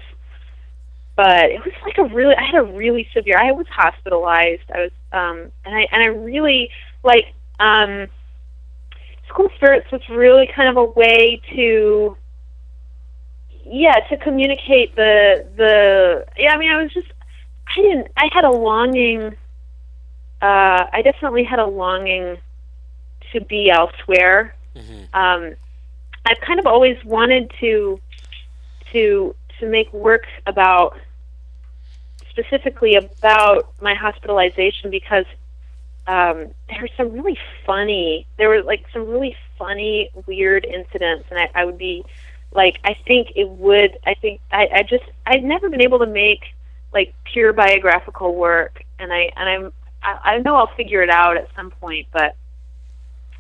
but 1.17 1.49
it 1.49 1.59
was 1.65 1.73
like 1.83 1.97
a 1.97 2.03
really 2.13 2.35
I 2.35 2.43
had 2.43 2.55
a 2.55 2.63
really 2.63 3.09
severe 3.11 3.37
I 3.37 3.51
was 3.51 3.65
hospitalized. 3.67 4.69
I 4.73 4.81
was 4.81 4.91
um 5.11 5.51
and 5.65 5.75
I 5.75 5.87
and 5.91 6.03
I 6.03 6.05
really 6.05 6.69
like 7.03 7.33
um 7.59 8.07
school 9.27 9.49
spirits 9.55 9.91
was 9.91 10.07
really 10.09 10.47
kind 10.55 10.69
of 10.69 10.77
a 10.77 10.85
way 10.85 11.41
to 11.55 12.15
yeah, 13.69 13.99
to 14.09 14.17
communicate 14.17 14.95
the 14.95 15.45
the 15.55 16.25
yeah, 16.37 16.53
I 16.53 16.57
mean 16.57 16.71
I 16.71 16.81
was 16.81 16.93
just 16.93 17.07
I 17.67 17.81
didn't 17.81 18.07
I 18.17 18.29
had 18.33 18.43
a 18.43 18.51
longing 18.51 19.35
uh 20.41 20.85
I 20.91 21.01
definitely 21.03 21.43
had 21.43 21.59
a 21.59 21.65
longing 21.65 22.37
to 23.33 23.41
be 23.41 23.69
elsewhere. 23.69 24.55
Mhm. 24.75 25.07
Um 25.13 25.55
I've 26.25 26.41
kind 26.41 26.59
of 26.59 26.65
always 26.65 27.03
wanted 27.05 27.51
to 27.59 27.99
to 28.91 29.35
to 29.59 29.67
make 29.67 29.91
work 29.93 30.25
about 30.45 30.97
specifically 32.29 32.95
about 32.95 33.73
my 33.81 33.95
hospitalization 33.95 34.91
because 34.91 35.25
um, 36.05 36.47
there 36.69 36.81
were 36.81 36.89
some 36.95 37.11
really 37.11 37.37
funny 37.65 38.25
there 38.37 38.49
were 38.49 38.61
like 38.61 38.85
some 38.93 39.07
really 39.07 39.35
funny 39.57 40.09
weird 40.25 40.65
incidents 40.65 41.25
and 41.29 41.39
I, 41.39 41.49
I 41.55 41.65
would 41.65 41.77
be 41.77 42.05
like 42.53 42.79
I 42.83 42.95
think 43.05 43.33
it 43.35 43.49
would 43.49 43.97
I 44.05 44.13
think 44.15 44.41
I, 44.51 44.67
I 44.73 44.83
just 44.83 45.03
I've 45.25 45.43
never 45.43 45.69
been 45.69 45.81
able 45.81 45.99
to 45.99 46.07
make 46.07 46.41
like 46.93 47.13
pure 47.25 47.53
biographical 47.53 48.35
work 48.35 48.83
and 48.99 49.11
I 49.11 49.31
and 49.35 49.49
I'm 49.49 49.73
I, 50.01 50.31
I 50.31 50.37
know 50.39 50.55
I'll 50.55 50.75
figure 50.75 51.01
it 51.01 51.09
out 51.09 51.37
at 51.37 51.47
some 51.55 51.71
point 51.71 52.07
but 52.11 52.35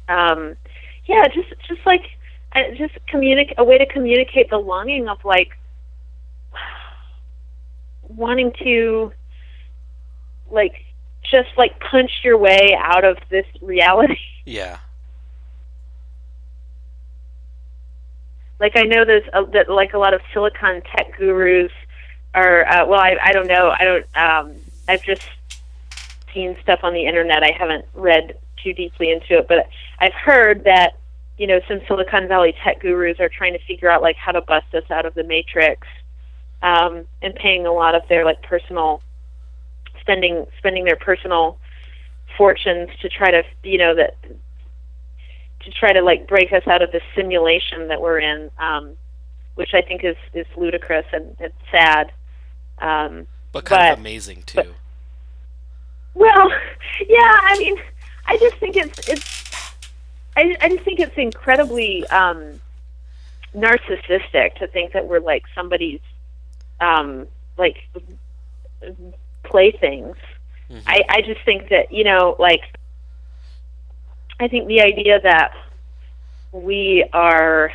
um 0.09 0.55
yeah 1.05 1.27
just 1.27 1.49
just 1.67 1.85
like 1.85 2.03
just 2.77 2.93
communicate 3.07 3.55
a 3.57 3.63
way 3.63 3.77
to 3.77 3.85
communicate 3.85 4.49
the 4.49 4.57
longing 4.57 5.07
of 5.07 5.23
like 5.23 5.49
wanting 8.07 8.51
to 8.63 9.11
like 10.49 10.73
just 11.23 11.49
like 11.57 11.79
punch 11.79 12.11
your 12.23 12.37
way 12.37 12.75
out 12.79 13.03
of 13.03 13.17
this 13.29 13.45
reality 13.61 14.15
Yeah. 14.45 14.79
Like 18.59 18.75
I 18.75 18.83
know 18.83 19.05
there's 19.05 19.27
a, 19.33 19.45
that 19.53 19.69
like 19.69 19.93
a 19.93 19.97
lot 19.97 20.13
of 20.13 20.21
silicon 20.33 20.81
tech 20.81 21.17
gurus 21.17 21.71
are 22.33 22.67
uh, 22.67 22.85
well 22.85 22.99
I 22.99 23.17
I 23.21 23.31
don't 23.31 23.47
know. 23.47 23.73
I 23.77 23.83
don't 23.83 24.05
um 24.15 24.55
I've 24.87 25.03
just 25.03 25.23
seen 26.33 26.57
stuff 26.61 26.79
on 26.83 26.93
the 26.93 27.05
internet. 27.05 27.43
I 27.43 27.51
haven't 27.57 27.85
read 27.93 28.37
too 28.63 28.73
deeply 28.73 29.11
into 29.11 29.37
it 29.37 29.47
but 29.47 29.67
I've 29.99 30.13
heard 30.13 30.63
that 30.63 30.97
you 31.37 31.47
know 31.47 31.59
some 31.67 31.79
Silicon 31.87 32.27
Valley 32.27 32.55
tech 32.63 32.81
gurus 32.81 33.19
are 33.19 33.29
trying 33.29 33.53
to 33.53 33.59
figure 33.65 33.89
out 33.89 34.01
like 34.01 34.15
how 34.15 34.31
to 34.31 34.41
bust 34.41 34.73
us 34.73 34.89
out 34.89 35.05
of 35.05 35.13
the 35.13 35.23
matrix 35.23 35.87
um 36.63 37.05
and 37.21 37.35
paying 37.35 37.67
a 37.67 37.71
lot 37.71 37.93
of 37.93 38.01
their 38.09 38.25
like 38.25 38.41
personal 38.41 39.01
spending 40.01 40.47
spending 40.57 40.85
their 40.85 40.95
personal 40.95 41.59
fortunes 42.37 42.89
to 43.01 43.09
try 43.09 43.29
to 43.29 43.43
you 43.63 43.77
know 43.77 43.93
that 43.93 44.15
to 45.67 45.73
try 45.73 45.91
to 45.91 46.01
like 46.01 46.27
break 46.27 46.53
us 46.53 46.65
out 46.67 46.81
of 46.81 46.91
the 46.93 47.01
simulation 47.15 47.89
that 47.89 48.01
we're 48.01 48.19
in, 48.19 48.49
um, 48.57 48.93
which 49.55 49.73
I 49.73 49.81
think 49.81 50.03
is 50.03 50.15
is 50.33 50.45
ludicrous 50.55 51.05
and 51.11 51.35
it's 51.39 51.55
sad. 51.71 52.11
Um, 52.79 53.27
But 53.51 53.65
kind 53.65 53.91
of 53.93 53.99
amazing 53.99 54.43
too. 54.43 54.55
but- 54.55 54.67
well, 56.13 56.49
yeah, 57.07 57.39
I 57.43 57.57
mean, 57.59 57.75
I 58.25 58.37
just 58.37 58.55
think 58.57 58.75
it's 58.77 59.07
it's 59.09 59.73
I 60.37 60.55
I 60.61 60.69
just 60.69 60.83
think 60.83 60.99
it's 60.99 61.17
incredibly 61.17 62.07
um, 62.07 62.61
narcissistic 63.53 64.55
to 64.55 64.67
think 64.67 64.93
that 64.93 65.07
we're 65.07 65.19
like 65.19 65.43
somebody's 65.53 65.99
um, 66.79 67.27
like 67.57 67.77
playthings. 69.43 70.15
Mhm. 70.71 70.81
I, 70.85 71.01
I 71.09 71.21
just 71.21 71.41
think 71.45 71.69
that 71.69 71.91
you 71.91 72.03
know 72.05 72.35
like 72.39 72.61
i 74.39 74.47
think 74.47 74.67
the 74.67 74.81
idea 74.81 75.19
that 75.21 75.53
we 76.51 77.07
are 77.13 77.71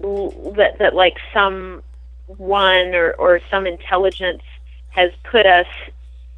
that 0.00 0.76
that 0.78 0.94
like 0.94 1.16
some 1.32 1.82
one 2.26 2.94
or, 2.94 3.12
or 3.14 3.40
some 3.50 3.66
intelligence 3.66 4.42
has 4.90 5.10
put 5.24 5.46
us 5.46 5.66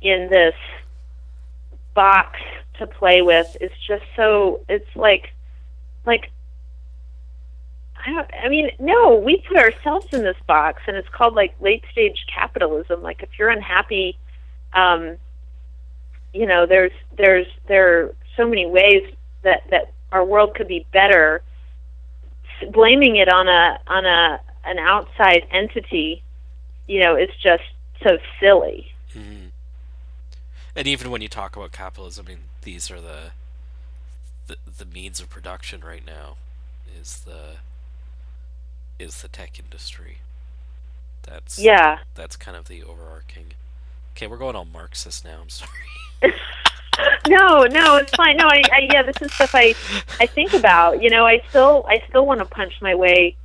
in 0.02 0.28
this 0.30 0.54
box 1.94 2.38
to 2.78 2.86
play 2.86 3.22
with 3.22 3.56
is 3.60 3.70
just 3.86 4.04
so 4.14 4.60
it's 4.68 4.94
like 4.94 5.32
like 6.04 6.30
I 8.04 8.10
don't 8.10 8.30
I 8.44 8.48
mean 8.48 8.70
no 8.78 9.16
we 9.16 9.42
put 9.48 9.56
ourselves 9.56 10.06
in 10.12 10.22
this 10.22 10.36
box 10.46 10.82
and 10.86 10.96
it's 10.96 11.08
called 11.08 11.34
like 11.34 11.54
late 11.60 11.84
stage 11.90 12.26
capitalism. 12.32 13.02
Like 13.02 13.22
if 13.22 13.30
you're 13.38 13.48
unhappy 13.48 14.18
um 14.74 15.16
you 16.36 16.46
know 16.46 16.66
there's 16.66 16.92
there's 17.16 17.46
there 17.68 17.86
are 18.00 18.14
so 18.36 18.46
many 18.46 18.66
ways 18.66 19.02
that 19.42 19.62
that 19.70 19.92
our 20.12 20.24
world 20.24 20.54
could 20.54 20.68
be 20.68 20.86
better 20.92 21.42
blaming 22.72 23.16
it 23.16 23.28
on 23.32 23.48
a 23.48 23.78
on 23.86 24.04
a 24.06 24.40
an 24.64 24.78
outside 24.78 25.46
entity 25.50 26.22
you 26.86 27.00
know 27.00 27.16
is 27.16 27.30
just 27.42 27.64
so 28.02 28.18
silly 28.40 28.92
Mhm. 29.16 29.50
And 30.74 30.86
even 30.86 31.10
when 31.10 31.22
you 31.22 31.28
talk 31.28 31.56
about 31.56 31.72
capitalism, 31.72 32.26
I 32.26 32.28
mean, 32.30 32.40
these 32.62 32.90
are 32.90 33.00
the, 33.00 33.30
the 34.46 34.56
the 34.78 34.84
means 34.84 35.20
of 35.20 35.30
production 35.30 35.80
right 35.80 36.04
now. 36.04 36.36
Is 37.00 37.22
the 37.24 37.56
is 38.98 39.22
the 39.22 39.28
tech 39.28 39.58
industry. 39.58 40.18
That's 41.22 41.58
yeah 41.58 42.00
That's 42.14 42.36
kind 42.36 42.56
of 42.56 42.68
the 42.68 42.82
overarching. 42.82 43.54
Okay, 44.16 44.28
we're 44.28 44.38
going 44.38 44.56
all 44.56 44.64
Marxist 44.64 45.26
now. 45.26 45.40
I'm 45.42 45.50
sorry. 45.50 45.70
no, 47.28 47.64
no, 47.64 47.96
it's 47.96 48.14
fine. 48.14 48.38
No, 48.38 48.46
I, 48.46 48.62
I 48.72 48.88
yeah, 48.90 49.02
this 49.02 49.20
is 49.20 49.30
stuff 49.34 49.50
I 49.52 49.74
I 50.18 50.24
think 50.24 50.54
about. 50.54 51.02
You 51.02 51.10
know, 51.10 51.26
I 51.26 51.42
still 51.50 51.84
I 51.86 52.02
still 52.08 52.24
want 52.24 52.40
to 52.40 52.46
punch 52.46 52.80
my 52.80 52.94
way 52.94 53.36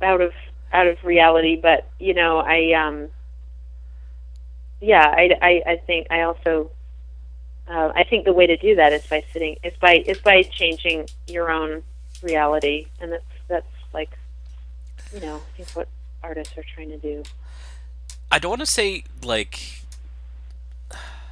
out 0.00 0.20
of 0.20 0.32
out 0.72 0.86
of 0.86 1.02
reality, 1.02 1.56
but 1.60 1.88
you 1.98 2.14
know, 2.14 2.38
I 2.38 2.74
um 2.74 3.08
yeah, 4.80 5.04
I 5.04 5.30
I, 5.42 5.62
I 5.72 5.76
think 5.84 6.06
I 6.12 6.22
also 6.22 6.70
uh, 7.66 7.90
I 7.92 8.04
think 8.04 8.24
the 8.24 8.32
way 8.32 8.46
to 8.46 8.56
do 8.56 8.76
that 8.76 8.92
is 8.92 9.04
by 9.08 9.24
sitting 9.32 9.56
is 9.64 9.72
by 9.80 9.96
is 10.06 10.18
by 10.18 10.44
changing 10.44 11.08
your 11.26 11.50
own 11.50 11.82
reality, 12.22 12.86
and 13.00 13.10
that's 13.10 13.24
that's 13.48 13.66
like 13.92 14.10
you 15.12 15.18
know 15.18 15.38
I 15.38 15.56
think 15.56 15.70
what 15.70 15.88
artists 16.22 16.56
are 16.56 16.64
trying 16.72 16.90
to 16.90 16.98
do. 16.98 17.24
I 18.32 18.40
don't 18.40 18.50
want 18.50 18.60
to 18.62 18.66
say 18.66 19.04
like. 19.22 19.78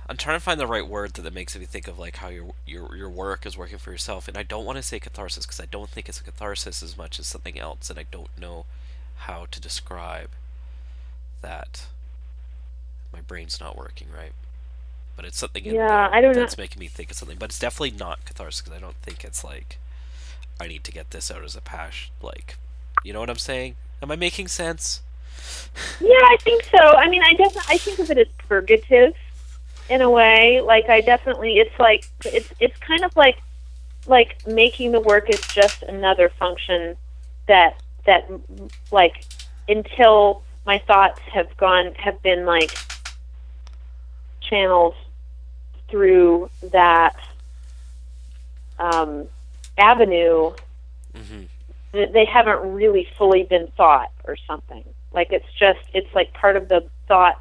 I'm 0.09 0.17
trying 0.17 0.37
to 0.37 0.41
find 0.41 0.61
the 0.61 0.67
right 0.67 0.87
word 0.87 1.15
that, 1.15 1.23
that 1.23 1.33
makes 1.35 1.57
me 1.57 1.65
think 1.67 1.87
of 1.89 1.99
like 1.99 2.17
how 2.19 2.29
your 2.29 2.55
your 2.67 2.97
your 2.97 3.11
work 3.11 3.47
is 3.47 3.57
working 3.57 3.79
for 3.79 3.93
yourself, 3.93 4.29
and 4.29 4.37
I 4.37 4.43
don't 4.45 4.65
want 4.65 4.77
to 4.77 4.83
say 4.83 5.01
catharsis 5.01 5.47
because 5.47 5.61
I 5.61 5.67
don't 5.67 5.91
think 5.91 6.09
it's 6.09 6.21
a 6.21 6.25
catharsis 6.25 6.83
as 6.83 6.99
much 6.99 7.21
as 7.21 7.29
something 7.29 7.59
else, 7.59 7.91
and 7.91 7.99
I 7.99 8.07
don't 8.11 8.37
know 8.39 8.67
how 9.19 9.47
to 9.53 9.61
describe 9.61 10.31
that. 11.43 11.87
My 13.13 13.21
brain's 13.23 13.61
not 13.61 13.77
working 13.79 14.09
right, 14.17 14.33
but 15.17 15.25
it's 15.25 15.39
something 15.39 15.67
in 15.67 15.77
Yeah, 15.77 15.87
there 15.87 16.13
I 16.13 16.21
don't 16.21 16.37
know. 16.37 16.41
that's 16.41 16.59
making 16.59 16.81
me 16.81 16.89
think 16.89 17.11
of 17.13 17.17
something. 17.17 17.39
But 17.39 17.51
it's 17.51 17.59
definitely 17.59 17.93
not 17.99 18.25
catharsis 18.27 18.63
because 18.63 18.77
I 18.79 18.81
don't 18.81 18.97
think 19.03 19.25
it's 19.25 19.45
like 19.45 19.79
I 20.61 20.69
need 20.69 20.85
to 20.85 20.93
get 20.93 21.11
this 21.13 21.31
out 21.31 21.45
as 21.45 21.57
a 21.57 21.63
passion. 21.63 22.13
Like, 22.23 22.57
you 23.05 23.13
know 23.13 23.21
what 23.21 23.31
I'm 23.31 23.37
saying? 23.39 23.77
Am 24.03 24.11
I 24.11 24.17
making 24.17 24.49
sense? 24.49 25.03
Yeah, 26.01 26.09
I 26.15 26.37
think 26.41 26.65
so. 26.65 26.79
I 26.79 27.09
mean, 27.09 27.23
I 27.23 27.33
definitely 27.33 27.75
I 27.75 27.79
think 27.79 27.99
of 27.99 28.11
it 28.11 28.19
as 28.19 28.29
purgative 28.49 29.15
in 29.89 30.03
a 30.03 30.11
way. 30.11 30.61
Like 30.61 30.89
I 30.89 31.01
definitely 31.01 31.59
it's 31.59 31.79
like 31.79 32.07
it's 32.25 32.53
it's 32.61 32.77
kind 32.79 33.05
of 33.05 33.15
like 33.17 33.39
like 34.07 34.47
making 34.47 34.93
the 34.93 35.01
work 35.01 35.29
is 35.29 35.41
just 35.41 35.83
another 35.83 36.29
function 36.29 36.97
that 37.47 37.81
that 38.07 38.31
like 38.91 39.25
until 39.69 40.43
my 40.67 40.79
thoughts 40.79 41.21
have 41.21 41.55
gone 41.57 41.95
have 41.95 42.21
been 42.23 42.47
like 42.47 42.77
channeled 44.41 44.95
through 45.89 46.49
that 46.73 47.17
um, 48.79 49.27
avenue 49.79 50.53
hmm 51.15 51.43
th- 51.93 52.13
they 52.13 52.25
haven't 52.25 52.75
really 52.75 53.07
fully 53.17 53.45
been 53.45 53.69
thought 53.77 54.11
or 54.25 54.37
something. 54.47 54.85
Like 55.13 55.33
it's 55.33 55.51
just 55.59 55.81
it's 55.93 56.13
like 56.15 56.33
part 56.35 56.57
of 56.57 56.69
the 56.69 56.87
thought 57.09 57.41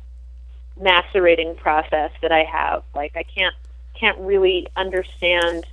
macerating 0.79 1.55
process 1.55 2.11
that 2.21 2.31
I 2.31 2.43
have. 2.43 2.83
Like 2.95 3.15
I 3.15 3.23
can't 3.23 3.55
can't 3.99 4.17
really 4.19 4.67
understand 4.75 5.65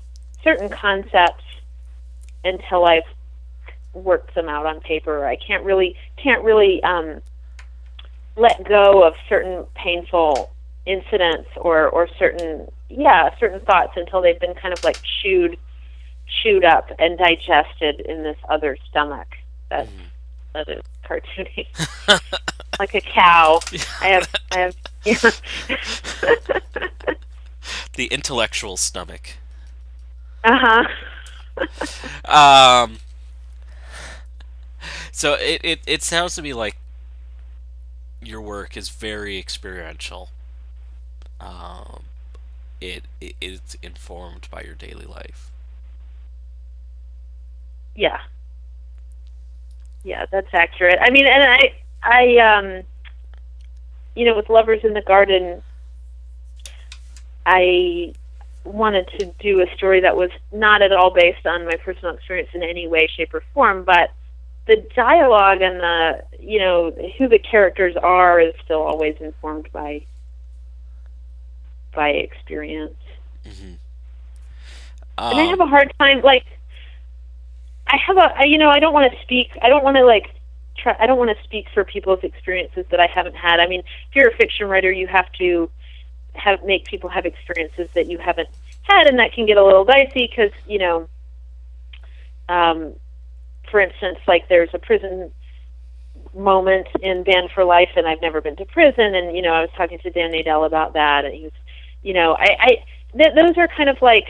certain 0.43 0.68
concepts 0.68 1.45
until 2.45 2.85
I've 2.85 3.05
worked 3.93 4.35
them 4.35 4.49
out 4.49 4.66
on 4.66 4.81
paper. 4.81 5.27
I 5.27 5.37
can't 5.37 5.64
really 5.64 5.97
can't 6.16 6.43
really 6.45 6.83
um, 6.83 7.20
let 8.37 8.68
go 8.68 9.05
of 9.05 9.14
certain 9.29 9.64
painful 9.74 10.53
incidents 10.85 11.49
or 11.57 11.89
or 11.89 12.09
certain 12.18 12.68
yeah 12.89 13.37
certain 13.41 13.61
thoughts 13.61 13.93
until 13.97 14.22
they've 14.22 14.39
been 14.39 14.55
kind 14.55 14.72
of 14.72 14.85
like 14.85 14.99
chewed 15.03 15.59
chewed 16.43 16.64
up 16.64 16.91
and 16.99 17.18
digested 17.18 18.01
in 18.01 18.22
this 18.22 18.37
other 18.49 18.76
stomach 18.89 19.37
that's 19.68 19.91
that 20.57 20.68
is 20.68 20.82
cartoony. 21.05 21.66
like 22.78 22.95
a 22.95 23.01
cow. 23.01 23.61
I 24.01 24.07
have 24.09 24.28
I 24.53 24.59
have 24.59 24.76
yeah. 25.05 25.18
the 27.95 28.07
intellectual 28.07 28.76
stomach. 28.76 29.37
uh-huh. 30.45 30.84
Um. 32.24 32.99
So 35.12 35.34
it, 35.34 35.61
it 35.62 35.80
it 35.87 36.03
sounds 36.03 36.34
to 36.37 36.43
me 36.43 36.55
like 36.55 36.76
your 38.22 38.41
work 38.41 38.76
is 38.76 38.89
very 38.89 39.39
experiential. 39.39 40.30
Um, 41.41 42.05
it, 42.80 43.05
it 43.20 43.34
it's 43.41 43.76
informed 43.82 44.49
by 44.51 44.62
your 44.62 44.74
daily 44.74 45.07
life. 45.07 45.51
Yeah. 47.97 48.20
Yeah, 50.05 50.26
that's 50.30 50.53
accurate. 50.53 50.99
I 51.01 51.11
mean, 51.11 51.26
and 51.26 51.42
I, 51.42 51.72
I, 52.03 52.36
um, 52.38 52.82
you 54.14 54.24
know, 54.24 54.36
with 54.36 54.49
Lovers 54.49 54.84
in 54.84 54.94
the 54.94 55.03
Garden, 55.03 55.62
I 57.44 58.14
wanted 58.64 59.09
to 59.18 59.26
do 59.40 59.61
a 59.62 59.76
story 59.76 60.01
that 60.01 60.16
was 60.16 60.30
not 60.53 60.82
at 60.82 60.92
all 60.92 61.11
based 61.11 61.47
on 61.47 61.64
my 61.64 61.76
personal 61.76 62.14
experience 62.14 62.51
in 62.55 62.62
any 62.62 62.86
way, 62.86 63.09
shape, 63.16 63.34
or 63.34 63.42
form, 63.55 63.84
but 63.84 64.12
the 64.66 64.84
dialogue 64.94 65.62
and 65.62 65.80
the, 65.80 66.24
you 66.40 66.59
know, 66.59 66.90
who 67.18 67.28
the 67.28 67.38
characters 67.38 67.97
are 67.97 68.40
is 68.40 68.55
still 68.64 68.82
always 68.82 69.16
informed 69.20 69.68
by 69.72 70.05
by 71.94 72.11
experience. 72.11 72.94
Mm-hmm. 73.44 73.74
and 75.18 75.40
I 75.40 75.44
have 75.44 75.61
a 75.61 75.66
hard 75.66 75.92
time, 75.99 76.20
like, 76.20 76.44
I 77.87 77.97
have 78.07 78.16
a, 78.16 78.39
I, 78.39 78.45
you 78.45 78.59
know, 78.59 78.68
I 78.70 78.80
don't 78.80 78.93
want 78.93 79.12
to 79.12 79.18
speak, 79.22 79.51
I 79.62 79.68
don't 79.68 79.84
want 79.84 79.97
to, 79.97 80.05
like, 80.05 80.34
try, 80.76 80.97
I 80.99 81.07
don't 81.07 81.18
want 81.18 81.37
to 81.37 81.45
speak 81.45 81.66
for 81.72 81.84
people's 81.84 82.20
experiences 82.22 82.87
that 82.91 83.01
I 83.01 83.07
haven't 83.07 83.37
had. 83.37 83.61
I 83.61 83.66
mean, 83.66 83.80
if 83.80 84.16
you're 84.16 84.28
a 84.28 84.37
fiction 84.37 84.68
writer, 84.68 84.91
you 84.91 85.07
have 85.07 85.30
to 85.34 85.70
have, 86.34 86.64
make 86.64 86.84
people 86.84 87.09
have 87.11 87.26
experiences 87.26 87.89
that 87.95 88.07
you 88.11 88.18
haven't 88.18 88.49
had, 88.82 89.07
and 89.07 89.18
that 89.18 89.32
can 89.32 89.47
get 89.47 89.57
a 89.57 89.64
little 89.64 89.84
dicey 89.84 90.26
because, 90.28 90.51
you 90.66 90.78
know, 90.78 91.09
um, 92.49 92.93
for 93.70 93.80
instance, 93.80 94.18
like, 94.26 94.49
there's 94.49 94.70
a 94.74 94.78
prison 94.78 95.30
moment 96.34 96.87
in 97.01 97.22
Band 97.22 97.51
for 97.55 97.64
Life, 97.64 97.91
and 97.97 98.07
I've 98.07 98.20
never 98.20 98.41
been 98.41 98.57
to 98.57 98.64
prison, 98.66 99.14
and, 99.14 99.34
you 99.34 99.43
know, 99.43 99.53
I 99.53 99.61
was 99.61 99.70
talking 99.76 99.99
to 100.01 100.11
Dan 100.11 100.32
Nadel 100.32 100.66
about 100.66 100.93
that, 100.95 101.24
and 101.24 101.34
he 101.34 101.45
was, 101.45 101.53
you 102.03 102.14
know, 102.14 102.34
I, 102.34 102.57
I 102.61 102.84
th- 103.16 103.34
those 103.34 103.57
are 103.57 103.68
kind 103.68 103.89
of 103.89 104.01
like, 104.03 104.26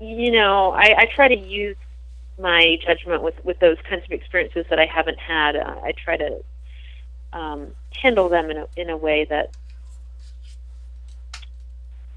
you 0.00 0.30
know, 0.30 0.72
I, 0.72 0.94
I 0.96 1.06
try 1.14 1.28
to 1.28 1.36
use 1.36 1.76
my 2.38 2.78
judgment 2.86 3.22
with 3.22 3.34
with 3.44 3.58
those 3.58 3.76
kinds 3.88 4.04
of 4.04 4.12
experiences 4.12 4.66
that 4.70 4.78
I 4.78 4.86
haven't 4.86 5.18
had. 5.18 5.56
Uh, 5.56 5.76
I 5.82 5.92
try 5.92 6.16
to 6.16 6.44
um, 7.32 7.68
handle 7.92 8.28
them 8.28 8.50
in 8.50 8.58
a 8.58 8.66
in 8.76 8.90
a 8.90 8.96
way 8.96 9.24
that 9.24 9.50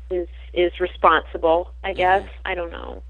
is 0.10 0.28
is 0.54 0.80
responsible. 0.80 1.72
I 1.84 1.94
guess 1.94 2.28
I 2.46 2.56
don't 2.56 2.72
know. 2.72 3.02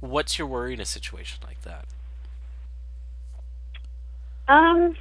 What's 0.00 0.38
your 0.38 0.46
worry 0.46 0.74
in 0.74 0.80
a 0.80 0.84
situation 0.84 1.40
like 1.44 1.62
that? 1.62 1.86
Um, 4.46 4.96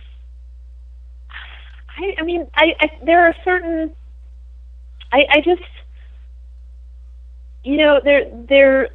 I 1.98 2.16
I 2.20 2.24
mean 2.24 2.48
I, 2.54 2.76
I 2.80 2.92
there 3.04 3.28
are 3.28 3.36
certain 3.44 3.92
I 5.12 5.26
I 5.30 5.42
just 5.42 5.62
you 7.64 7.78
know 7.78 8.00
there 8.04 8.26
there 8.48 8.90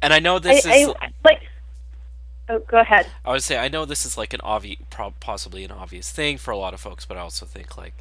And 0.00 0.12
I 0.12 0.18
know 0.18 0.38
this 0.38 0.64
I, 0.66 0.74
is. 0.74 0.88
I, 1.00 1.08
like. 1.24 1.42
Oh, 2.48 2.60
go 2.60 2.78
ahead. 2.78 3.06
I 3.24 3.32
would 3.32 3.42
say 3.42 3.58
I 3.58 3.68
know 3.68 3.84
this 3.84 4.06
is 4.06 4.16
like 4.16 4.32
an 4.32 4.40
obvious, 4.42 4.78
possibly 5.20 5.64
an 5.64 5.70
obvious 5.70 6.10
thing 6.10 6.38
for 6.38 6.50
a 6.50 6.56
lot 6.56 6.72
of 6.72 6.80
folks, 6.80 7.04
but 7.04 7.16
I 7.16 7.20
also 7.20 7.44
think 7.44 7.76
like 7.76 7.92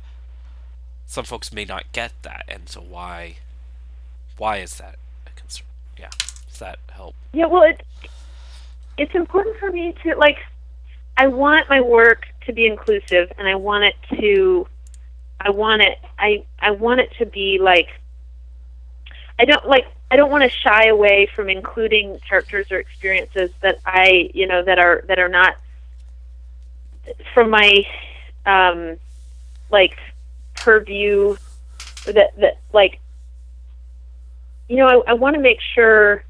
some 1.06 1.26
folks 1.26 1.52
may 1.52 1.66
not 1.66 1.92
get 1.92 2.14
that, 2.22 2.46
and 2.48 2.70
so 2.70 2.82
why, 2.82 3.38
why 4.38 4.58
is 4.58 4.78
that 4.78 4.96
a 5.26 5.32
concern? 5.40 5.66
Yeah, 5.98 6.10
does 6.50 6.60
that 6.60 6.80
help? 6.92 7.16
Yeah, 7.34 7.48
well, 7.48 7.64
it 7.64 7.82
it's 8.98 9.16
important 9.16 9.58
for 9.58 9.72
me 9.72 9.96
to 10.04 10.16
like. 10.16 10.38
I 11.20 11.28
want 11.28 11.68
my 11.68 11.82
work 11.82 12.28
to 12.46 12.54
be 12.54 12.68
inclusive, 12.68 13.32
and 13.38 13.48
I 13.48 13.56
want 13.56 13.86
it 13.86 13.96
to. 14.20 14.68
I 15.40 15.50
want 15.50 15.82
it. 15.82 15.98
I 16.20 16.44
I 16.60 16.72
want 16.72 17.00
it 17.00 17.12
to 17.20 17.26
be 17.26 17.58
like. 17.62 17.90
I 19.40 19.46
don't 19.46 19.68
like. 19.68 19.86
I 20.10 20.16
don't 20.16 20.32
want 20.32 20.44
to 20.44 20.50
shy 20.50 20.88
away 20.88 21.28
from 21.36 21.50
including 21.50 22.20
characters 22.20 22.72
or 22.72 22.80
experiences 22.80 23.52
that 23.62 23.80
I, 23.86 24.30
you 24.34 24.48
know, 24.48 24.64
that 24.64 24.80
are 24.80 25.04
that 25.08 25.20
are 25.20 25.28
not 25.28 25.58
from 27.34 27.50
my, 27.50 27.86
um, 28.46 28.98
like 29.70 29.98
purview. 30.56 31.36
That 32.06 32.32
that 32.38 32.58
like. 32.72 33.00
You 34.70 34.78
know, 34.78 35.04
I, 35.08 35.12
I 35.12 35.14
want 35.14 35.36
to 35.36 35.42
make 35.42 35.62
sure 35.62 36.26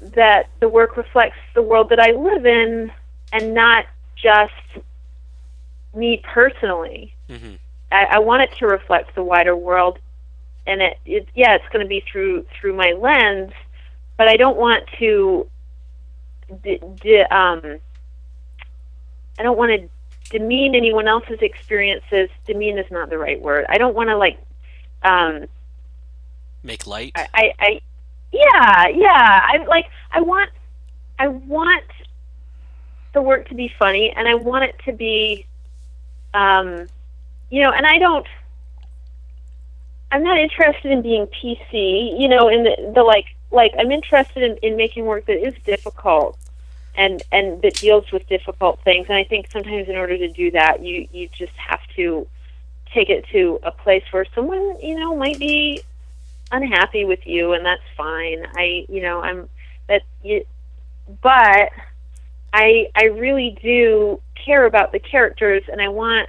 that 0.00 0.48
the 0.60 0.68
work 0.68 0.96
reflects 0.96 1.36
the 1.54 1.62
world 1.62 1.88
that 1.88 1.98
I 1.98 2.12
live 2.12 2.46
in, 2.46 2.92
and 3.32 3.54
not 3.54 3.86
just 4.14 4.52
me 5.94 6.22
personally. 6.22 7.12
Mm-hmm. 7.28 7.54
I, 7.90 8.04
I 8.04 8.18
want 8.20 8.42
it 8.42 8.52
to 8.58 8.66
reflect 8.66 9.16
the 9.16 9.22
wider 9.24 9.56
world 9.56 9.98
and 10.68 10.82
it, 10.82 10.98
it 11.06 11.28
yeah, 11.34 11.54
it's 11.54 11.68
going 11.72 11.84
to 11.84 11.88
be 11.88 12.04
through 12.12 12.46
through 12.60 12.74
my 12.74 12.92
lens, 12.92 13.52
but 14.16 14.28
I 14.28 14.36
don't 14.36 14.56
want 14.56 14.84
to. 14.98 15.48
D- 16.62 16.80
d- 17.02 17.20
um, 17.22 17.78
I 19.38 19.42
don't 19.42 19.58
want 19.58 19.70
to 19.80 19.88
demean 20.30 20.74
anyone 20.74 21.08
else's 21.08 21.38
experiences. 21.40 22.28
Demean 22.46 22.78
is 22.78 22.90
not 22.90 23.10
the 23.10 23.18
right 23.18 23.40
word. 23.40 23.66
I 23.68 23.78
don't 23.78 23.94
want 23.94 24.10
to 24.10 24.16
like. 24.16 24.38
Um, 25.02 25.46
Make 26.62 26.86
light. 26.86 27.12
I, 27.14 27.28
I, 27.34 27.52
I, 27.58 27.80
yeah, 28.32 28.88
yeah. 28.88 29.40
I 29.44 29.64
like. 29.66 29.86
I 30.10 30.20
want. 30.20 30.50
I 31.18 31.28
want 31.28 31.84
the 33.14 33.22
work 33.22 33.48
to 33.48 33.54
be 33.54 33.72
funny, 33.78 34.12
and 34.14 34.28
I 34.28 34.34
want 34.34 34.64
it 34.64 34.76
to 34.84 34.92
be. 34.92 35.46
Um, 36.34 36.86
you 37.50 37.62
know, 37.62 37.70
and 37.70 37.86
I 37.86 37.98
don't. 37.98 38.26
I'm 40.10 40.22
not 40.22 40.38
interested 40.38 40.90
in 40.90 41.02
being 41.02 41.26
PC, 41.26 42.18
you 42.18 42.28
know, 42.28 42.48
in 42.48 42.64
the, 42.64 42.92
the 42.94 43.02
like 43.02 43.26
like 43.50 43.72
I'm 43.78 43.90
interested 43.90 44.42
in, 44.42 44.56
in 44.58 44.76
making 44.76 45.06
work 45.06 45.26
that 45.26 45.44
is 45.44 45.54
difficult 45.64 46.38
and 46.96 47.22
and 47.30 47.62
that 47.62 47.74
deals 47.74 48.10
with 48.12 48.26
difficult 48.28 48.80
things. 48.84 49.06
And 49.08 49.16
I 49.16 49.24
think 49.24 49.50
sometimes 49.50 49.88
in 49.88 49.96
order 49.96 50.18
to 50.18 50.28
do 50.28 50.50
that, 50.50 50.82
you 50.82 51.08
you 51.12 51.28
just 51.28 51.52
have 51.56 51.80
to 51.96 52.26
take 52.92 53.10
it 53.10 53.26
to 53.32 53.60
a 53.62 53.70
place 53.70 54.04
where 54.10 54.26
someone 54.34 54.76
you 54.82 54.98
know 54.98 55.16
might 55.16 55.38
be 55.38 55.82
unhappy 56.50 57.04
with 57.04 57.26
you, 57.26 57.52
and 57.52 57.64
that's 57.64 57.82
fine. 57.96 58.46
I 58.54 58.86
you 58.88 59.02
know 59.02 59.20
I'm 59.20 59.48
that 59.88 60.02
you, 60.22 60.44
but 61.22 61.70
I 62.52 62.88
I 62.94 63.04
really 63.04 63.56
do 63.62 64.20
care 64.34 64.66
about 64.66 64.92
the 64.92 64.98
characters, 64.98 65.62
and 65.70 65.80
I 65.80 65.88
want 65.88 66.28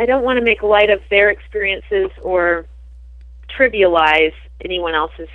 I 0.00 0.06
don't 0.06 0.24
want 0.24 0.38
to 0.38 0.44
make 0.44 0.62
light 0.62 0.88
of 0.88 1.00
their 1.10 1.28
experiences 1.28 2.10
or 2.22 2.64
trivialize 3.54 4.32
anyone 4.64 4.94
else's 4.94 5.28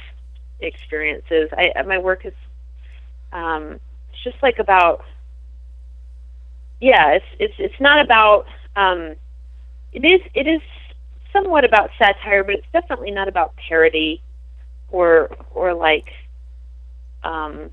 experiences. 0.59 1.51
I 1.55 1.84
my 1.84 1.99
work 1.99 2.26
is 2.26 2.34
um, 3.32 3.80
it's 4.11 4.24
just 4.24 4.41
like 4.41 4.57
about 4.57 5.05
yeah, 6.82 7.11
it's 7.11 7.26
it's 7.38 7.53
it's 7.59 7.80
not 7.80 8.03
about 8.03 8.47
um, 8.76 9.13
it 9.93 10.03
is 10.03 10.22
it 10.34 10.47
is 10.47 10.61
somewhat 11.32 11.63
about 11.63 11.91
satire, 11.99 12.43
but 12.43 12.55
it's 12.55 12.68
definitely 12.74 13.11
not 13.11 13.28
about 13.28 13.53
parody 13.70 14.20
or 14.89 15.30
or 15.53 15.76
like 15.76 16.11
um, 17.24 17.70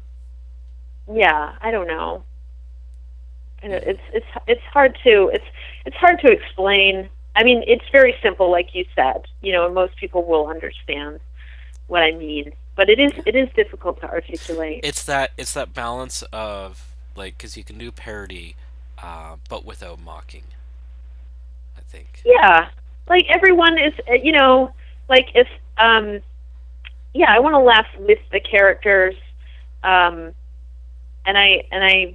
yeah, 1.10 1.54
I 1.58 1.70
don't 1.70 1.86
know. 1.86 2.22
And 3.62 3.72
it's 3.72 4.00
it's 4.12 4.26
it's 4.46 4.62
hard 4.72 4.98
to 5.04 5.30
it's 5.32 5.44
it's 5.86 5.96
hard 5.96 6.20
to 6.20 6.32
explain. 6.32 7.08
I 7.34 7.44
mean, 7.44 7.62
it's 7.66 7.84
very 7.90 8.14
simple, 8.22 8.50
like 8.50 8.74
you 8.74 8.84
said. 8.94 9.26
You 9.40 9.52
know, 9.52 9.66
and 9.66 9.74
most 9.74 9.96
people 9.96 10.24
will 10.24 10.48
understand 10.48 11.20
what 11.86 12.02
I 12.02 12.12
mean. 12.12 12.52
But 12.74 12.88
it 12.88 12.98
is 12.98 13.12
it 13.26 13.36
is 13.36 13.48
difficult 13.54 14.00
to 14.00 14.08
articulate. 14.10 14.80
It's 14.82 15.04
that 15.04 15.32
it's 15.36 15.52
that 15.54 15.74
balance 15.74 16.22
of 16.32 16.94
like 17.16 17.36
because 17.36 17.56
you 17.56 17.64
can 17.64 17.78
do 17.78 17.92
parody, 17.92 18.56
uh, 19.02 19.36
but 19.48 19.64
without 19.64 20.00
mocking. 20.00 20.44
I 21.76 21.80
think. 21.82 22.22
Yeah, 22.24 22.68
like 23.08 23.26
everyone 23.28 23.78
is. 23.78 23.92
uh, 24.08 24.14
You 24.14 24.32
know, 24.32 24.72
like 25.08 25.28
if 25.34 25.48
um, 25.78 26.20
yeah, 27.14 27.30
I 27.30 27.38
want 27.40 27.54
to 27.54 27.58
laugh 27.58 27.86
with 27.98 28.18
the 28.30 28.40
characters, 28.40 29.14
um, 29.82 30.32
and 31.26 31.36
I 31.36 31.64
and 31.70 31.84
I 31.84 32.14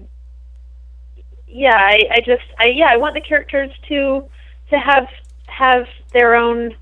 yeah, 1.58 1.76
I, 1.76 2.00
I 2.12 2.20
just 2.20 2.46
I 2.60 2.68
yeah, 2.68 2.88
I 2.92 2.98
want 2.98 3.16
the 3.16 3.22
characters 3.22 3.72
to 3.90 4.24
to 4.70 4.78
have 4.78 5.08
have 5.48 5.88
their 6.14 6.36
own 6.36 6.76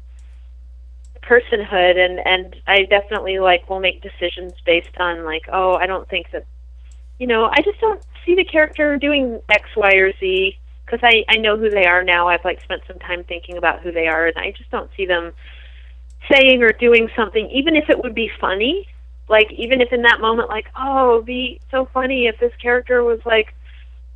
personhood 1.23 1.97
and 1.97 2.19
and 2.25 2.55
I 2.67 2.83
definitely 2.83 3.39
like 3.39 3.69
will 3.69 3.79
make 3.79 4.01
decisions 4.01 4.51
based 4.65 4.97
on 4.99 5.23
like 5.23 5.43
oh 5.51 5.75
I 5.75 5.87
don't 5.87 6.07
think 6.09 6.29
that 6.31 6.45
you 7.19 7.25
know 7.25 7.45
I 7.45 7.61
just 7.63 7.79
don't 7.79 8.03
see 8.25 8.35
the 8.35 8.43
character 8.43 8.97
doing 8.97 9.39
X 9.49 9.69
Y 9.77 9.91
or 9.93 10.11
Z 10.19 10.57
because 10.85 10.99
I 11.01 11.23
I 11.29 11.37
know 11.37 11.57
who 11.57 11.69
they 11.69 11.85
are 11.85 12.03
now. 12.03 12.27
I've 12.27 12.43
like 12.43 12.61
spent 12.61 12.81
some 12.85 12.99
time 12.99 13.23
thinking 13.23 13.57
about 13.57 13.81
who 13.81 13.93
they 13.93 14.07
are 14.07 14.27
and 14.27 14.37
I 14.37 14.51
just 14.51 14.69
don't 14.71 14.91
see 14.97 15.05
them 15.05 15.31
saying 16.29 16.61
or 16.61 16.73
doing 16.73 17.07
something 17.15 17.49
even 17.49 17.77
if 17.77 17.89
it 17.89 18.03
would 18.03 18.13
be 18.13 18.29
funny. 18.41 18.89
Like 19.29 19.53
even 19.53 19.79
if 19.79 19.93
in 19.93 20.01
that 20.01 20.19
moment 20.19 20.49
like 20.49 20.67
oh 20.77 21.13
it'd 21.13 21.25
be 21.25 21.61
so 21.71 21.87
funny 21.93 22.27
if 22.27 22.37
this 22.41 22.53
character 22.61 23.05
was 23.05 23.21
like 23.25 23.55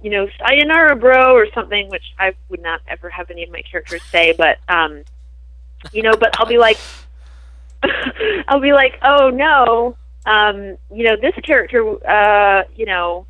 you 0.02 0.10
know 0.10 0.28
sayonara 0.39 0.95
bro 0.95 1.34
or 1.36 1.47
something 1.54 1.89
which 1.89 2.14
I 2.18 2.34
would 2.50 2.62
not 2.62 2.82
ever 2.88 3.10
have 3.10 3.30
any 3.30 3.43
of 3.43 3.52
my 3.52 3.62
characters 3.62 4.02
say 4.12 4.34
but 4.38 4.58
um 4.70 5.04
you 5.91 6.04
know 6.04 6.14
but 6.18 6.39
I'll 6.39 6.45
be 6.45 6.58
like 6.58 6.78
I'll 8.47 8.60
be 8.60 8.74
like, 8.74 9.00
oh 9.02 9.30
no, 9.30 9.95
um, 10.26 10.78
you 10.91 11.06
know, 11.06 11.16
this 11.20 11.34
character, 11.43 11.82
uh, 12.08 12.64
you 12.76 12.86
know, 12.86 13.26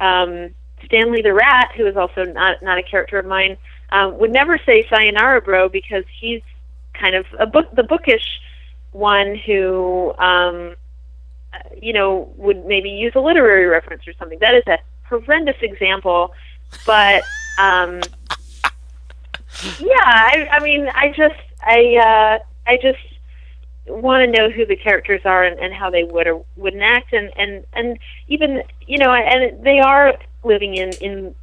um, 0.00 0.50
Stanley 0.84 1.22
the 1.22 1.32
Rat, 1.32 1.72
who 1.76 1.86
is 1.86 1.96
also 1.96 2.24
not 2.24 2.62
not 2.62 2.78
a 2.78 2.82
character 2.82 3.18
of 3.18 3.26
mine, 3.26 3.56
um, 3.90 4.18
would 4.18 4.32
never 4.32 4.58
say 4.58 4.86
"Sayonara, 4.88 5.40
bro" 5.42 5.68
because 5.68 6.04
he's 6.20 6.42
kind 6.92 7.14
of 7.14 7.26
a 7.38 7.46
book, 7.46 7.74
the 7.74 7.82
bookish 7.82 8.40
one 8.92 9.34
who, 9.34 10.12
um, 10.18 10.74
you 11.80 11.92
know, 11.92 12.32
would 12.36 12.66
maybe 12.66 12.90
use 12.90 13.12
a 13.14 13.20
literary 13.20 13.66
reference 13.66 14.06
or 14.06 14.12
something. 14.14 14.38
That 14.40 14.54
is 14.54 14.64
a 14.66 14.78
horrendous 15.20 15.56
example, 15.60 16.32
but 16.86 17.22
um, 17.58 18.00
yeah, 19.78 20.02
I, 20.02 20.48
I 20.52 20.60
mean, 20.60 20.88
I 20.88 21.08
just, 21.08 21.40
I, 21.62 21.96
uh, 21.96 22.44
I 22.66 22.76
just 22.80 22.98
want 23.86 24.24
to 24.24 24.30
know 24.30 24.50
who 24.50 24.64
the 24.64 24.76
characters 24.76 25.20
are 25.24 25.44
and, 25.44 25.58
and 25.60 25.74
how 25.74 25.90
they 25.90 26.04
would 26.04 26.26
or 26.26 26.44
wouldn't 26.56 26.82
act. 26.82 27.12
And 27.12 27.30
and 27.36 27.64
and 27.72 27.98
even 28.28 28.62
you 28.86 28.98
know 28.98 29.12
and 29.12 29.62
they 29.64 29.80
are 29.80 30.16
living 30.42 30.74
in 30.74 30.90
in 31.00 31.34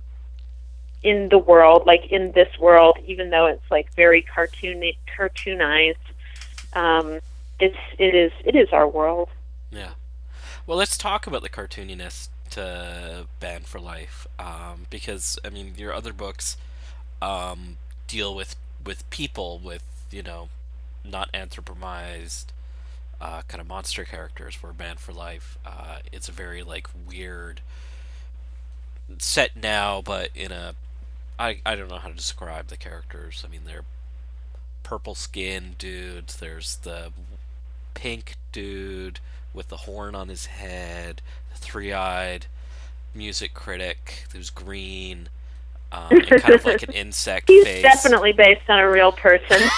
in 1.04 1.30
the 1.30 1.38
world 1.38 1.84
like 1.88 2.12
in 2.12 2.32
this 2.34 2.60
world 2.60 2.98
even 3.06 3.32
though 3.32 3.48
it's 3.48 3.72
like 3.72 3.92
very 3.96 4.22
cartoon 4.22 4.84
cartoonized 5.18 5.96
um 6.74 7.20
it's 7.60 7.78
it 7.98 8.14
is 8.14 8.32
it 8.44 8.56
is 8.56 8.70
our 8.72 8.88
world. 8.88 9.30
Yeah. 9.72 9.92
Well 10.66 10.78
let's 10.78 10.98
talk 10.98 11.28
about 11.28 11.44
the 11.44 11.50
cartooniness 11.50 12.30
to 12.52 13.28
Band 13.40 13.66
for 13.66 13.80
Life 13.80 14.28
um 14.40 14.86
because 14.90 15.40
i 15.44 15.50
mean 15.50 15.74
your 15.78 15.94
other 15.94 16.14
books 16.14 16.58
um 17.22 17.78
deal 18.08 18.34
with 18.36 18.56
with 18.86 19.10
people 19.10 19.60
with 19.64 19.84
you 20.12 20.24
know 20.24 20.50
not 21.04 21.32
anthropomized 21.34 22.46
uh, 23.22 23.44
kind 23.48 23.62
of 23.62 23.68
monster 23.68 24.04
characters 24.04 24.62
were 24.62 24.74
Band 24.74 25.00
for 25.00 25.14
Life. 25.14 25.58
Uh, 25.64 26.00
it's 26.12 26.28
a 26.28 26.32
very 26.32 26.64
like 26.64 26.88
weird 27.08 27.62
set 29.20 29.56
now, 29.56 30.02
but 30.02 30.30
in 30.34 30.52
a 30.52 30.74
I 31.38 31.60
I 31.66 31.76
don't 31.76 31.88
know 31.88 32.00
how 32.00 32.10
to 32.10 32.16
describe 32.16 32.68
the 32.68 32.78
characters. 32.78 33.44
I 33.46 33.52
mean, 33.52 33.62
they're 33.66 33.86
purple 34.84 35.14
skin 35.14 35.76
dudes. 35.78 36.38
There's 36.38 36.78
the 36.78 37.12
pink 37.94 38.36
dude 38.52 39.20
with 39.54 39.70
the 39.70 39.78
horn 39.78 40.16
on 40.16 40.30
his 40.30 40.48
head, 40.48 41.22
three-eyed 41.56 42.48
music 43.14 43.54
critic 43.54 44.26
who's 44.34 44.50
green. 44.50 45.30
Um, 45.92 46.10
kind 46.38 46.56
of 46.56 46.64
like 46.64 46.84
an 46.84 46.90
insect 46.94 47.50
He's 47.50 47.66
face. 47.66 47.82
definitely 47.82 48.32
based 48.32 48.70
on 48.70 48.80
a 48.80 48.90
real 48.90 49.12
person. 49.12 49.62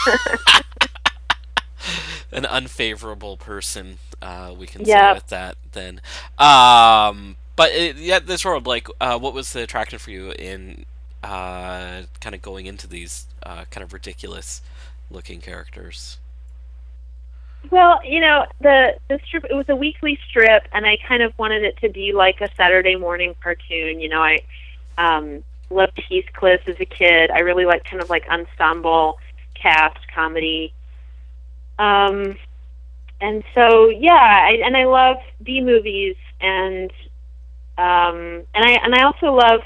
an 2.31 2.45
unfavorable 2.45 3.37
person, 3.37 3.97
uh, 4.21 4.53
we 4.57 4.65
can 4.67 4.85
Yep. 4.85 4.87
say 4.87 5.13
with 5.13 5.27
that 5.27 5.57
then. 5.73 6.01
Um, 6.37 7.35
but 7.55 7.71
it, 7.71 7.97
yeah, 7.97 8.19
this 8.19 8.45
world, 8.45 8.65
like, 8.65 8.87
uh, 9.01 9.17
what 9.19 9.33
was 9.33 9.53
the 9.53 9.63
attraction 9.63 9.99
for 9.99 10.11
you 10.11 10.31
in 10.31 10.85
uh, 11.23 12.03
kind 12.21 12.35
of 12.35 12.41
going 12.41 12.65
into 12.65 12.87
these 12.87 13.27
uh, 13.43 13.65
kind 13.71 13.83
of 13.83 13.93
ridiculous 13.93 14.61
looking 15.11 15.41
characters? 15.41 16.17
Well, 17.71 17.99
you 18.03 18.19
know, 18.19 18.45
the 18.61 18.97
the 19.09 19.19
strip 19.25 19.45
it 19.49 19.53
was 19.53 19.69
a 19.69 19.75
weekly 19.75 20.19
strip 20.29 20.63
and 20.73 20.85
I 20.85 20.97
kind 21.07 21.23
of 21.23 21.37
wanted 21.37 21.63
it 21.63 21.77
to 21.77 21.89
be 21.89 22.13
like 22.13 22.41
a 22.41 22.49
Saturday 22.55 22.95
morning 22.95 23.35
cartoon. 23.41 23.99
You 23.99 24.09
know, 24.09 24.21
I 24.21 24.39
um 24.97 25.43
loved 25.69 25.99
Heathcliff 26.09 26.67
as 26.67 26.75
a 26.79 26.85
kid. 26.85 27.31
I 27.31 27.39
really 27.39 27.65
liked 27.65 27.89
kind 27.89 28.01
of 28.01 28.09
like 28.09 28.25
ensemble 28.29 29.19
cast 29.55 29.99
comedy. 30.13 30.73
Um 31.79 32.35
and 33.21 33.43
so 33.55 33.89
yeah, 33.89 34.13
I 34.13 34.59
and 34.63 34.75
I 34.75 34.85
love 34.85 35.17
B 35.41 35.61
movies 35.61 36.15
and 36.41 36.91
um 37.77 38.43
and 38.53 38.65
I 38.65 38.71
and 38.83 38.93
I 38.93 39.03
also 39.03 39.33
love 39.33 39.61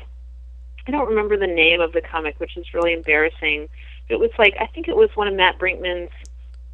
I 0.88 0.92
don't 0.92 1.10
remember 1.10 1.36
the 1.38 1.48
name 1.48 1.82
of 1.82 1.92
the 1.92 2.02
comic, 2.02 2.40
which 2.40 2.56
is 2.58 2.74
really 2.74 2.94
embarrassing. 2.94 3.68
It 4.08 4.20
was 4.20 4.32
like 4.38 4.56
I 4.60 4.68
think 4.68 4.88
it 4.88 4.96
was 4.96 5.10
one 5.16 5.28
of 5.28 5.34
Mat 5.34 5.58
Brinkman's 5.60 6.12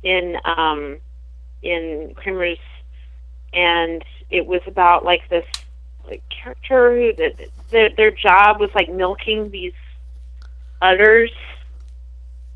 in 0.04 0.38
um 0.46 0.98
in 1.64 2.14
Kramers, 2.16 2.60
and 3.54 4.04
it 4.30 4.46
was 4.46 4.62
about 4.68 5.06
like 5.06 5.28
this 5.30 5.46
like, 6.08 6.24
character 6.30 6.96
who 6.96 7.14
that 7.14 7.50
their 7.72 7.90
their 7.90 8.12
job 8.12 8.60
was 8.60 8.70
like 8.76 8.92
milking 8.92 9.50
these 9.50 9.74
udders. 10.82 11.32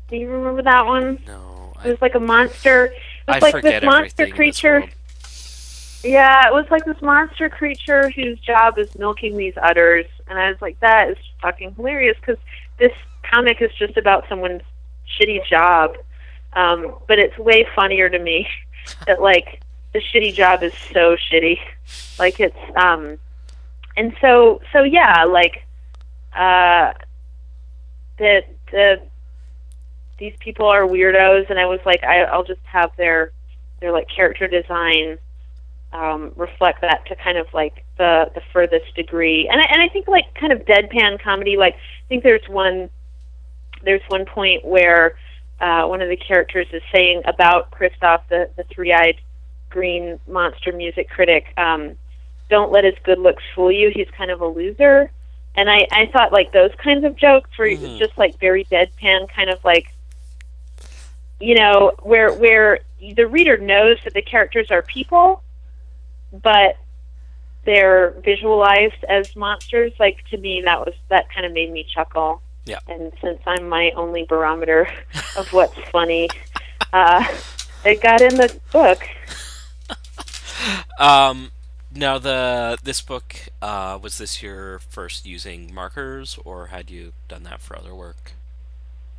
Do 0.08 0.16
you 0.16 0.28
remember 0.28 0.62
that 0.62 0.86
one? 0.86 1.18
No, 1.26 1.72
It 1.84 1.88
was 1.88 2.02
like 2.02 2.14
a 2.14 2.20
monster. 2.20 2.86
It 2.86 2.94
was 3.26 3.36
I 3.36 3.50
like 3.50 3.62
this 3.62 3.82
monster 3.82 4.24
in 4.24 4.30
this 4.30 4.36
creature. 4.36 4.84
Yeah, 6.04 6.46
it 6.46 6.52
was 6.52 6.66
like 6.70 6.84
this 6.84 7.00
monster 7.02 7.48
creature 7.48 8.08
whose 8.10 8.38
job 8.38 8.78
is 8.78 8.94
milking 8.96 9.36
these 9.36 9.54
udders, 9.60 10.06
and 10.28 10.38
I 10.38 10.48
was 10.48 10.62
like, 10.62 10.78
that 10.80 11.10
is 11.10 11.18
fucking 11.42 11.74
hilarious 11.74 12.16
because 12.20 12.38
this 12.78 12.92
comic 13.24 13.60
is 13.60 13.70
just 13.78 13.96
about 13.96 14.24
someone's 14.28 14.62
shitty 15.18 15.44
job, 15.46 15.96
um, 16.52 16.94
but 17.08 17.18
it's 17.18 17.36
way 17.38 17.66
funnier 17.74 18.08
to 18.08 18.18
me 18.18 18.46
that 19.06 19.20
like 19.20 19.60
the 19.92 20.00
shitty 20.00 20.34
job 20.34 20.62
is 20.62 20.72
so 20.92 21.16
shitty, 21.16 21.58
like 22.18 22.40
it's 22.40 22.56
um, 22.76 23.18
and 23.96 24.14
so 24.20 24.60
so 24.72 24.82
yeah, 24.82 25.24
like 25.24 25.64
uh, 26.34 26.92
that 28.18 28.44
the 28.70 29.00
these 30.18 30.34
people 30.40 30.66
are 30.66 30.82
weirdos, 30.82 31.48
and 31.48 31.58
I 31.58 31.66
was 31.66 31.80
like, 31.86 32.02
I, 32.04 32.22
I'll 32.22 32.44
just 32.44 32.60
have 32.64 32.90
their 32.96 33.32
their 33.80 33.92
like 33.92 34.08
character 34.08 34.48
design 34.48 35.18
um, 35.92 36.32
reflect 36.36 36.80
that 36.82 37.06
to 37.06 37.16
kind 37.16 37.38
of 37.38 37.46
like 37.54 37.84
the 37.96 38.30
the 38.34 38.42
furthest 38.52 38.94
degree. 38.94 39.48
And 39.50 39.60
I, 39.60 39.64
and 39.64 39.82
I 39.82 39.88
think 39.88 40.08
like 40.08 40.34
kind 40.34 40.52
of 40.52 40.60
deadpan 40.64 41.20
comedy. 41.22 41.56
Like 41.56 41.74
I 41.74 42.08
think 42.08 42.22
there's 42.22 42.46
one 42.48 42.90
there's 43.84 44.02
one 44.08 44.26
point 44.26 44.64
where 44.64 45.16
uh, 45.60 45.86
one 45.86 46.02
of 46.02 46.08
the 46.08 46.16
characters 46.16 46.66
is 46.72 46.82
saying 46.92 47.22
about 47.24 47.70
Christoph, 47.70 48.28
the 48.28 48.50
the 48.56 48.64
three 48.64 48.92
eyed 48.92 49.20
green 49.70 50.18
monster 50.26 50.72
music 50.72 51.08
critic. 51.08 51.46
Um, 51.56 51.96
don't 52.48 52.72
let 52.72 52.84
his 52.84 52.94
good 53.04 53.18
looks 53.18 53.42
fool 53.54 53.70
you. 53.70 53.90
He's 53.94 54.08
kind 54.16 54.30
of 54.30 54.40
a 54.40 54.46
loser. 54.46 55.10
And 55.56 55.68
I, 55.68 55.86
I 55.90 56.06
thought 56.06 56.32
like 56.32 56.52
those 56.52 56.70
kinds 56.82 57.04
of 57.04 57.16
jokes 57.16 57.50
were 57.58 57.66
Mhm. 57.66 57.98
just 57.98 58.16
like 58.16 58.38
very 58.38 58.64
deadpan, 58.66 59.28
kind 59.28 59.50
of 59.50 59.62
like 59.64 59.92
you 61.40 61.54
know, 61.54 61.92
where 62.02 62.32
where 62.32 62.80
the 63.00 63.26
reader 63.26 63.56
knows 63.58 63.98
that 64.04 64.14
the 64.14 64.22
characters 64.22 64.70
are 64.70 64.82
people, 64.82 65.42
but 66.32 66.76
they're 67.64 68.10
visualized 68.24 69.04
as 69.08 69.34
monsters. 69.36 69.92
Like 70.00 70.24
to 70.30 70.36
me, 70.36 70.62
that 70.64 70.80
was 70.84 70.94
that 71.08 71.30
kind 71.32 71.46
of 71.46 71.52
made 71.52 71.70
me 71.70 71.84
chuckle. 71.84 72.42
Yeah. 72.68 72.80
And 72.86 73.12
since 73.22 73.40
I'm 73.46 73.68
my 73.68 73.90
only 73.96 74.24
barometer 74.24 74.88
of 75.36 75.50
what's 75.52 75.78
funny, 75.90 76.28
uh, 76.92 77.24
it 77.84 78.02
got 78.02 78.20
in 78.20 78.36
the 78.36 78.54
book. 78.72 79.02
Um, 80.98 81.52
now 81.94 82.18
the 82.18 82.76
this 82.82 83.00
book 83.00 83.36
uh, 83.62 83.98
was 84.02 84.18
this 84.18 84.42
your 84.42 84.80
first 84.80 85.24
using 85.24 85.72
markers, 85.72 86.36
or 86.44 86.66
had 86.66 86.90
you 86.90 87.12
done 87.28 87.44
that 87.44 87.60
for 87.60 87.78
other 87.78 87.94
work? 87.94 88.32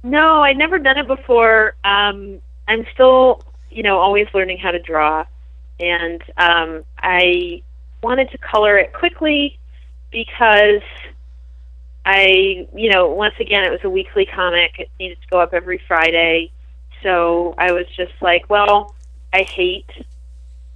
No, 0.04 0.44
I'd 0.44 0.58
never 0.58 0.78
done 0.78 0.98
it 0.98 1.08
before. 1.08 1.76
Um, 1.86 2.42
I'm 2.68 2.86
still, 2.94 3.44
you 3.72 3.84
know, 3.84 3.98
always 3.98 4.28
learning 4.34 4.58
how 4.58 4.72
to 4.72 4.80
draw, 4.80 5.26
and 5.80 6.22
um, 6.38 6.84
I 6.98 7.64
wanted 8.04 8.30
to 8.32 8.38
color 8.38 8.78
it 8.78 8.92
quickly 8.92 9.58
because 10.12 10.82
I, 12.12 12.68
you 12.74 12.90
know, 12.90 13.10
once 13.10 13.36
again, 13.40 13.64
it 13.64 13.72
was 13.72 13.84
a 13.84 13.90
weekly 13.90 14.26
comic. 14.26 14.72
It 14.80 14.90
needed 15.00 15.20
to 15.22 15.28
go 15.30 15.40
up 15.40 15.54
every 15.54 15.80
Friday, 15.88 16.52
so 17.04 17.54
I 17.56 17.72
was 17.72 17.86
just 17.96 18.14
like, 18.20 18.50
well, 18.50 18.96
I 19.32 19.44
hate. 19.44 19.92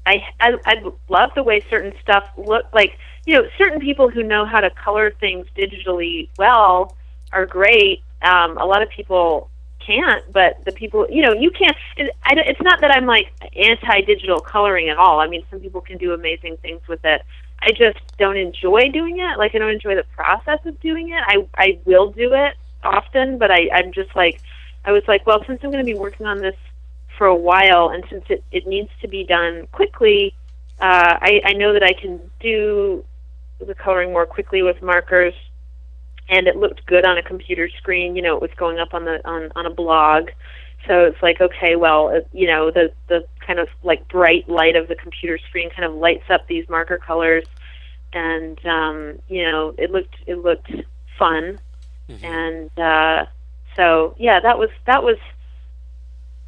I, 0.05 0.15
I 0.39 0.49
I 0.71 0.75
love 1.09 1.31
the 1.33 1.41
way 1.41 1.57
certain 1.71 1.93
stuff 2.03 2.25
look 2.37 2.65
like. 2.71 2.91
You 3.25 3.33
know, 3.35 3.43
certain 3.57 3.79
people 3.79 4.09
who 4.09 4.21
know 4.21 4.45
how 4.45 4.59
to 4.59 4.69
color 4.69 5.11
things 5.19 5.47
digitally 5.57 6.29
well 6.37 6.95
are 7.31 7.47
great. 7.47 8.03
Um, 8.21 8.57
a 8.59 8.65
lot 8.65 8.83
of 8.83 8.89
people 8.89 9.49
can't. 9.79 10.23
But 10.31 10.63
the 10.65 10.71
people, 10.71 11.07
you 11.09 11.23
know, 11.25 11.33
you 11.33 11.49
can't. 11.49 11.75
It, 11.97 12.15
I, 12.23 12.33
it's 12.45 12.61
not 12.61 12.79
that 12.81 12.91
I'm 12.91 13.07
like 13.07 13.27
anti-digital 13.55 14.41
coloring 14.41 14.89
at 14.89 14.97
all. 14.97 15.19
I 15.19 15.27
mean, 15.27 15.43
some 15.49 15.59
people 15.61 15.81
can 15.81 15.97
do 15.97 16.13
amazing 16.13 16.57
things 16.57 16.81
with 16.87 17.03
it. 17.03 17.23
I 17.65 17.71
just 17.71 17.99
don't 18.17 18.37
enjoy 18.37 18.89
doing 18.89 19.19
it. 19.19 19.37
Like 19.37 19.55
I 19.55 19.59
don't 19.59 19.71
enjoy 19.71 19.95
the 19.95 20.05
process 20.15 20.59
of 20.65 20.79
doing 20.81 21.09
it. 21.09 21.23
I 21.25 21.47
I 21.55 21.79
will 21.85 22.11
do 22.11 22.33
it 22.33 22.55
often, 22.83 23.37
but 23.37 23.51
I 23.51 23.69
I'm 23.73 23.91
just 23.93 24.15
like 24.15 24.41
I 24.85 24.91
was 24.91 25.03
like, 25.07 25.25
well, 25.25 25.43
since 25.47 25.61
I'm 25.63 25.71
going 25.71 25.85
to 25.85 25.91
be 25.91 25.97
working 25.97 26.25
on 26.25 26.39
this 26.39 26.55
for 27.17 27.27
a 27.27 27.35
while, 27.35 27.89
and 27.89 28.03
since 28.09 28.25
it 28.29 28.43
it 28.51 28.67
needs 28.67 28.89
to 29.01 29.07
be 29.07 29.23
done 29.23 29.67
quickly, 29.71 30.33
uh, 30.79 31.17
I 31.21 31.41
I 31.45 31.53
know 31.53 31.73
that 31.73 31.83
I 31.83 31.93
can 31.93 32.19
do 32.39 33.05
the 33.65 33.75
coloring 33.75 34.11
more 34.11 34.25
quickly 34.25 34.61
with 34.61 34.81
markers 34.81 35.33
and 36.29 36.47
it 36.47 36.55
looked 36.55 36.85
good 36.85 37.05
on 37.05 37.17
a 37.17 37.23
computer 37.23 37.69
screen. 37.77 38.15
You 38.15 38.21
know, 38.21 38.35
it 38.35 38.41
was 38.41 38.51
going 38.57 38.79
up 38.79 38.93
on 38.93 39.05
the 39.05 39.25
on 39.27 39.51
on 39.55 39.65
a 39.65 39.69
blog. 39.69 40.29
So 40.87 41.05
it's 41.05 41.21
like, 41.21 41.39
okay, 41.39 41.75
well, 41.75 42.09
it, 42.09 42.27
you 42.33 42.47
know, 42.47 42.69
the 42.69 42.91
the 43.07 43.25
kind 43.45 43.59
of 43.59 43.69
like 43.83 44.07
bright 44.09 44.49
light 44.49 44.75
of 44.75 44.87
the 44.87 44.95
computer 44.95 45.37
screen 45.49 45.69
kind 45.69 45.85
of 45.85 45.93
lights 45.93 46.29
up 46.29 46.47
these 46.47 46.67
marker 46.67 46.97
colors, 46.97 47.45
and 48.11 48.63
um, 48.65 49.19
you 49.29 49.43
know, 49.43 49.73
it 49.77 49.91
looked 49.91 50.15
it 50.27 50.39
looked 50.39 50.71
fun, 51.17 51.59
mm-hmm. 52.09 52.25
and 52.25 52.79
uh, 52.79 53.25
so 53.75 54.15
yeah, 54.17 54.41
that 54.41 54.59
was 54.59 54.69
that 54.85 55.03
was, 55.03 55.17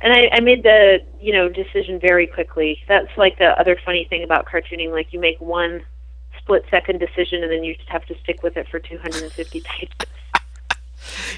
and 0.02 0.12
I, 0.12 0.30
I 0.34 0.40
made 0.42 0.64
the 0.64 1.00
you 1.22 1.32
know 1.32 1.48
decision 1.48 2.00
very 2.00 2.28
quickly. 2.28 2.80
That's 2.90 3.16
like 3.18 3.38
the 3.38 3.58
other 3.58 3.78
funny 3.86 4.06
thing 4.06 4.24
about 4.24 4.46
cartooning, 4.46 4.92
like 4.92 5.14
you 5.14 5.20
make 5.20 5.40
one 5.40 5.86
split 6.46 6.66
second 6.70 7.00
decision 7.00 7.42
and 7.42 7.52
then 7.52 7.64
you 7.64 7.76
just 7.76 7.90
have 7.90 8.06
to 8.06 8.16
stick 8.20 8.44
with 8.44 8.56
it 8.56 8.68
for 8.70 8.80
250 8.80 9.62
pages. 9.66 9.96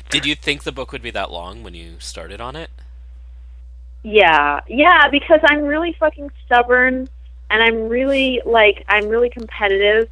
Did 0.10 0.26
you 0.26 0.36
think 0.36 0.64
the 0.64 0.72
book 0.72 0.92
would 0.92 1.02
be 1.02 1.12
that 1.12 1.32
long 1.32 1.64
when 1.64 1.74
you 1.74 1.96
started 2.00 2.42
on 2.42 2.56
it? 2.56 2.70
Yeah, 4.10 4.62
yeah, 4.70 5.10
because 5.10 5.42
I'm 5.44 5.64
really 5.64 5.92
fucking 6.00 6.32
stubborn 6.46 7.10
and 7.50 7.62
I'm 7.62 7.90
really 7.90 8.42
like 8.46 8.86
I'm 8.88 9.10
really 9.10 9.30
competitive. 9.30 10.10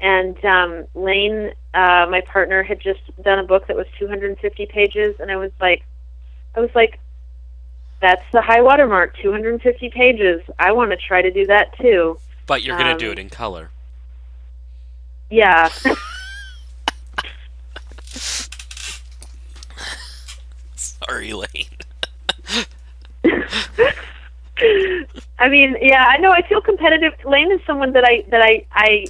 And 0.00 0.44
um, 0.44 0.86
Lane, 0.96 1.52
uh, 1.72 2.08
my 2.10 2.20
partner, 2.22 2.64
had 2.64 2.80
just 2.80 2.98
done 3.22 3.38
a 3.38 3.44
book 3.44 3.68
that 3.68 3.76
was 3.76 3.86
250 4.00 4.66
pages, 4.66 5.20
and 5.20 5.30
I 5.30 5.36
was 5.36 5.52
like, 5.60 5.84
I 6.56 6.60
was 6.60 6.70
like, 6.74 6.98
that's 8.00 8.24
the 8.32 8.40
high 8.40 8.60
watermark, 8.60 9.16
250 9.22 9.88
pages. 9.90 10.42
I 10.58 10.72
want 10.72 10.90
to 10.90 10.96
try 10.96 11.22
to 11.22 11.30
do 11.30 11.46
that 11.46 11.78
too. 11.78 12.18
But 12.48 12.64
you're 12.64 12.76
gonna 12.76 12.94
um, 12.94 12.98
do 12.98 13.12
it 13.12 13.20
in 13.20 13.30
color. 13.30 13.70
Yeah. 15.30 15.68
Sorry, 20.74 21.32
Lane. 21.32 21.68
I 25.38 25.48
mean, 25.48 25.76
yeah, 25.80 26.04
I 26.04 26.18
know. 26.18 26.32
I 26.32 26.42
feel 26.48 26.60
competitive. 26.60 27.12
Lane 27.24 27.52
is 27.52 27.60
someone 27.66 27.92
that 27.92 28.04
I 28.04 28.24
that 28.30 28.42
I 28.42 28.66
I 28.72 29.06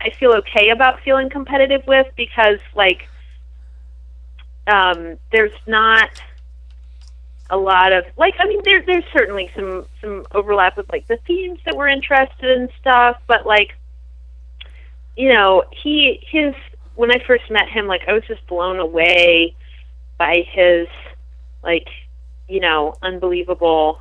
I 0.00 0.10
feel 0.10 0.32
okay 0.32 0.70
about 0.70 1.00
feeling 1.00 1.28
competitive 1.28 1.86
with 1.86 2.06
because 2.16 2.58
like 2.74 3.08
um, 4.66 5.16
there's 5.32 5.52
not 5.66 6.10
a 7.50 7.56
lot 7.56 7.92
of 7.92 8.04
like 8.16 8.34
I 8.38 8.46
mean 8.46 8.60
there 8.64 8.82
there's 8.82 9.04
certainly 9.12 9.50
some 9.54 9.86
some 10.00 10.26
overlap 10.32 10.76
with 10.76 10.90
like 10.90 11.06
the 11.06 11.18
themes 11.26 11.60
that 11.64 11.76
we're 11.76 11.88
interested 11.88 12.58
in 12.58 12.68
stuff, 12.80 13.20
but 13.26 13.46
like 13.46 13.74
you 15.16 15.28
know, 15.28 15.64
he 15.70 16.20
his 16.30 16.54
when 16.94 17.10
I 17.10 17.22
first 17.26 17.50
met 17.50 17.68
him, 17.68 17.86
like 17.86 18.02
I 18.08 18.12
was 18.12 18.22
just 18.26 18.46
blown 18.46 18.78
away 18.78 19.54
by 20.16 20.44
his 20.50 20.88
like, 21.62 21.88
you 22.48 22.60
know, 22.60 22.94
unbelievable 23.02 24.00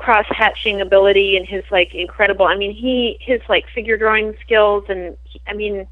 cross 0.00 0.26
hatching 0.30 0.80
ability 0.80 1.36
and 1.36 1.46
his 1.46 1.62
like 1.70 1.94
incredible 1.94 2.46
I 2.46 2.56
mean 2.56 2.74
he 2.74 3.18
his 3.20 3.42
like 3.50 3.66
figure 3.74 3.98
drawing 3.98 4.34
skills 4.40 4.84
and 4.88 5.14
he, 5.24 5.42
I 5.46 5.52
mean 5.52 5.86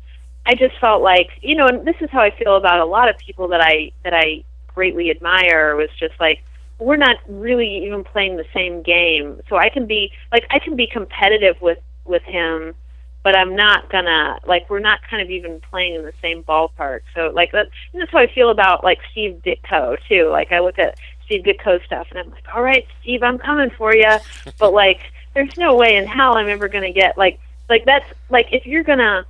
I 0.47 0.55
just 0.55 0.79
felt 0.81 1.03
like 1.03 1.29
you 1.43 1.55
know 1.55 1.67
and 1.67 1.87
this 1.87 1.97
is 2.01 2.09
how 2.11 2.21
I 2.23 2.31
feel 2.31 2.57
about 2.57 2.81
a 2.81 2.87
lot 2.87 3.11
of 3.11 3.19
people 3.19 3.49
that 3.49 3.61
I 3.61 3.93
that 4.05 4.15
I 4.15 4.45
greatly 4.75 5.11
admire 5.11 5.77
was 5.77 5.91
just 5.99 6.15
like 6.19 6.43
we're 6.79 6.97
not 6.97 7.17
really 7.29 7.85
even 7.85 8.05
playing 8.05 8.37
the 8.37 8.47
same 8.55 8.83
game. 8.83 9.41
So 9.49 9.57
I 9.57 9.69
can 9.69 9.87
be 9.87 10.13
like 10.33 10.47
I 10.51 10.59
can 10.59 10.77
be 10.77 10.87
competitive 10.87 11.61
with 11.61 11.79
with 12.05 12.23
him 12.23 12.75
but 13.23 13.37
I'm 13.37 13.57
not 13.57 13.91
gonna 13.91 14.39
like 14.47 14.69
we're 14.71 14.79
not 14.79 15.01
kind 15.09 15.23
of 15.23 15.31
even 15.31 15.61
playing 15.61 15.95
in 15.95 16.05
the 16.05 16.13
same 16.23 16.43
ballpark. 16.43 17.01
So 17.15 17.31
like 17.35 17.53
that, 17.53 17.69
that's 17.93 18.11
how 18.11 18.19
I 18.19 18.27
feel 18.33 18.51
about 18.51 18.85
like 18.85 18.99
Steve 19.13 19.43
Ditko 19.45 19.99
too. 20.09 20.29
Like 20.31 20.53
I 20.53 20.61
look 20.61 20.79
at 20.79 20.99
Steve 21.25 21.45
Ditko 21.45 21.85
stuff 21.85 22.07
and 22.11 22.19
I'm 22.19 22.31
like, 22.31 22.45
all 22.55 22.63
right, 22.63 22.87
Steve, 23.03 23.23
I'm 23.23 23.39
coming 23.39 23.71
for 23.71 23.95
you, 23.95 24.17
but 24.59 24.73
like 24.73 25.01
there's 25.35 25.57
no 25.57 25.77
way 25.77 25.97
in 25.97 26.07
hell 26.07 26.37
I'm 26.37 26.49
ever 26.49 26.69
gonna 26.69 26.93
get 26.93 27.19
like 27.19 27.39
like 27.69 27.85
that's 27.85 28.07
like 28.31 28.47
if 28.53 28.67
you're 28.67 28.85
gonna 28.85 29.27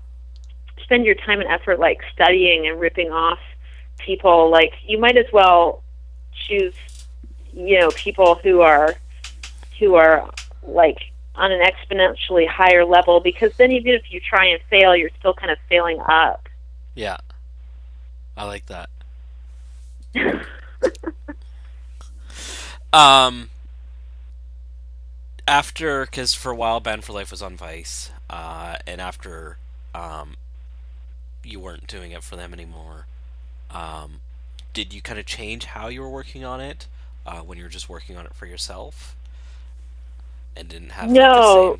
spend 0.83 1.05
your 1.05 1.17
time 1.17 1.41
and 1.41 1.49
effort 1.49 1.79
like 1.79 2.01
studying 2.13 2.67
and 2.67 2.81
ripping 2.81 3.11
off 3.11 3.39
people, 3.99 4.51
like 4.51 4.73
you 4.87 4.99
might 4.99 5.17
as 5.17 5.27
well 5.33 5.83
choose 6.47 6.75
you 7.53 7.81
know 7.81 7.91
people 7.91 8.37
who 8.37 8.61
are 8.61 8.95
who 9.79 9.95
are 9.95 10.31
like 10.63 10.99
on 11.39 11.53
an 11.53 11.61
exponentially 11.61 12.49
higher 12.49 12.85
level 12.85 13.21
because 13.21 13.57
then 13.57 13.71
even 13.73 13.93
if 13.93 14.11
you 14.11 14.21
try 14.21 14.47
and 14.47 14.61
fail, 14.69 14.97
you're 14.97 15.11
still 15.19 15.35
kind 15.35 15.51
of 15.51 15.59
failing 15.69 16.01
up. 16.01 16.49
Yeah. 16.95 17.19
I 18.37 18.45
like 18.45 18.67
that. 18.67 18.91
um 22.93 23.51
after 25.49 26.05
because 26.05 26.35
for 26.35 26.53
a 26.53 26.55
while 26.55 26.79
band 26.79 27.05
for 27.05 27.15
life 27.15 27.31
was 27.31 27.43
on 27.43 27.57
vice 27.57 28.11
uh, 28.29 28.77
and 28.87 29.01
after 29.01 29.57
um, 29.95 30.37
you 31.43 31.59
weren't 31.59 31.87
doing 31.87 32.13
it 32.13 32.23
for 32.23 32.37
them 32.37 32.53
anymore 32.53 33.07
um, 33.71 34.21
did 34.75 34.93
you 34.93 35.01
kind 35.01 35.19
of 35.19 35.25
change 35.25 35.65
how 35.65 35.89
you 35.89 36.03
were 36.03 36.09
working 36.09 36.45
on 36.45 36.61
it 36.61 36.87
uh, 37.27 37.41
when 37.41 37.57
you 37.57 37.65
were 37.65 37.71
just 37.71 37.89
working 37.89 38.17
on 38.17 38.27
it 38.27 38.35
for 38.35 38.47
yourself 38.47 39.17
and 40.57 40.69
didn't 40.69 40.93
have 40.93 41.11
no. 41.11 41.79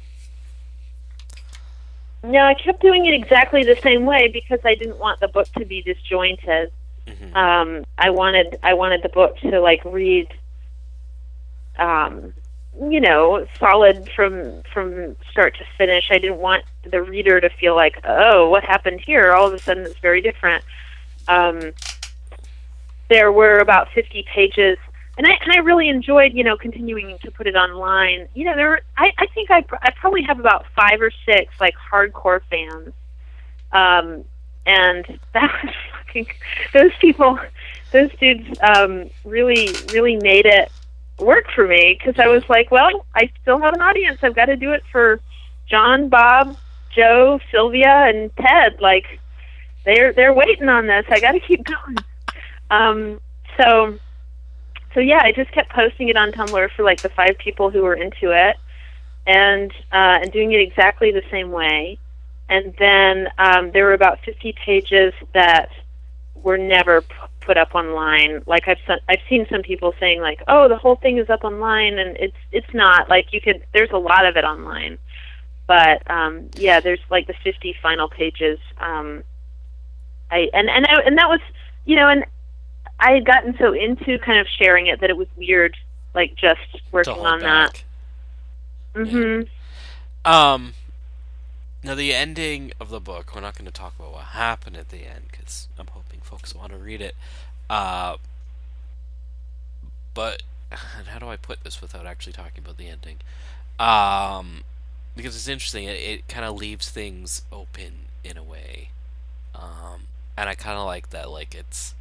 No, 2.23 2.41
I 2.41 2.55
kept 2.55 2.83
doing 2.83 3.07
it 3.07 3.15
exactly 3.15 3.63
the 3.63 3.77
same 3.77 4.05
way 4.05 4.29
because 4.29 4.59
I 4.65 4.75
didn't 4.75 4.99
want 4.99 5.21
the 5.21 5.29
book 5.29 5.47
to 5.57 5.65
be 5.65 5.83
disjointed. 5.83 6.73
Mm-hmm. 7.07 7.37
Um, 7.37 7.85
I 7.97 8.11
wanted 8.11 8.59
I 8.63 8.75
wanted 8.75 9.03
the 9.03 9.09
book 9.09 9.39
to 9.39 9.61
like 9.61 9.85
read, 9.85 10.29
um, 11.79 12.35
you 12.81 13.01
know, 13.01 13.47
solid 13.59 14.11
from 14.15 14.63
from 14.75 15.17
start 15.31 15.57
to 15.59 15.65
finish. 15.77 16.09
I 16.11 16.19
didn't 16.19 16.39
want 16.39 16.65
the 16.85 17.03
reader 17.03 17.41
to 17.41 17.49
feel 17.51 17.77
like, 17.77 18.01
oh, 18.05 18.49
what 18.49 18.65
happened 18.65 19.01
here? 19.01 19.33
All 19.33 19.47
of 19.47 19.55
a 19.55 19.59
sudden, 19.59 19.85
it's 19.85 19.99
very 20.01 20.21
different. 20.21 20.65
Um, 21.29 21.73
there 23.09 23.33
were 23.33 23.59
about 23.59 23.91
50 23.93 24.25
pages 24.25 24.77
and 25.19 25.27
I 25.27 25.31
and 25.43 25.53
I 25.53 25.59
really 25.59 25.89
enjoyed 25.89 26.33
you 26.33 26.45
know 26.45 26.57
continuing 26.57 27.19
to 27.19 27.31
put 27.31 27.47
it 27.47 27.57
online. 27.57 28.29
You 28.35 28.47
know, 28.47 28.57
there 28.57 28.81
I 28.97 29.13
I 29.19 29.27
think 29.35 29.51
I 29.51 29.65
I 29.83 29.91
probably 30.01 30.23
have 30.23 30.39
about 30.39 30.65
five 30.75 31.01
or 31.01 31.11
six 31.27 31.53
like 31.61 31.75
hardcore 31.75 32.41
fans, 32.49 32.95
um, 33.73 34.25
and 34.65 35.19
that 35.35 35.53
was 35.63 35.75
fucking 35.93 36.27
those 36.73 36.93
people, 37.01 37.39
those 37.93 38.11
dudes 38.19 38.59
um, 38.63 39.11
really 39.25 39.75
really 39.93 40.17
made 40.17 40.47
it 40.47 40.71
work 41.19 41.47
for 41.53 41.67
me 41.67 41.99
because 41.99 42.19
I 42.21 42.29
was 42.29 42.49
like, 42.49 42.71
well, 42.71 43.05
I 43.15 43.31
still 43.43 43.59
have 43.59 43.75
an 43.75 43.83
audience. 43.83 44.21
I've 44.23 44.37
got 44.37 44.47
to 44.47 44.57
do 44.57 44.71
it 44.71 44.85
for 44.93 45.21
John, 45.69 46.09
Bob, 46.09 46.57
Joe, 46.95 47.41
Sylvia, 47.51 48.07
and 48.07 48.31
Ted. 48.37 48.81
Like 48.81 49.19
they're 49.85 50.13
they're 50.13 50.33
waiting 50.33 50.69
on 50.69 50.87
this. 50.87 51.07
I 51.11 51.19
got 51.19 51.33
to 51.33 51.41
keep 51.41 51.65
going. 51.65 51.99
Um, 52.71 53.21
so 53.61 53.99
so 54.95 55.01
yeah, 55.01 55.21
I 55.23 55.33
just 55.33 55.51
kept 55.53 55.71
posting 55.71 56.09
it 56.09 56.17
on 56.17 56.33
Tumblr 56.33 56.71
for 56.73 56.83
like 56.83 57.03
the 57.03 57.09
five 57.11 57.37
people 57.39 57.71
who 57.71 57.83
were 57.83 57.95
into 57.95 58.33
it, 58.33 58.57
and 59.27 59.71
uh, 59.93 60.23
and 60.23 60.33
doing 60.33 60.53
it 60.53 60.61
exactly 60.61 61.11
the 61.13 61.23
same 61.31 61.51
way. 61.51 61.99
And 62.49 62.75
then 62.79 63.29
um, 63.37 63.73
there 63.73 63.85
were 63.85 63.93
about 63.93 64.21
50 64.25 64.55
pages 64.65 65.13
that 65.35 65.69
were 66.35 66.57
never 66.57 67.03
p- 67.03 67.15
put 67.41 67.59
up 67.59 67.75
online. 67.75 68.43
Like 68.47 68.67
I've 68.67 68.79
se- 68.87 69.03
I've 69.09 69.21
seen 69.29 69.47
some 69.51 69.63
people 69.63 69.95
saying 70.01 70.21
like, 70.21 70.43
oh, 70.49 70.69
the 70.69 70.79
whole 70.79 70.97
thing 70.97 71.19
is 71.19 71.29
up 71.29 71.45
online, 71.45 71.99
and 71.99 72.17
it's 72.17 72.37
it's 72.53 72.73
not. 72.73 73.11
Like 73.11 73.33
you 73.33 73.41
could 73.41 73.63
there's 73.75 73.91
a 73.93 73.99
lot 73.99 74.25
of 74.25 74.37
it 74.37 74.45
online, 74.45 74.97
but 75.67 76.11
um, 76.11 76.49
yeah, 76.55 76.81
there's 76.81 77.01
like 77.11 77.27
the 77.27 77.35
50 77.45 77.75
final 77.83 78.09
pages. 78.09 78.59
Um, 78.79 79.23
I 80.31 80.49
and 80.55 80.71
and 80.71 80.87
I, 80.87 81.03
and 81.05 81.19
that 81.19 81.29
was 81.29 81.41
you 81.85 81.97
know 81.97 82.09
and 82.09 82.25
I 83.01 83.13
had 83.13 83.25
gotten 83.25 83.57
so 83.59 83.73
into 83.73 84.19
kind 84.19 84.39
of 84.39 84.47
sharing 84.49 84.87
it 84.89 85.01
that 85.01 85.11
it 85.11 85.17
was 85.17 85.29
weird, 85.37 85.77
like 86.15 86.35
just 86.35 86.61
working 86.91 87.15
on 87.15 87.41
back. 87.41 87.85
that. 88.95 89.05
Mm-hmm. 89.07 89.43
Yeah. 90.27 90.53
Um. 90.53 90.75
Now 91.85 91.95
the 91.95 92.13
ending 92.13 92.73
of 92.81 92.91
the 92.91 93.01
book. 93.01 93.35
We're 93.35 93.41
not 93.41 93.57
going 93.57 93.67
to 93.67 93.73
talk 93.73 93.95
about 93.99 94.13
what 94.13 94.25
happened 94.25 94.77
at 94.77 94.89
the 94.89 95.05
end 95.05 95.27
because 95.31 95.69
I'm 95.79 95.87
hoping 95.87 96.21
folks 96.21 96.55
want 96.55 96.73
to 96.73 96.79
read 96.79 97.01
it. 97.01 97.15
Uh, 97.71 98.17
but 100.15 100.43
how 100.73 101.19
do 101.19 101.29
I 101.29 101.37
put 101.37 101.63
this 101.63 101.81
without 101.81 102.07
actually 102.07 102.33
talking 102.33 102.65
about 102.65 102.79
the 102.79 102.89
ending? 102.89 103.19
Um, 103.79 104.65
because 105.15 105.37
it's 105.37 105.49
interesting. 105.49 105.85
It, 105.85 105.97
it 105.97 106.29
kind 106.29 106.45
of 106.45 106.57
leaves 106.57 106.91
things 106.91 107.43
open 107.53 108.07
in 108.25 108.37
a 108.37 108.43
way, 108.43 108.91
um, 109.55 110.09
and 110.37 110.49
I 110.49 110.55
kind 110.55 110.79
of 110.79 110.85
like 110.87 111.11
that. 111.11 111.31
Like 111.31 111.55
it's 111.55 111.95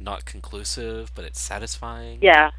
not 0.00 0.24
conclusive, 0.24 1.10
but 1.14 1.24
it's 1.24 1.40
satisfying. 1.40 2.18
Yeah. 2.22 2.50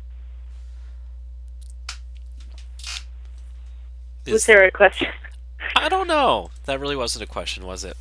Is- 4.25 4.33
Was 4.33 4.45
there 4.45 4.63
a 4.63 4.71
question? 4.71 5.07
I 5.75 5.89
don't 5.89 6.07
know. 6.07 6.51
That 6.65 6.79
really 6.79 6.95
wasn't 6.95 7.23
a 7.23 7.27
question, 7.27 7.65
was 7.65 7.83
it? 7.83 7.95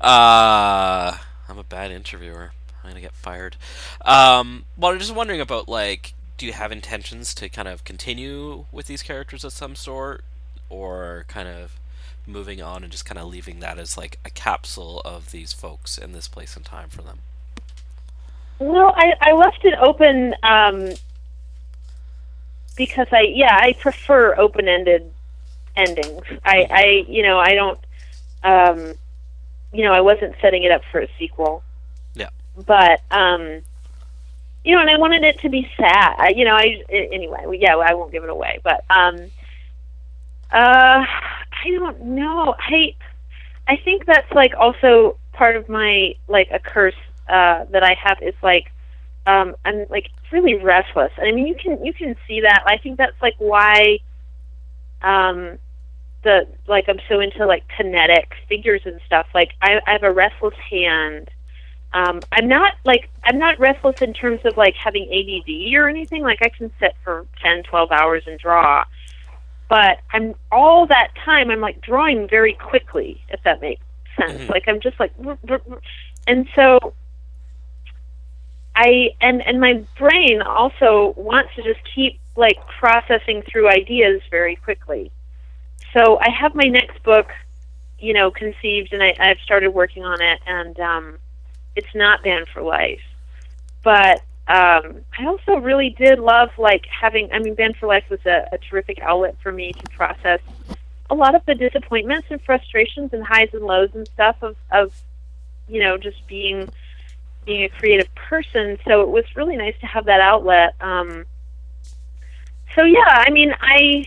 Uh, 0.00 1.16
I'm 1.48 1.58
a 1.58 1.64
bad 1.64 1.90
interviewer. 1.90 2.52
I'm 2.82 2.90
gonna 2.90 3.00
get 3.00 3.14
fired. 3.14 3.56
Um, 4.02 4.64
well, 4.76 4.92
I'm 4.92 4.98
just 4.98 5.14
wondering 5.14 5.40
about 5.40 5.68
like, 5.68 6.14
do 6.36 6.46
you 6.46 6.52
have 6.52 6.70
intentions 6.70 7.34
to 7.34 7.48
kind 7.48 7.66
of 7.68 7.82
continue 7.84 8.66
with 8.70 8.86
these 8.86 9.02
characters 9.02 9.42
of 9.44 9.52
some 9.52 9.74
sort, 9.74 10.22
or 10.68 11.24
kind 11.28 11.48
of 11.48 11.78
moving 12.26 12.60
on 12.60 12.82
and 12.82 12.92
just 12.92 13.04
kind 13.04 13.18
of 13.18 13.26
leaving 13.26 13.60
that 13.60 13.78
as 13.78 13.96
like 13.96 14.18
a 14.24 14.30
capsule 14.30 15.00
of 15.04 15.30
these 15.30 15.52
folks 15.52 15.96
in 15.98 16.12
this 16.12 16.28
place 16.28 16.56
and 16.56 16.64
time 16.64 16.88
for 16.88 17.02
them? 17.02 17.18
Well, 18.58 18.92
I, 18.96 19.14
I 19.20 19.32
left 19.32 19.64
it 19.64 19.74
open 19.78 20.34
um, 20.42 20.94
because 22.76 23.08
I 23.12 23.22
yeah 23.34 23.56
I 23.60 23.74
prefer 23.74 24.36
open 24.36 24.68
ended 24.68 25.10
endings. 25.76 26.22
I, 26.44 26.66
I 26.70 27.04
you 27.08 27.22
know 27.22 27.38
I 27.38 27.54
don't 27.54 27.78
um, 28.42 28.94
you 29.72 29.84
know 29.84 29.92
I 29.92 30.00
wasn't 30.00 30.34
setting 30.40 30.62
it 30.62 30.72
up 30.72 30.82
for 30.90 31.00
a 31.00 31.08
sequel. 31.18 31.62
Yeah. 32.14 32.30
But 32.66 33.02
um, 33.10 33.62
you 34.64 34.74
know, 34.74 34.80
and 34.80 34.90
I 34.90 34.98
wanted 34.98 35.22
it 35.22 35.38
to 35.40 35.48
be 35.48 35.70
sad. 35.76 36.16
I, 36.18 36.28
you 36.30 36.44
know, 36.44 36.54
I 36.54 36.82
anyway. 36.90 37.58
Yeah, 37.60 37.76
I 37.76 37.94
won't 37.94 38.10
give 38.10 38.24
it 38.24 38.30
away. 38.30 38.58
But 38.64 38.84
um, 38.90 39.16
uh, 40.50 41.04
I 41.06 41.70
don't 41.70 42.02
know. 42.02 42.54
I 42.58 42.94
I 43.68 43.76
think 43.76 44.06
that's 44.06 44.30
like 44.32 44.54
also 44.58 45.18
part 45.32 45.56
of 45.56 45.68
my 45.68 46.14
like 46.26 46.48
a 46.50 46.58
curse 46.58 46.96
uh, 47.28 47.64
that 47.70 47.82
I 47.82 47.96
have 48.02 48.18
is 48.22 48.34
like 48.42 48.70
um, 49.26 49.56
I'm 49.64 49.86
like 49.90 50.08
really 50.30 50.54
restless. 50.54 51.12
And 51.18 51.28
I 51.28 51.32
mean, 51.32 51.46
you 51.46 51.56
can 51.56 51.84
you 51.84 51.92
can 51.92 52.16
see 52.26 52.40
that. 52.42 52.62
I 52.66 52.78
think 52.78 52.98
that's 52.98 53.20
like 53.20 53.34
why 53.38 53.98
um, 55.02 55.58
the 56.22 56.46
like 56.66 56.88
I'm 56.88 57.00
so 57.08 57.20
into 57.20 57.44
like 57.46 57.64
kinetic 57.76 58.32
figures 58.48 58.82
and 58.84 59.00
stuff. 59.06 59.26
Like 59.34 59.52
I, 59.60 59.80
I 59.86 59.92
have 59.92 60.02
a 60.04 60.12
restless 60.12 60.54
hand. 60.70 61.30
Um, 61.92 62.20
I'm 62.32 62.48
not 62.48 62.74
like 62.84 63.08
I'm 63.24 63.38
not 63.38 63.58
restless 63.58 64.00
in 64.00 64.12
terms 64.12 64.40
of 64.44 64.56
like 64.56 64.74
having 64.74 65.04
ADD 65.04 65.74
or 65.74 65.88
anything. 65.88 66.22
Like 66.22 66.38
I 66.42 66.48
can 66.48 66.70
sit 66.78 66.94
for 67.02 67.26
10, 67.42 67.64
12 67.64 67.90
hours 67.90 68.24
and 68.26 68.38
draw, 68.38 68.84
but 69.68 69.98
I'm 70.12 70.34
all 70.52 70.86
that 70.86 71.12
time 71.24 71.50
I'm 71.50 71.60
like 71.60 71.80
drawing 71.80 72.28
very 72.28 72.54
quickly. 72.54 73.20
If 73.30 73.42
that 73.44 73.60
makes 73.60 73.82
sense. 74.16 74.42
Mhm. 74.42 74.50
Like 74.50 74.64
I'm 74.68 74.80
just 74.80 75.00
like, 75.00 75.12
and 76.26 76.48
so 76.54 76.92
I 78.76 79.14
and 79.22 79.40
and 79.42 79.58
my 79.58 79.82
brain 79.98 80.42
also 80.42 81.14
wants 81.16 81.54
to 81.56 81.62
just 81.62 81.80
keep 81.94 82.20
like 82.36 82.58
processing 82.78 83.42
through 83.50 83.68
ideas 83.70 84.20
very 84.30 84.56
quickly. 84.56 85.10
So 85.94 86.18
I 86.18 86.28
have 86.30 86.54
my 86.54 86.68
next 86.68 87.02
book, 87.02 87.28
you 87.98 88.12
know, 88.12 88.30
conceived, 88.30 88.92
and 88.92 89.02
I, 89.02 89.16
I've 89.18 89.38
started 89.38 89.70
working 89.70 90.04
on 90.04 90.20
it, 90.20 90.40
and 90.46 90.78
um, 90.78 91.18
it's 91.74 91.94
not 91.94 92.22
Band 92.22 92.48
for 92.52 92.60
Life, 92.60 93.00
but 93.82 94.22
um, 94.46 95.00
I 95.18 95.26
also 95.26 95.56
really 95.56 95.90
did 95.98 96.18
love 96.18 96.50
like 96.58 96.84
having. 96.86 97.32
I 97.32 97.38
mean, 97.38 97.54
Band 97.54 97.76
for 97.78 97.86
Life 97.86 98.04
was 98.10 98.20
a, 98.26 98.46
a 98.52 98.58
terrific 98.58 98.98
outlet 99.00 99.36
for 99.42 99.52
me 99.52 99.72
to 99.72 99.90
process 99.90 100.40
a 101.08 101.14
lot 101.14 101.34
of 101.34 101.46
the 101.46 101.54
disappointments 101.54 102.26
and 102.30 102.42
frustrations 102.42 103.14
and 103.14 103.24
highs 103.24 103.48
and 103.54 103.64
lows 103.64 103.88
and 103.94 104.06
stuff 104.08 104.36
of 104.42 104.54
of 104.70 104.92
you 105.66 105.82
know 105.82 105.96
just 105.96 106.26
being 106.26 106.68
being 107.46 107.64
a 107.64 107.68
creative 107.68 108.12
person. 108.14 108.78
So 108.86 109.00
it 109.00 109.08
was 109.08 109.24
really 109.34 109.56
nice 109.56 109.74
to 109.80 109.86
have 109.86 110.04
that 110.06 110.20
outlet. 110.20 110.74
Um, 110.80 111.24
so 112.74 112.84
yeah, 112.84 113.04
I 113.06 113.30
mean, 113.30 113.54
I 113.58 114.04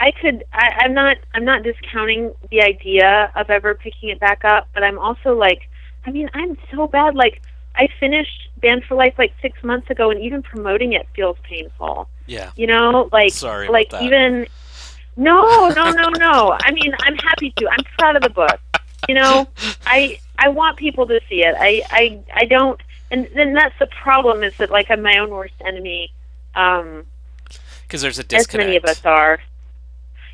I 0.00 0.10
could 0.10 0.44
I, 0.52 0.80
I'm 0.80 0.94
not 0.94 1.18
I'm 1.34 1.44
not 1.44 1.62
discounting 1.62 2.34
the 2.50 2.62
idea 2.62 3.30
of 3.36 3.50
ever 3.50 3.74
picking 3.74 4.08
it 4.08 4.18
back 4.18 4.44
up, 4.44 4.68
but 4.74 4.82
I'm 4.82 4.98
also 4.98 5.34
like, 5.34 5.68
I 6.04 6.10
mean, 6.10 6.28
I'm 6.34 6.58
so 6.72 6.88
bad. 6.88 7.14
Like 7.14 7.42
I 7.76 7.88
finished 8.00 8.48
Band 8.60 8.84
for 8.84 8.96
Life 8.96 9.14
like 9.18 9.32
six 9.40 9.62
months 9.62 9.90
ago, 9.90 10.10
and 10.10 10.20
even 10.20 10.42
promoting 10.42 10.94
it 10.94 11.06
feels 11.14 11.36
painful. 11.44 12.08
Yeah. 12.26 12.50
You 12.56 12.66
know, 12.66 13.08
like 13.12 13.32
Sorry 13.32 13.68
like 13.68 13.92
even 14.02 14.46
no, 15.16 15.68
no, 15.68 15.90
no, 15.90 16.08
no. 16.08 16.56
I 16.60 16.72
mean, 16.72 16.92
I'm 17.00 17.16
happy 17.16 17.52
to. 17.56 17.68
I'm 17.68 17.84
proud 17.98 18.16
of 18.16 18.22
the 18.22 18.30
book. 18.30 18.58
You 19.08 19.14
know, 19.14 19.46
I 19.86 20.18
I 20.44 20.48
want 20.48 20.76
people 20.76 21.06
to 21.06 21.20
see 21.28 21.40
it. 21.42 21.54
I 21.58 21.82
I 21.90 22.20
I 22.42 22.44
don't, 22.44 22.78
and 23.10 23.28
then 23.34 23.54
that's 23.54 23.78
the 23.78 23.86
problem 23.86 24.42
is 24.42 24.54
that 24.58 24.70
like 24.70 24.90
I'm 24.90 25.02
my 25.02 25.16
own 25.18 25.30
worst 25.30 25.54
enemy. 25.64 26.12
Um, 26.54 27.04
Because 27.82 28.02
there's 28.02 28.18
a 28.18 28.24
disconnect. 28.24 28.54
as 28.54 28.66
many 28.66 28.76
of 28.76 28.84
us 28.84 29.04
are. 29.06 29.40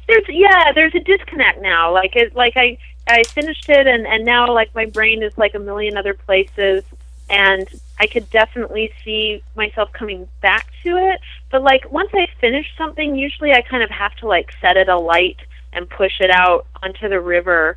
There's 0.09 0.25
yeah, 0.29 0.73
there's 0.75 0.95
a 0.97 1.01
disconnect 1.01 1.63
now. 1.63 1.93
Like 1.93 2.17
it, 2.17 2.35
like 2.35 2.55
I 2.57 2.77
I 3.07 3.23
finished 3.25 3.69
it, 3.69 3.87
and 3.87 4.07
and 4.07 4.25
now 4.25 4.53
like 4.53 4.75
my 4.75 4.87
brain 4.87 5.23
is 5.23 5.37
like 5.39 5.55
a 5.55 5.61
million 5.61 5.97
other 5.97 6.15
places, 6.15 6.83
and 7.29 7.69
I 8.01 8.07
could 8.09 8.29
definitely 8.31 8.91
see 9.05 9.43
myself 9.55 9.93
coming 9.93 10.29
back 10.41 10.67
to 10.83 10.97
it. 10.97 11.21
But 11.53 11.63
like 11.63 11.91
once 11.93 12.11
I 12.15 12.27
finish 12.41 12.67
something, 12.77 13.15
usually 13.15 13.53
I 13.53 13.63
kind 13.63 13.85
of 13.85 13.91
have 13.91 14.15
to 14.17 14.27
like 14.27 14.51
set 14.61 14.77
it 14.77 14.89
alight 14.89 15.39
and 15.73 15.89
push 15.89 16.21
it 16.21 16.31
out 16.31 16.67
onto 16.83 17.09
the 17.09 17.21
river, 17.21 17.77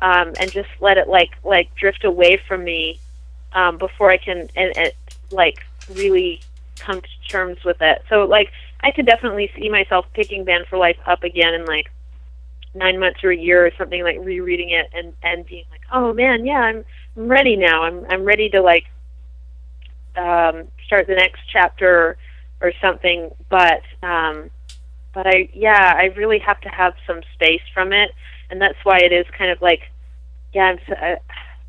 um, 0.00 0.32
and 0.38 0.50
just 0.50 0.68
let 0.80 0.98
it 0.98 1.08
like 1.08 1.30
like 1.44 1.74
drift 1.74 2.04
away 2.04 2.40
from 2.48 2.64
me 2.64 2.98
um, 3.52 3.78
before 3.78 4.10
I 4.10 4.16
can 4.16 4.48
and, 4.56 4.76
and 4.76 4.92
like 5.30 5.64
really 5.94 6.40
come 6.78 7.00
to 7.00 7.08
terms 7.28 7.62
with 7.64 7.80
it. 7.80 8.02
So 8.08 8.24
like 8.24 8.50
I 8.80 8.90
could 8.90 9.06
definitely 9.06 9.50
see 9.56 9.68
myself 9.68 10.06
picking 10.12 10.44
Band 10.44 10.66
for 10.68 10.78
Life 10.78 10.98
up 11.06 11.22
again 11.22 11.54
in 11.54 11.64
like 11.64 11.90
nine 12.74 12.98
months 12.98 13.22
or 13.22 13.30
a 13.30 13.36
year 13.36 13.64
or 13.66 13.70
something, 13.78 14.02
like 14.02 14.18
rereading 14.20 14.70
it 14.70 14.90
and 14.92 15.12
and 15.22 15.46
being 15.46 15.64
like, 15.70 15.82
oh 15.92 16.12
man, 16.12 16.44
yeah, 16.44 16.60
I'm 16.60 16.84
I'm 17.16 17.28
ready 17.28 17.56
now. 17.56 17.84
I'm 17.84 18.04
I'm 18.08 18.24
ready 18.24 18.50
to 18.50 18.60
like 18.60 18.84
um, 20.16 20.64
start 20.86 21.06
the 21.06 21.14
next 21.14 21.40
chapter 21.52 22.16
or 22.60 22.72
something. 22.80 23.30
But 23.48 23.82
um, 24.02 24.50
but 25.12 25.26
I 25.26 25.48
yeah, 25.52 25.94
I 25.96 26.06
really 26.16 26.40
have 26.40 26.60
to 26.62 26.68
have 26.68 26.94
some 27.06 27.20
space 27.34 27.62
from 27.72 27.92
it, 27.92 28.10
and 28.54 28.62
that's 28.62 28.78
why 28.84 28.98
it 28.98 29.12
is 29.12 29.26
kind 29.36 29.50
of 29.50 29.60
like 29.60 29.90
yeah, 30.52 30.62
I'm 30.66 30.78
so, 30.86 30.94
uh, 30.94 31.16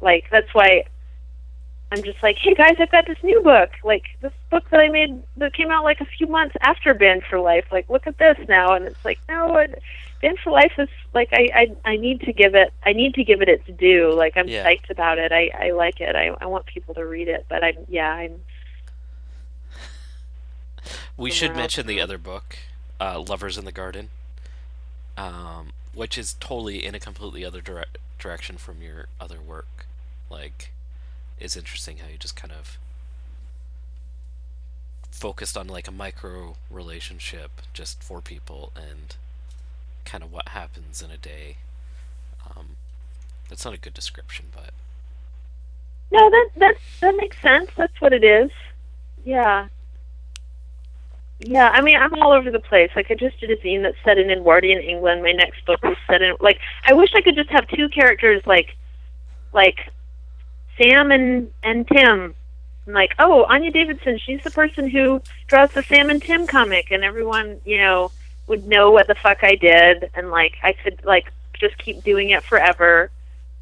like 0.02 0.26
that's 0.30 0.54
why 0.54 0.84
I'm 1.92 2.04
just 2.04 2.22
like, 2.22 2.38
hey 2.38 2.54
guys, 2.54 2.76
I've 2.80 2.92
got 2.92 3.08
this 3.08 3.18
new 3.24 3.42
book, 3.42 3.72
like 3.84 4.04
this 4.22 4.32
book 4.52 4.70
that 4.70 4.80
I 4.80 4.90
made 4.90 5.24
that 5.38 5.54
came 5.56 5.72
out 5.72 5.84
like 5.84 6.00
a 6.00 6.06
few 6.06 6.28
months 6.28 6.56
after 6.62 6.94
Band 6.94 7.24
for 7.28 7.40
Life. 7.40 7.66
Like, 7.72 7.90
look 7.90 8.06
at 8.06 8.20
this 8.20 8.38
now, 8.48 8.74
and 8.74 8.86
it's 8.86 9.04
like, 9.04 9.18
no, 9.28 9.58
it, 9.58 9.82
Band 10.22 10.38
for 10.44 10.52
Life 10.52 10.74
is 10.78 10.90
like 11.16 11.30
I, 11.32 11.50
I 11.84 11.92
I 11.94 11.98
need 11.98 12.22
to 12.22 12.34
give 12.34 12.54
it 12.54 12.72
I 12.86 12.94
need 12.94 13.16
to 13.16 13.24
give 13.24 13.42
it 13.42 13.50
its 13.50 13.66
due. 13.80 14.14
Like 14.14 14.38
I'm 14.38 14.48
Yeah. 14.48 14.64
psyched 14.64 14.92
about 14.92 15.18
it. 15.18 15.32
I 15.32 15.50
I 15.60 15.72
like 15.72 16.02
it. 16.02 16.16
I 16.16 16.36
I 16.40 16.46
want 16.46 16.68
people 16.68 16.94
to 16.94 17.04
read 17.04 17.28
it, 17.28 17.48
but 17.50 17.64
I'm 17.64 17.78
yeah 17.90 18.12
I'm 18.12 18.42
We 21.18 21.32
should 21.32 21.56
mention 21.56 21.88
the 21.88 22.00
other 22.00 22.20
book, 22.20 22.58
uh, 23.00 23.20
Lovers 23.20 23.58
in 23.58 23.66
the 23.66 23.72
Garden, 23.72 24.10
um, 25.18 25.72
which 25.96 26.18
is 26.18 26.36
totally 26.40 26.86
in 26.86 26.94
a 26.94 27.00
completely 27.00 27.44
other 27.44 27.62
dire- 27.62 27.86
direction 28.20 28.58
from 28.58 28.82
your 28.82 29.08
other 29.20 29.40
work. 29.40 29.88
Like, 30.30 30.72
it's 31.40 31.58
interesting 31.58 31.98
how 31.98 32.08
you 32.08 32.18
just 32.18 32.36
kind 32.36 32.54
of 32.54 32.78
focused 35.12 35.58
on 35.58 35.68
like 35.68 35.88
a 35.88 35.92
micro 35.92 36.56
relationship 36.70 37.62
just 37.74 38.04
for 38.04 38.20
people 38.20 38.72
and 38.76 39.16
kind 40.04 40.24
of 40.24 40.32
what 40.32 40.50
happens 40.50 41.02
in 41.02 41.10
a 41.10 41.18
day. 41.18 41.58
Um, 42.56 42.76
that's 43.50 43.64
not 43.64 43.74
a 43.74 43.78
good 43.78 43.94
description, 43.94 44.48
but 44.54 44.72
no 46.12 46.30
that 46.30 46.50
that 46.58 46.76
that 47.02 47.16
makes 47.16 47.42
sense. 47.42 47.72
That's 47.78 48.00
what 48.02 48.14
it 48.14 48.24
is. 48.24 48.52
Yeah. 49.24 49.68
Yeah, 51.40 51.70
I 51.70 51.82
mean, 51.82 51.98
I'm 51.98 52.14
all 52.16 52.32
over 52.32 52.50
the 52.50 52.60
place. 52.60 52.92
Like, 52.96 53.12
I 53.12 53.16
just 53.16 53.40
did 53.40 53.52
a 53.52 53.58
zine 53.58 53.82
that's 53.84 53.98
set 54.06 54.18
in 54.18 54.30
Edwardian 54.30 54.80
England. 54.80 55.22
My 55.22 55.34
next 55.34 55.66
book 55.66 55.84
was 55.84 55.98
set 56.08 56.22
in 56.22 56.36
like. 56.40 56.60
I 56.86 56.94
wish 56.94 57.10
I 57.14 57.22
could 57.22 57.36
just 57.36 57.50
have 57.50 57.68
two 57.68 57.90
characters, 57.90 58.42
like, 58.46 58.76
like 59.54 59.92
Sam 60.78 61.12
and 61.12 61.52
and 61.62 61.88
Tim. 61.88 62.34
And 62.86 62.96
like, 62.96 63.14
oh, 63.20 63.46
Anya 63.46 63.72
Davidson, 63.72 64.18
she's 64.20 64.44
the 64.44 64.52
person 64.52 64.90
who 64.90 65.22
draws 65.48 65.72
the 65.72 65.84
Sam 65.84 66.10
and 66.10 66.22
Tim 66.22 66.48
comic, 66.48 66.92
and 66.92 67.04
everyone, 67.04 67.60
you 67.66 67.80
know, 67.80 68.12
would 68.48 68.68
know 68.68 68.92
what 68.92 69.08
the 69.08 69.16
fuck 69.16 69.40
I 69.44 69.56
did, 69.56 70.10
and 70.14 70.32
like, 70.32 70.54
I 70.64 70.74
could 70.74 71.04
like 71.04 71.32
just 71.60 71.78
keep 71.78 72.04
doing 72.04 72.30
it 72.30 72.44
forever. 72.44 73.10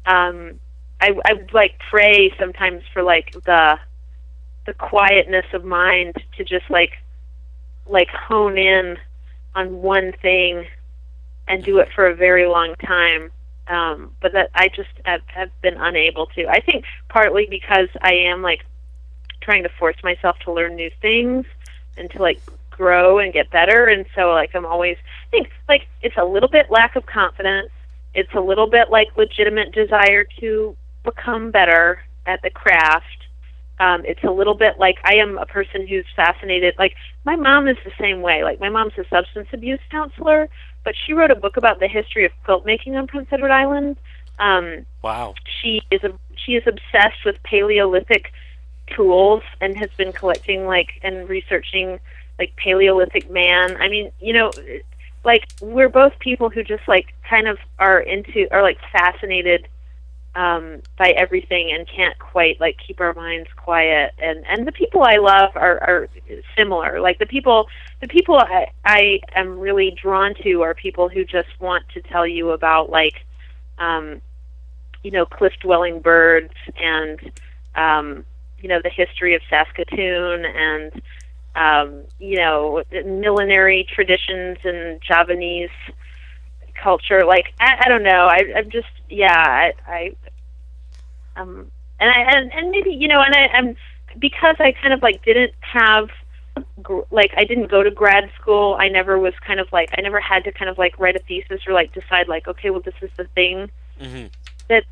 Um, 0.06 0.60
I 1.00 1.18
I 1.24 1.32
would 1.32 1.52
like 1.52 1.78
pray 1.90 2.32
sometimes 2.38 2.82
for 2.92 3.02
like 3.02 3.32
the 3.44 3.78
the 4.66 4.74
quietness 4.74 5.46
of 5.52 5.64
mind 5.64 6.14
to 6.36 6.44
just 6.44 6.70
like 6.70 6.92
like 7.86 8.08
hone 8.08 8.58
in 8.58 8.96
on 9.54 9.82
one 9.82 10.12
thing 10.22 10.66
and 11.46 11.62
do 11.62 11.78
it 11.78 11.88
for 11.94 12.06
a 12.06 12.14
very 12.14 12.46
long 12.46 12.74
time. 12.76 13.30
Um, 13.66 14.12
but 14.20 14.32
that 14.32 14.50
I 14.54 14.68
just 14.68 14.90
have, 15.04 15.22
have 15.26 15.50
been 15.62 15.76
unable 15.78 16.26
to. 16.26 16.46
I 16.46 16.60
think 16.60 16.84
partly 17.08 17.46
because 17.48 17.88
I 18.02 18.12
am 18.12 18.42
like 18.42 18.64
trying 19.40 19.62
to 19.62 19.70
force 19.70 19.96
myself 20.02 20.38
to 20.40 20.52
learn 20.52 20.74
new 20.76 20.90
things 21.00 21.46
and 21.96 22.10
to 22.10 22.20
like 22.20 22.40
grow 22.70 23.20
and 23.20 23.32
get 23.32 23.50
better 23.50 23.86
and 23.86 24.04
so 24.16 24.30
like 24.30 24.52
I'm 24.54 24.66
always 24.66 24.96
I 25.28 25.30
think 25.30 25.48
like 25.68 25.86
it's 26.02 26.16
a 26.16 26.24
little 26.24 26.48
bit 26.48 26.70
lack 26.70 26.96
of 26.96 27.06
confidence. 27.06 27.70
It's 28.14 28.32
a 28.34 28.40
little 28.40 28.66
bit 28.66 28.90
like 28.90 29.16
legitimate 29.16 29.72
desire 29.72 30.24
to 30.40 30.76
become 31.04 31.50
better 31.50 32.02
at 32.26 32.42
the 32.42 32.50
craft. 32.50 33.23
Um, 33.80 34.04
it's 34.04 34.22
a 34.22 34.30
little 34.30 34.54
bit 34.54 34.78
like 34.78 34.98
I 35.04 35.16
am 35.16 35.36
a 35.38 35.46
person 35.46 35.86
who's 35.86 36.06
fascinated. 36.14 36.74
Like 36.78 36.94
my 37.24 37.36
mom 37.36 37.66
is 37.68 37.76
the 37.84 37.92
same 37.98 38.22
way. 38.22 38.44
Like 38.44 38.60
my 38.60 38.68
mom's 38.68 38.92
a 38.98 39.04
substance 39.08 39.48
abuse 39.52 39.80
counselor, 39.90 40.48
but 40.84 40.94
she 41.04 41.12
wrote 41.12 41.30
a 41.30 41.34
book 41.34 41.56
about 41.56 41.80
the 41.80 41.88
history 41.88 42.24
of 42.24 42.32
quilt 42.44 42.64
making 42.64 42.96
on 42.96 43.06
Prince 43.06 43.28
Edward 43.32 43.50
Island. 43.50 43.96
Um, 44.38 44.86
Wow. 45.02 45.34
she 45.60 45.82
is 45.90 46.02
a 46.04 46.12
she 46.36 46.52
is 46.52 46.64
obsessed 46.66 47.24
with 47.24 47.42
Paleolithic 47.42 48.32
tools 48.94 49.42
and 49.60 49.76
has 49.76 49.90
been 49.96 50.12
collecting 50.12 50.66
like 50.66 51.00
and 51.02 51.28
researching 51.28 51.98
like 52.38 52.54
Paleolithic 52.56 53.30
man. 53.30 53.76
I 53.76 53.88
mean, 53.88 54.10
you 54.20 54.32
know, 54.34 54.50
like 55.24 55.46
we're 55.60 55.88
both 55.88 56.18
people 56.18 56.50
who 56.50 56.62
just 56.62 56.86
like 56.86 57.14
kind 57.28 57.48
of 57.48 57.58
are 57.78 58.00
into 58.00 58.46
are 58.52 58.62
like 58.62 58.78
fascinated 58.92 59.68
um, 60.36 60.82
by 60.98 61.10
everything 61.10 61.70
and 61.72 61.86
can't 61.86 62.18
quite 62.18 62.60
like 62.60 62.76
keep 62.84 63.00
our 63.00 63.14
minds 63.14 63.48
quiet. 63.56 64.12
And 64.18 64.44
and 64.46 64.66
the 64.66 64.72
people 64.72 65.02
I 65.02 65.16
love 65.16 65.50
are 65.54 65.78
are 65.82 66.08
similar. 66.56 67.00
Like 67.00 67.18
the 67.18 67.26
people 67.26 67.68
the 68.00 68.08
people 68.08 68.36
I 68.36 68.66
I 68.84 69.20
am 69.34 69.58
really 69.58 69.90
drawn 69.90 70.34
to 70.42 70.62
are 70.62 70.74
people 70.74 71.08
who 71.08 71.24
just 71.24 71.48
want 71.60 71.84
to 71.94 72.02
tell 72.02 72.26
you 72.26 72.50
about 72.50 72.90
like 72.90 73.24
um, 73.78 74.20
you 75.02 75.10
know 75.10 75.24
cliff 75.24 75.52
dwelling 75.60 76.00
birds 76.00 76.54
and 76.76 77.20
um, 77.76 78.24
you 78.60 78.68
know 78.68 78.80
the 78.82 78.90
history 78.90 79.34
of 79.34 79.42
Saskatoon 79.48 80.44
and 80.44 81.02
um, 81.54 82.02
you 82.18 82.38
know 82.38 82.82
millenary 83.04 83.86
traditions 83.94 84.58
and 84.64 85.00
Javanese 85.00 85.70
culture. 86.82 87.24
Like 87.24 87.54
I, 87.60 87.84
I 87.84 87.88
don't 87.88 88.02
know. 88.02 88.26
I, 88.26 88.40
I'm 88.56 88.70
just 88.70 88.88
yeah. 89.08 89.32
I, 89.36 89.72
I 89.86 90.16
um 91.36 91.70
and 92.00 92.10
I 92.10 92.36
and, 92.36 92.52
and 92.52 92.70
maybe 92.70 92.90
you 92.90 93.08
know 93.08 93.20
and 93.20 93.34
I, 93.34 93.46
I'm 93.56 93.76
because 94.18 94.56
I 94.58 94.72
kind 94.72 94.94
of 94.94 95.02
like 95.02 95.24
didn't 95.24 95.52
have 95.60 96.08
gr- 96.82 97.02
like 97.10 97.32
I 97.36 97.44
didn't 97.44 97.70
go 97.70 97.82
to 97.82 97.90
grad 97.90 98.30
school. 98.40 98.76
I 98.78 98.88
never 98.88 99.18
was 99.18 99.34
kind 99.46 99.60
of 99.60 99.68
like 99.72 99.90
I 99.96 100.00
never 100.00 100.20
had 100.20 100.44
to 100.44 100.52
kind 100.52 100.70
of 100.70 100.78
like 100.78 100.98
write 100.98 101.16
a 101.16 101.20
thesis 101.20 101.66
or 101.66 101.72
like 101.72 101.92
decide 101.92 102.28
like 102.28 102.46
okay 102.48 102.70
well 102.70 102.80
this 102.80 102.94
is 103.02 103.10
the 103.16 103.24
thing 103.34 103.70
hmm 103.98 104.26
that 104.68 104.84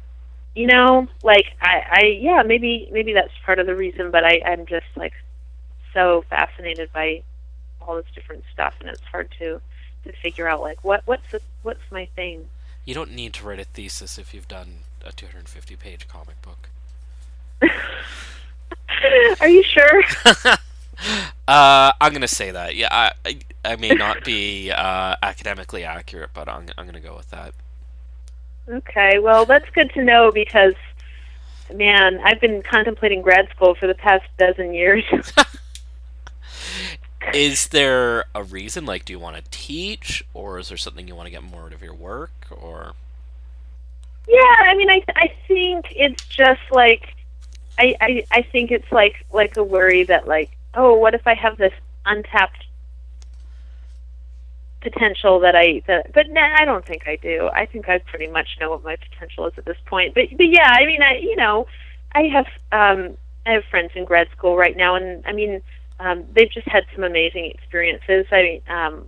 you 0.55 0.67
know 0.67 1.07
like 1.23 1.47
I 1.61 1.83
I 1.91 2.05
yeah 2.21 2.43
maybe 2.45 2.89
maybe 2.93 3.13
that's 3.13 3.33
part 3.45 3.59
of 3.59 3.67
the 3.67 3.75
reason 3.75 4.11
but 4.11 4.25
I 4.25 4.41
I'm 4.45 4.67
just 4.67 4.87
like 4.97 5.13
so 5.95 6.25
fascinated 6.29 6.93
by 6.93 7.23
all 7.81 7.97
this 7.97 8.07
different 8.15 8.45
stuff 8.53 8.75
and 8.81 8.89
it's 8.89 9.03
hard 9.11 9.35
to 9.39 9.61
to 10.05 10.13
figure 10.13 10.49
out 10.49 10.61
like 10.61 10.83
what 10.85 11.03
what's 11.07 11.31
the, 11.31 11.41
what's 11.63 11.81
my 11.91 12.07
thing 12.17 12.47
You 12.85 12.95
don't 12.95 13.13
need 13.13 13.33
to 13.35 13.47
write 13.47 13.61
a 13.61 13.65
thesis 13.65 14.19
if 14.19 14.35
you've 14.35 14.49
done 14.49 14.79
a 15.05 15.13
250 15.13 15.77
page 15.77 16.09
comic 16.09 16.41
book. 16.43 16.69
are 19.41 19.49
you 19.49 19.63
sure 19.63 20.03
Uh, 21.49 21.93
I'm 22.01 22.13
gonna 22.13 22.29
say 22.29 22.51
that. 22.53 22.77
Yeah, 22.77 22.89
I, 22.91 23.11
I, 23.25 23.39
I 23.65 23.77
may 23.77 23.91
not 23.91 24.25
be 24.25 24.71
uh, 24.71 25.17
academically 25.23 25.85
accurate, 25.85 26.31
but 26.33 26.49
I'm, 26.49 26.67
I'm 26.79 26.87
gonna 26.87 27.01
go 27.01 27.17
with 27.17 27.31
that. 27.31 27.55
Okay, 28.69 29.19
well, 29.19 29.45
that's 29.45 29.69
good 29.71 29.91
to 29.95 30.05
know 30.05 30.31
because, 30.31 30.75
man, 31.75 32.21
I've 32.25 32.41
been 32.41 32.63
contemplating 32.63 33.21
grad 33.21 33.49
school 33.51 33.75
for 33.75 33.87
the 33.87 33.95
past 33.95 34.25
dozen 34.39 34.73
years. 34.73 35.05
Is 37.31 37.69
there 37.69 38.25
a 38.35 38.43
reason? 38.43 38.85
Like, 38.87 39.05
do 39.05 39.13
you 39.13 39.19
want 39.19 39.37
to 39.37 39.43
teach, 39.51 40.25
or 40.35 40.59
is 40.59 40.69
there 40.69 40.77
something 40.77 41.09
you 41.09 41.15
want 41.15 41.27
to 41.27 41.31
get 41.31 41.43
more 41.43 41.67
out 41.67 41.73
of 41.73 41.83
your 41.83 41.95
work, 41.95 42.33
or? 42.51 42.95
yeah, 44.29 44.57
I 44.61 44.75
mean, 44.75 44.91
I 44.91 45.03
I 45.17 45.33
think 45.49 45.87
it's 45.91 46.25
just 46.27 46.61
like, 46.71 47.15
I, 47.79 47.97
I 48.01 48.25
I 48.31 48.43
think 48.43 48.71
it's 48.71 48.91
like 48.93 49.25
like 49.33 49.57
a 49.57 49.65
worry 49.65 50.05
that 50.05 50.29
like, 50.29 50.51
oh, 50.75 50.95
what 50.95 51.15
if 51.15 51.27
I 51.27 51.35
have 51.35 51.57
this 51.59 51.73
untapped 52.07 52.65
potential 54.81 55.41
that 55.41 55.55
I 55.57 55.83
that, 55.87 56.13
but 56.13 56.29
nah, 56.31 56.57
I 56.59 56.65
don't 56.65 56.85
think 56.87 57.07
I 57.07 57.17
do. 57.17 57.49
I 57.53 57.67
think 57.67 57.89
I 57.89 57.99
pretty 57.99 58.27
much 58.29 58.57
know 58.61 58.71
what 58.71 58.85
my 58.85 58.97
potential 58.97 59.47
is 59.47 59.55
at 59.57 59.65
this 59.65 59.79
point. 59.87 60.15
But 60.15 60.25
but 60.37 60.49
yeah, 60.49 60.69
I 60.69 60.87
mean, 60.87 61.03
I 61.03 61.17
you 61.19 61.37
know, 61.37 61.67
I 62.13 62.23
have 62.25 62.47
um 62.73 63.17
I 63.47 63.53
have 63.53 63.65
friends 63.71 63.91
in 63.95 64.05
grad 64.05 64.29
school 64.37 64.57
right 64.57 64.77
now, 64.77 64.95
and 64.95 65.25
I 65.27 65.33
mean, 65.33 65.63
um, 66.03 66.25
they've 66.35 66.51
just 66.51 66.67
had 66.67 66.85
some 66.95 67.05
amazing 67.05 67.47
experiences. 67.47 68.27
I 68.33 68.43
mean, 68.43 68.63
um, 68.69 69.07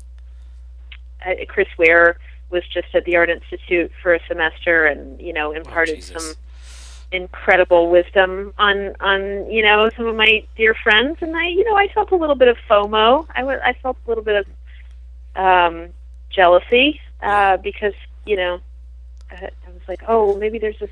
I, 1.25 1.45
Chris 1.49 1.67
Ware 1.77 2.19
was 2.51 2.63
just 2.69 2.87
at 2.95 3.05
the 3.05 3.17
Art 3.17 3.31
Institute 3.31 3.91
for 4.01 4.15
a 4.15 4.21
semester, 4.29 4.87
and 4.87 5.21
you 5.21 5.33
know, 5.33 5.53
imparted 5.53 5.97
Jesus. 5.97 6.25
some 6.25 6.35
incredible 7.11 7.91
wisdom 7.91 8.55
on 8.59 8.95
on 9.01 9.51
you 9.51 9.63
know 9.63 9.91
some 9.97 10.07
of 10.07 10.15
my 10.15 10.45
dear 10.57 10.75
friends, 10.83 11.19
and 11.21 11.37
I 11.37 11.49
you 11.49 11.65
know 11.65 11.77
I 11.77 11.89
felt 11.89 12.13
a 12.13 12.17
little 12.17 12.37
bit 12.37 12.49
of 12.49 12.57
FOMO. 12.71 13.27
I 13.35 13.43
was 13.43 13.59
I 13.65 13.73
felt 13.83 13.97
a 14.07 14.09
little 14.09 14.25
bit 14.25 14.47
of 15.37 15.43
um, 15.45 15.89
jealousy 16.31 17.01
uh, 17.23 17.57
because 17.57 17.95
you 18.25 18.37
know 18.37 18.61
I, 19.33 19.47
I 19.47 19.71
was 19.71 19.83
like, 19.89 20.03
oh, 20.07 20.37
maybe 20.37 20.59
there's 20.61 20.79
this 20.79 20.91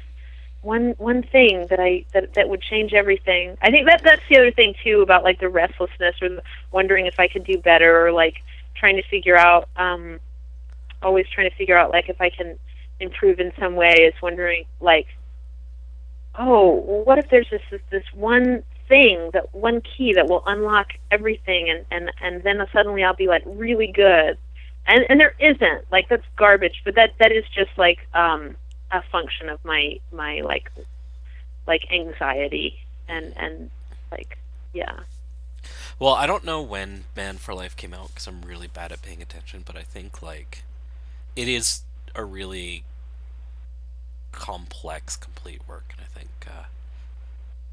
one 0.62 0.94
one 0.98 1.22
thing 1.22 1.66
that 1.70 1.80
I 1.80 2.04
that 2.12 2.34
that 2.34 2.48
would 2.48 2.62
change 2.62 2.92
everything. 2.92 3.56
I 3.60 3.70
think 3.70 3.86
that 3.88 4.02
that's 4.02 4.22
the 4.30 4.38
other 4.38 4.52
thing 4.52 4.74
too 4.82 5.02
about 5.02 5.24
like 5.24 5.40
the 5.40 5.48
restlessness 5.48 6.16
or 6.22 6.28
the 6.28 6.42
wondering 6.70 7.06
if 7.06 7.18
I 7.18 7.28
could 7.28 7.44
do 7.44 7.58
better 7.58 8.06
or 8.06 8.12
like 8.12 8.36
trying 8.74 8.96
to 8.96 9.02
figure 9.02 9.36
out 9.36 9.68
um 9.76 10.20
always 11.02 11.26
trying 11.28 11.50
to 11.50 11.56
figure 11.56 11.76
out 11.76 11.90
like 11.90 12.08
if 12.08 12.20
I 12.20 12.30
can 12.30 12.58
improve 13.00 13.40
in 13.40 13.52
some 13.58 13.74
way 13.74 13.92
is 13.92 14.14
wondering 14.22 14.64
like 14.80 15.08
oh 16.38 17.02
what 17.04 17.18
if 17.18 17.28
there's 17.28 17.50
this 17.50 17.62
this, 17.70 17.80
this 17.90 18.04
one 18.14 18.62
thing 18.88 19.30
that 19.32 19.54
one 19.54 19.80
key 19.80 20.12
that 20.12 20.28
will 20.28 20.42
unlock 20.46 20.88
everything 21.10 21.70
and 21.70 21.84
and 21.90 22.12
and 22.22 22.42
then 22.42 22.64
suddenly 22.72 23.02
I'll 23.02 23.16
be 23.16 23.26
like 23.26 23.42
really 23.46 23.90
good? 23.92 24.38
And 24.86 25.04
and 25.08 25.18
there 25.18 25.34
isn't. 25.38 25.90
Like 25.90 26.08
that's 26.08 26.24
garbage. 26.36 26.82
But 26.84 26.94
that 26.96 27.10
that 27.18 27.32
is 27.32 27.44
just 27.54 27.70
like 27.76 27.98
um 28.14 28.56
a 28.92 29.02
function 29.10 29.48
of 29.48 29.64
my 29.64 29.98
my 30.12 30.40
like 30.42 30.70
like 31.66 31.90
anxiety 31.90 32.78
and 33.08 33.32
and 33.36 33.70
like 34.10 34.38
yeah. 34.72 35.00
Well, 35.98 36.14
I 36.14 36.26
don't 36.26 36.44
know 36.44 36.62
when 36.62 37.04
Band 37.14 37.40
for 37.40 37.54
Life 37.54 37.76
came 37.76 37.94
out 37.94 38.08
because 38.08 38.26
I'm 38.26 38.42
really 38.42 38.66
bad 38.66 38.92
at 38.92 39.02
paying 39.02 39.22
attention, 39.22 39.62
but 39.64 39.76
I 39.76 39.82
think 39.82 40.22
like 40.22 40.64
it 41.36 41.48
is 41.48 41.82
a 42.14 42.24
really 42.24 42.84
complex, 44.32 45.16
complete 45.16 45.60
work, 45.68 45.94
and 45.96 46.00
I 46.00 46.18
think 46.18 46.30
uh, 46.46 46.64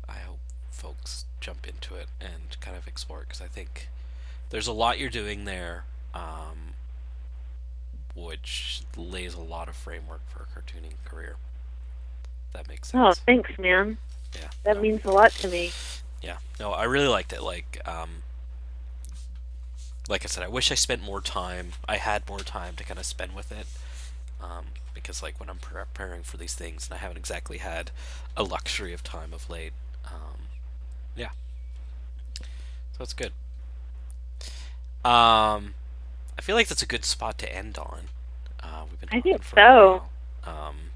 I 0.08 0.20
hope 0.20 0.40
folks 0.72 1.26
jump 1.40 1.68
into 1.68 1.96
it 1.96 2.08
and 2.22 2.60
kind 2.62 2.78
of 2.78 2.88
explore 2.88 3.22
it 3.22 3.30
because 3.30 3.42
I 3.42 3.48
think 3.48 3.90
there's 4.50 4.68
a 4.68 4.74
lot 4.74 5.00
you're 5.00 5.10
doing 5.10 5.46
there, 5.46 5.86
um, 6.14 6.74
which 8.16 8.82
lays 8.98 9.34
a 9.36 9.42
lot 9.42 9.68
of 9.70 9.76
framework 9.76 10.22
for 10.30 10.44
a 10.44 10.46
cartooning 10.48 10.94
career. 11.06 11.36
That 12.54 12.68
makes 12.68 12.90
sense. 12.90 13.18
oh 13.18 13.22
thanks 13.26 13.52
man 13.60 13.98
yeah. 14.36 14.50
that 14.64 14.78
no. 14.78 14.82
means 14.82 15.06
a 15.06 15.12
lot 15.12 15.32
to 15.34 15.48
me 15.48 15.72
Yeah, 16.22 16.38
no, 16.60 16.72
I 16.72 16.84
really 16.86 17.08
liked 17.08 17.32
it. 17.34 17.42
Like, 17.42 17.80
um, 17.88 18.24
like 20.08 20.26
I 20.26 20.28
said, 20.28 20.44
I 20.44 20.48
wish 20.48 20.72
I 20.72 20.76
spent 20.76 21.02
more 21.04 21.22
time. 21.22 21.72
I 21.88 21.98
had 21.98 22.28
more 22.28 22.40
time 22.40 22.76
to 22.76 22.84
kind 22.84 23.00
of 23.00 23.06
spend 23.06 23.36
with 23.36 23.52
it, 23.52 23.68
um, 24.42 24.66
because 24.94 25.22
like 25.24 25.40
when 25.40 25.50
I'm 25.50 25.58
preparing 25.60 26.24
for 26.24 26.38
these 26.38 26.54
things, 26.56 26.88
and 26.88 26.96
I 26.96 26.98
haven't 26.98 27.18
exactly 27.18 27.60
had 27.60 27.92
a 28.36 28.44
luxury 28.44 28.94
of 28.94 29.04
time 29.04 29.34
of 29.34 29.50
late. 29.50 29.74
Um, 30.06 30.48
yeah, 31.16 31.30
so 32.42 33.02
it's 33.02 33.14
good. 33.14 33.32
Um, 35.06 35.74
I 36.40 36.42
feel 36.42 36.56
like 36.56 36.70
that's 36.70 36.82
a 36.82 36.86
good 36.86 37.04
spot 37.04 37.38
to 37.40 37.54
end 37.54 37.78
on. 37.78 38.04
Uh, 38.64 38.86
we've 38.90 38.98
been 39.02 39.10
I 39.12 39.16
talking 39.18 39.34
think 39.34 39.44
so. 39.44 40.04
Um, 40.46 40.92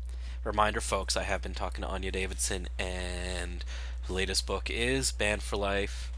reminder, 0.46 0.80
folks, 0.80 1.18
I 1.18 1.24
have 1.24 1.42
been 1.42 1.54
talking 1.54 1.82
to 1.82 1.90
Anya 1.90 2.12
Davidson, 2.14 2.70
and 2.80 3.66
the 4.08 4.14
latest 4.14 4.48
book 4.48 4.70
is 4.70 5.12
Band 5.12 5.44
for 5.44 5.58
Life, 5.58 6.14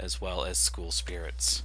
as 0.00 0.22
well 0.22 0.42
as 0.42 0.56
School 0.56 0.90
Spirits, 0.90 1.64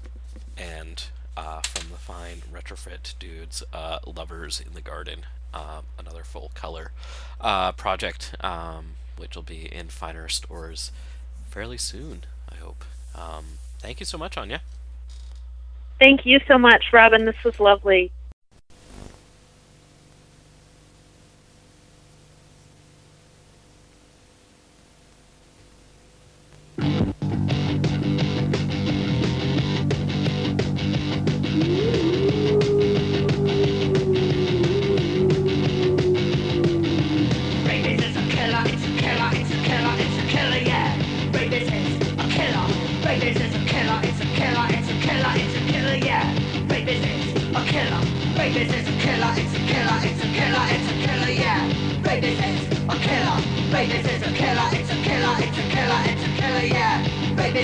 and 0.57 1.05
uh, 1.37 1.61
from 1.61 1.91
the 1.91 1.97
fine 1.97 2.41
retrofit 2.53 3.17
dudes, 3.19 3.63
uh, 3.71 3.99
Lovers 4.05 4.59
in 4.59 4.73
the 4.73 4.81
Garden, 4.81 5.21
uh, 5.53 5.83
another 5.97 6.25
full 6.25 6.51
color 6.55 6.91
uh, 7.39 7.71
project, 7.71 8.35
um, 8.41 8.95
which 9.15 9.37
will 9.37 9.43
be 9.43 9.73
in 9.73 9.87
finer 9.87 10.27
stores 10.27 10.91
fairly 11.49 11.77
soon. 11.77 12.25
I 12.51 12.55
hope. 12.55 12.83
Um, 13.15 13.45
thank 13.79 14.01
you 14.01 14.05
so 14.05 14.17
much, 14.17 14.35
Anya. 14.35 14.59
Thank 16.01 16.25
you 16.25 16.39
so 16.47 16.57
much, 16.57 16.85
Robin. 16.91 17.25
This 17.25 17.35
was 17.45 17.59
lovely. 17.59 18.11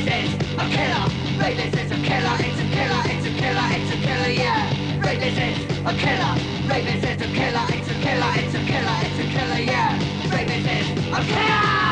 this 0.03 0.29
is 0.29 0.33
a 0.53 0.65
killer. 0.69 1.07
Right, 1.39 1.57
this 1.57 1.73
is 1.73 1.91
a 1.91 1.95
killer. 1.95 2.35
It's 2.39 2.59
a 2.59 2.67
killer. 2.69 3.01
It's 3.05 3.25
a 3.25 3.33
killer. 3.33 3.67
It's 3.73 3.91
a 3.91 3.97
killer. 3.97 4.29
Yeah. 4.29 5.01
Right, 5.01 5.19
this 5.19 5.37
is 5.37 5.57
a 5.85 5.93
killer. 5.93 6.33
Right, 6.69 6.85
this 6.85 7.03
is 7.03 7.21
a 7.21 7.33
killer. 7.33 7.65
It's 7.69 7.89
a 7.89 7.93
killer. 7.95 8.31
It's 8.35 8.53
a 8.53 8.63
killer. 8.65 8.97
It's 9.01 9.19
a 9.19 9.27
killer. 9.33 9.59
Yeah. 9.59 10.31
Right, 10.31 10.47
this 10.47 10.65
is 10.65 11.13
a 11.13 11.21
killer. 11.23 11.86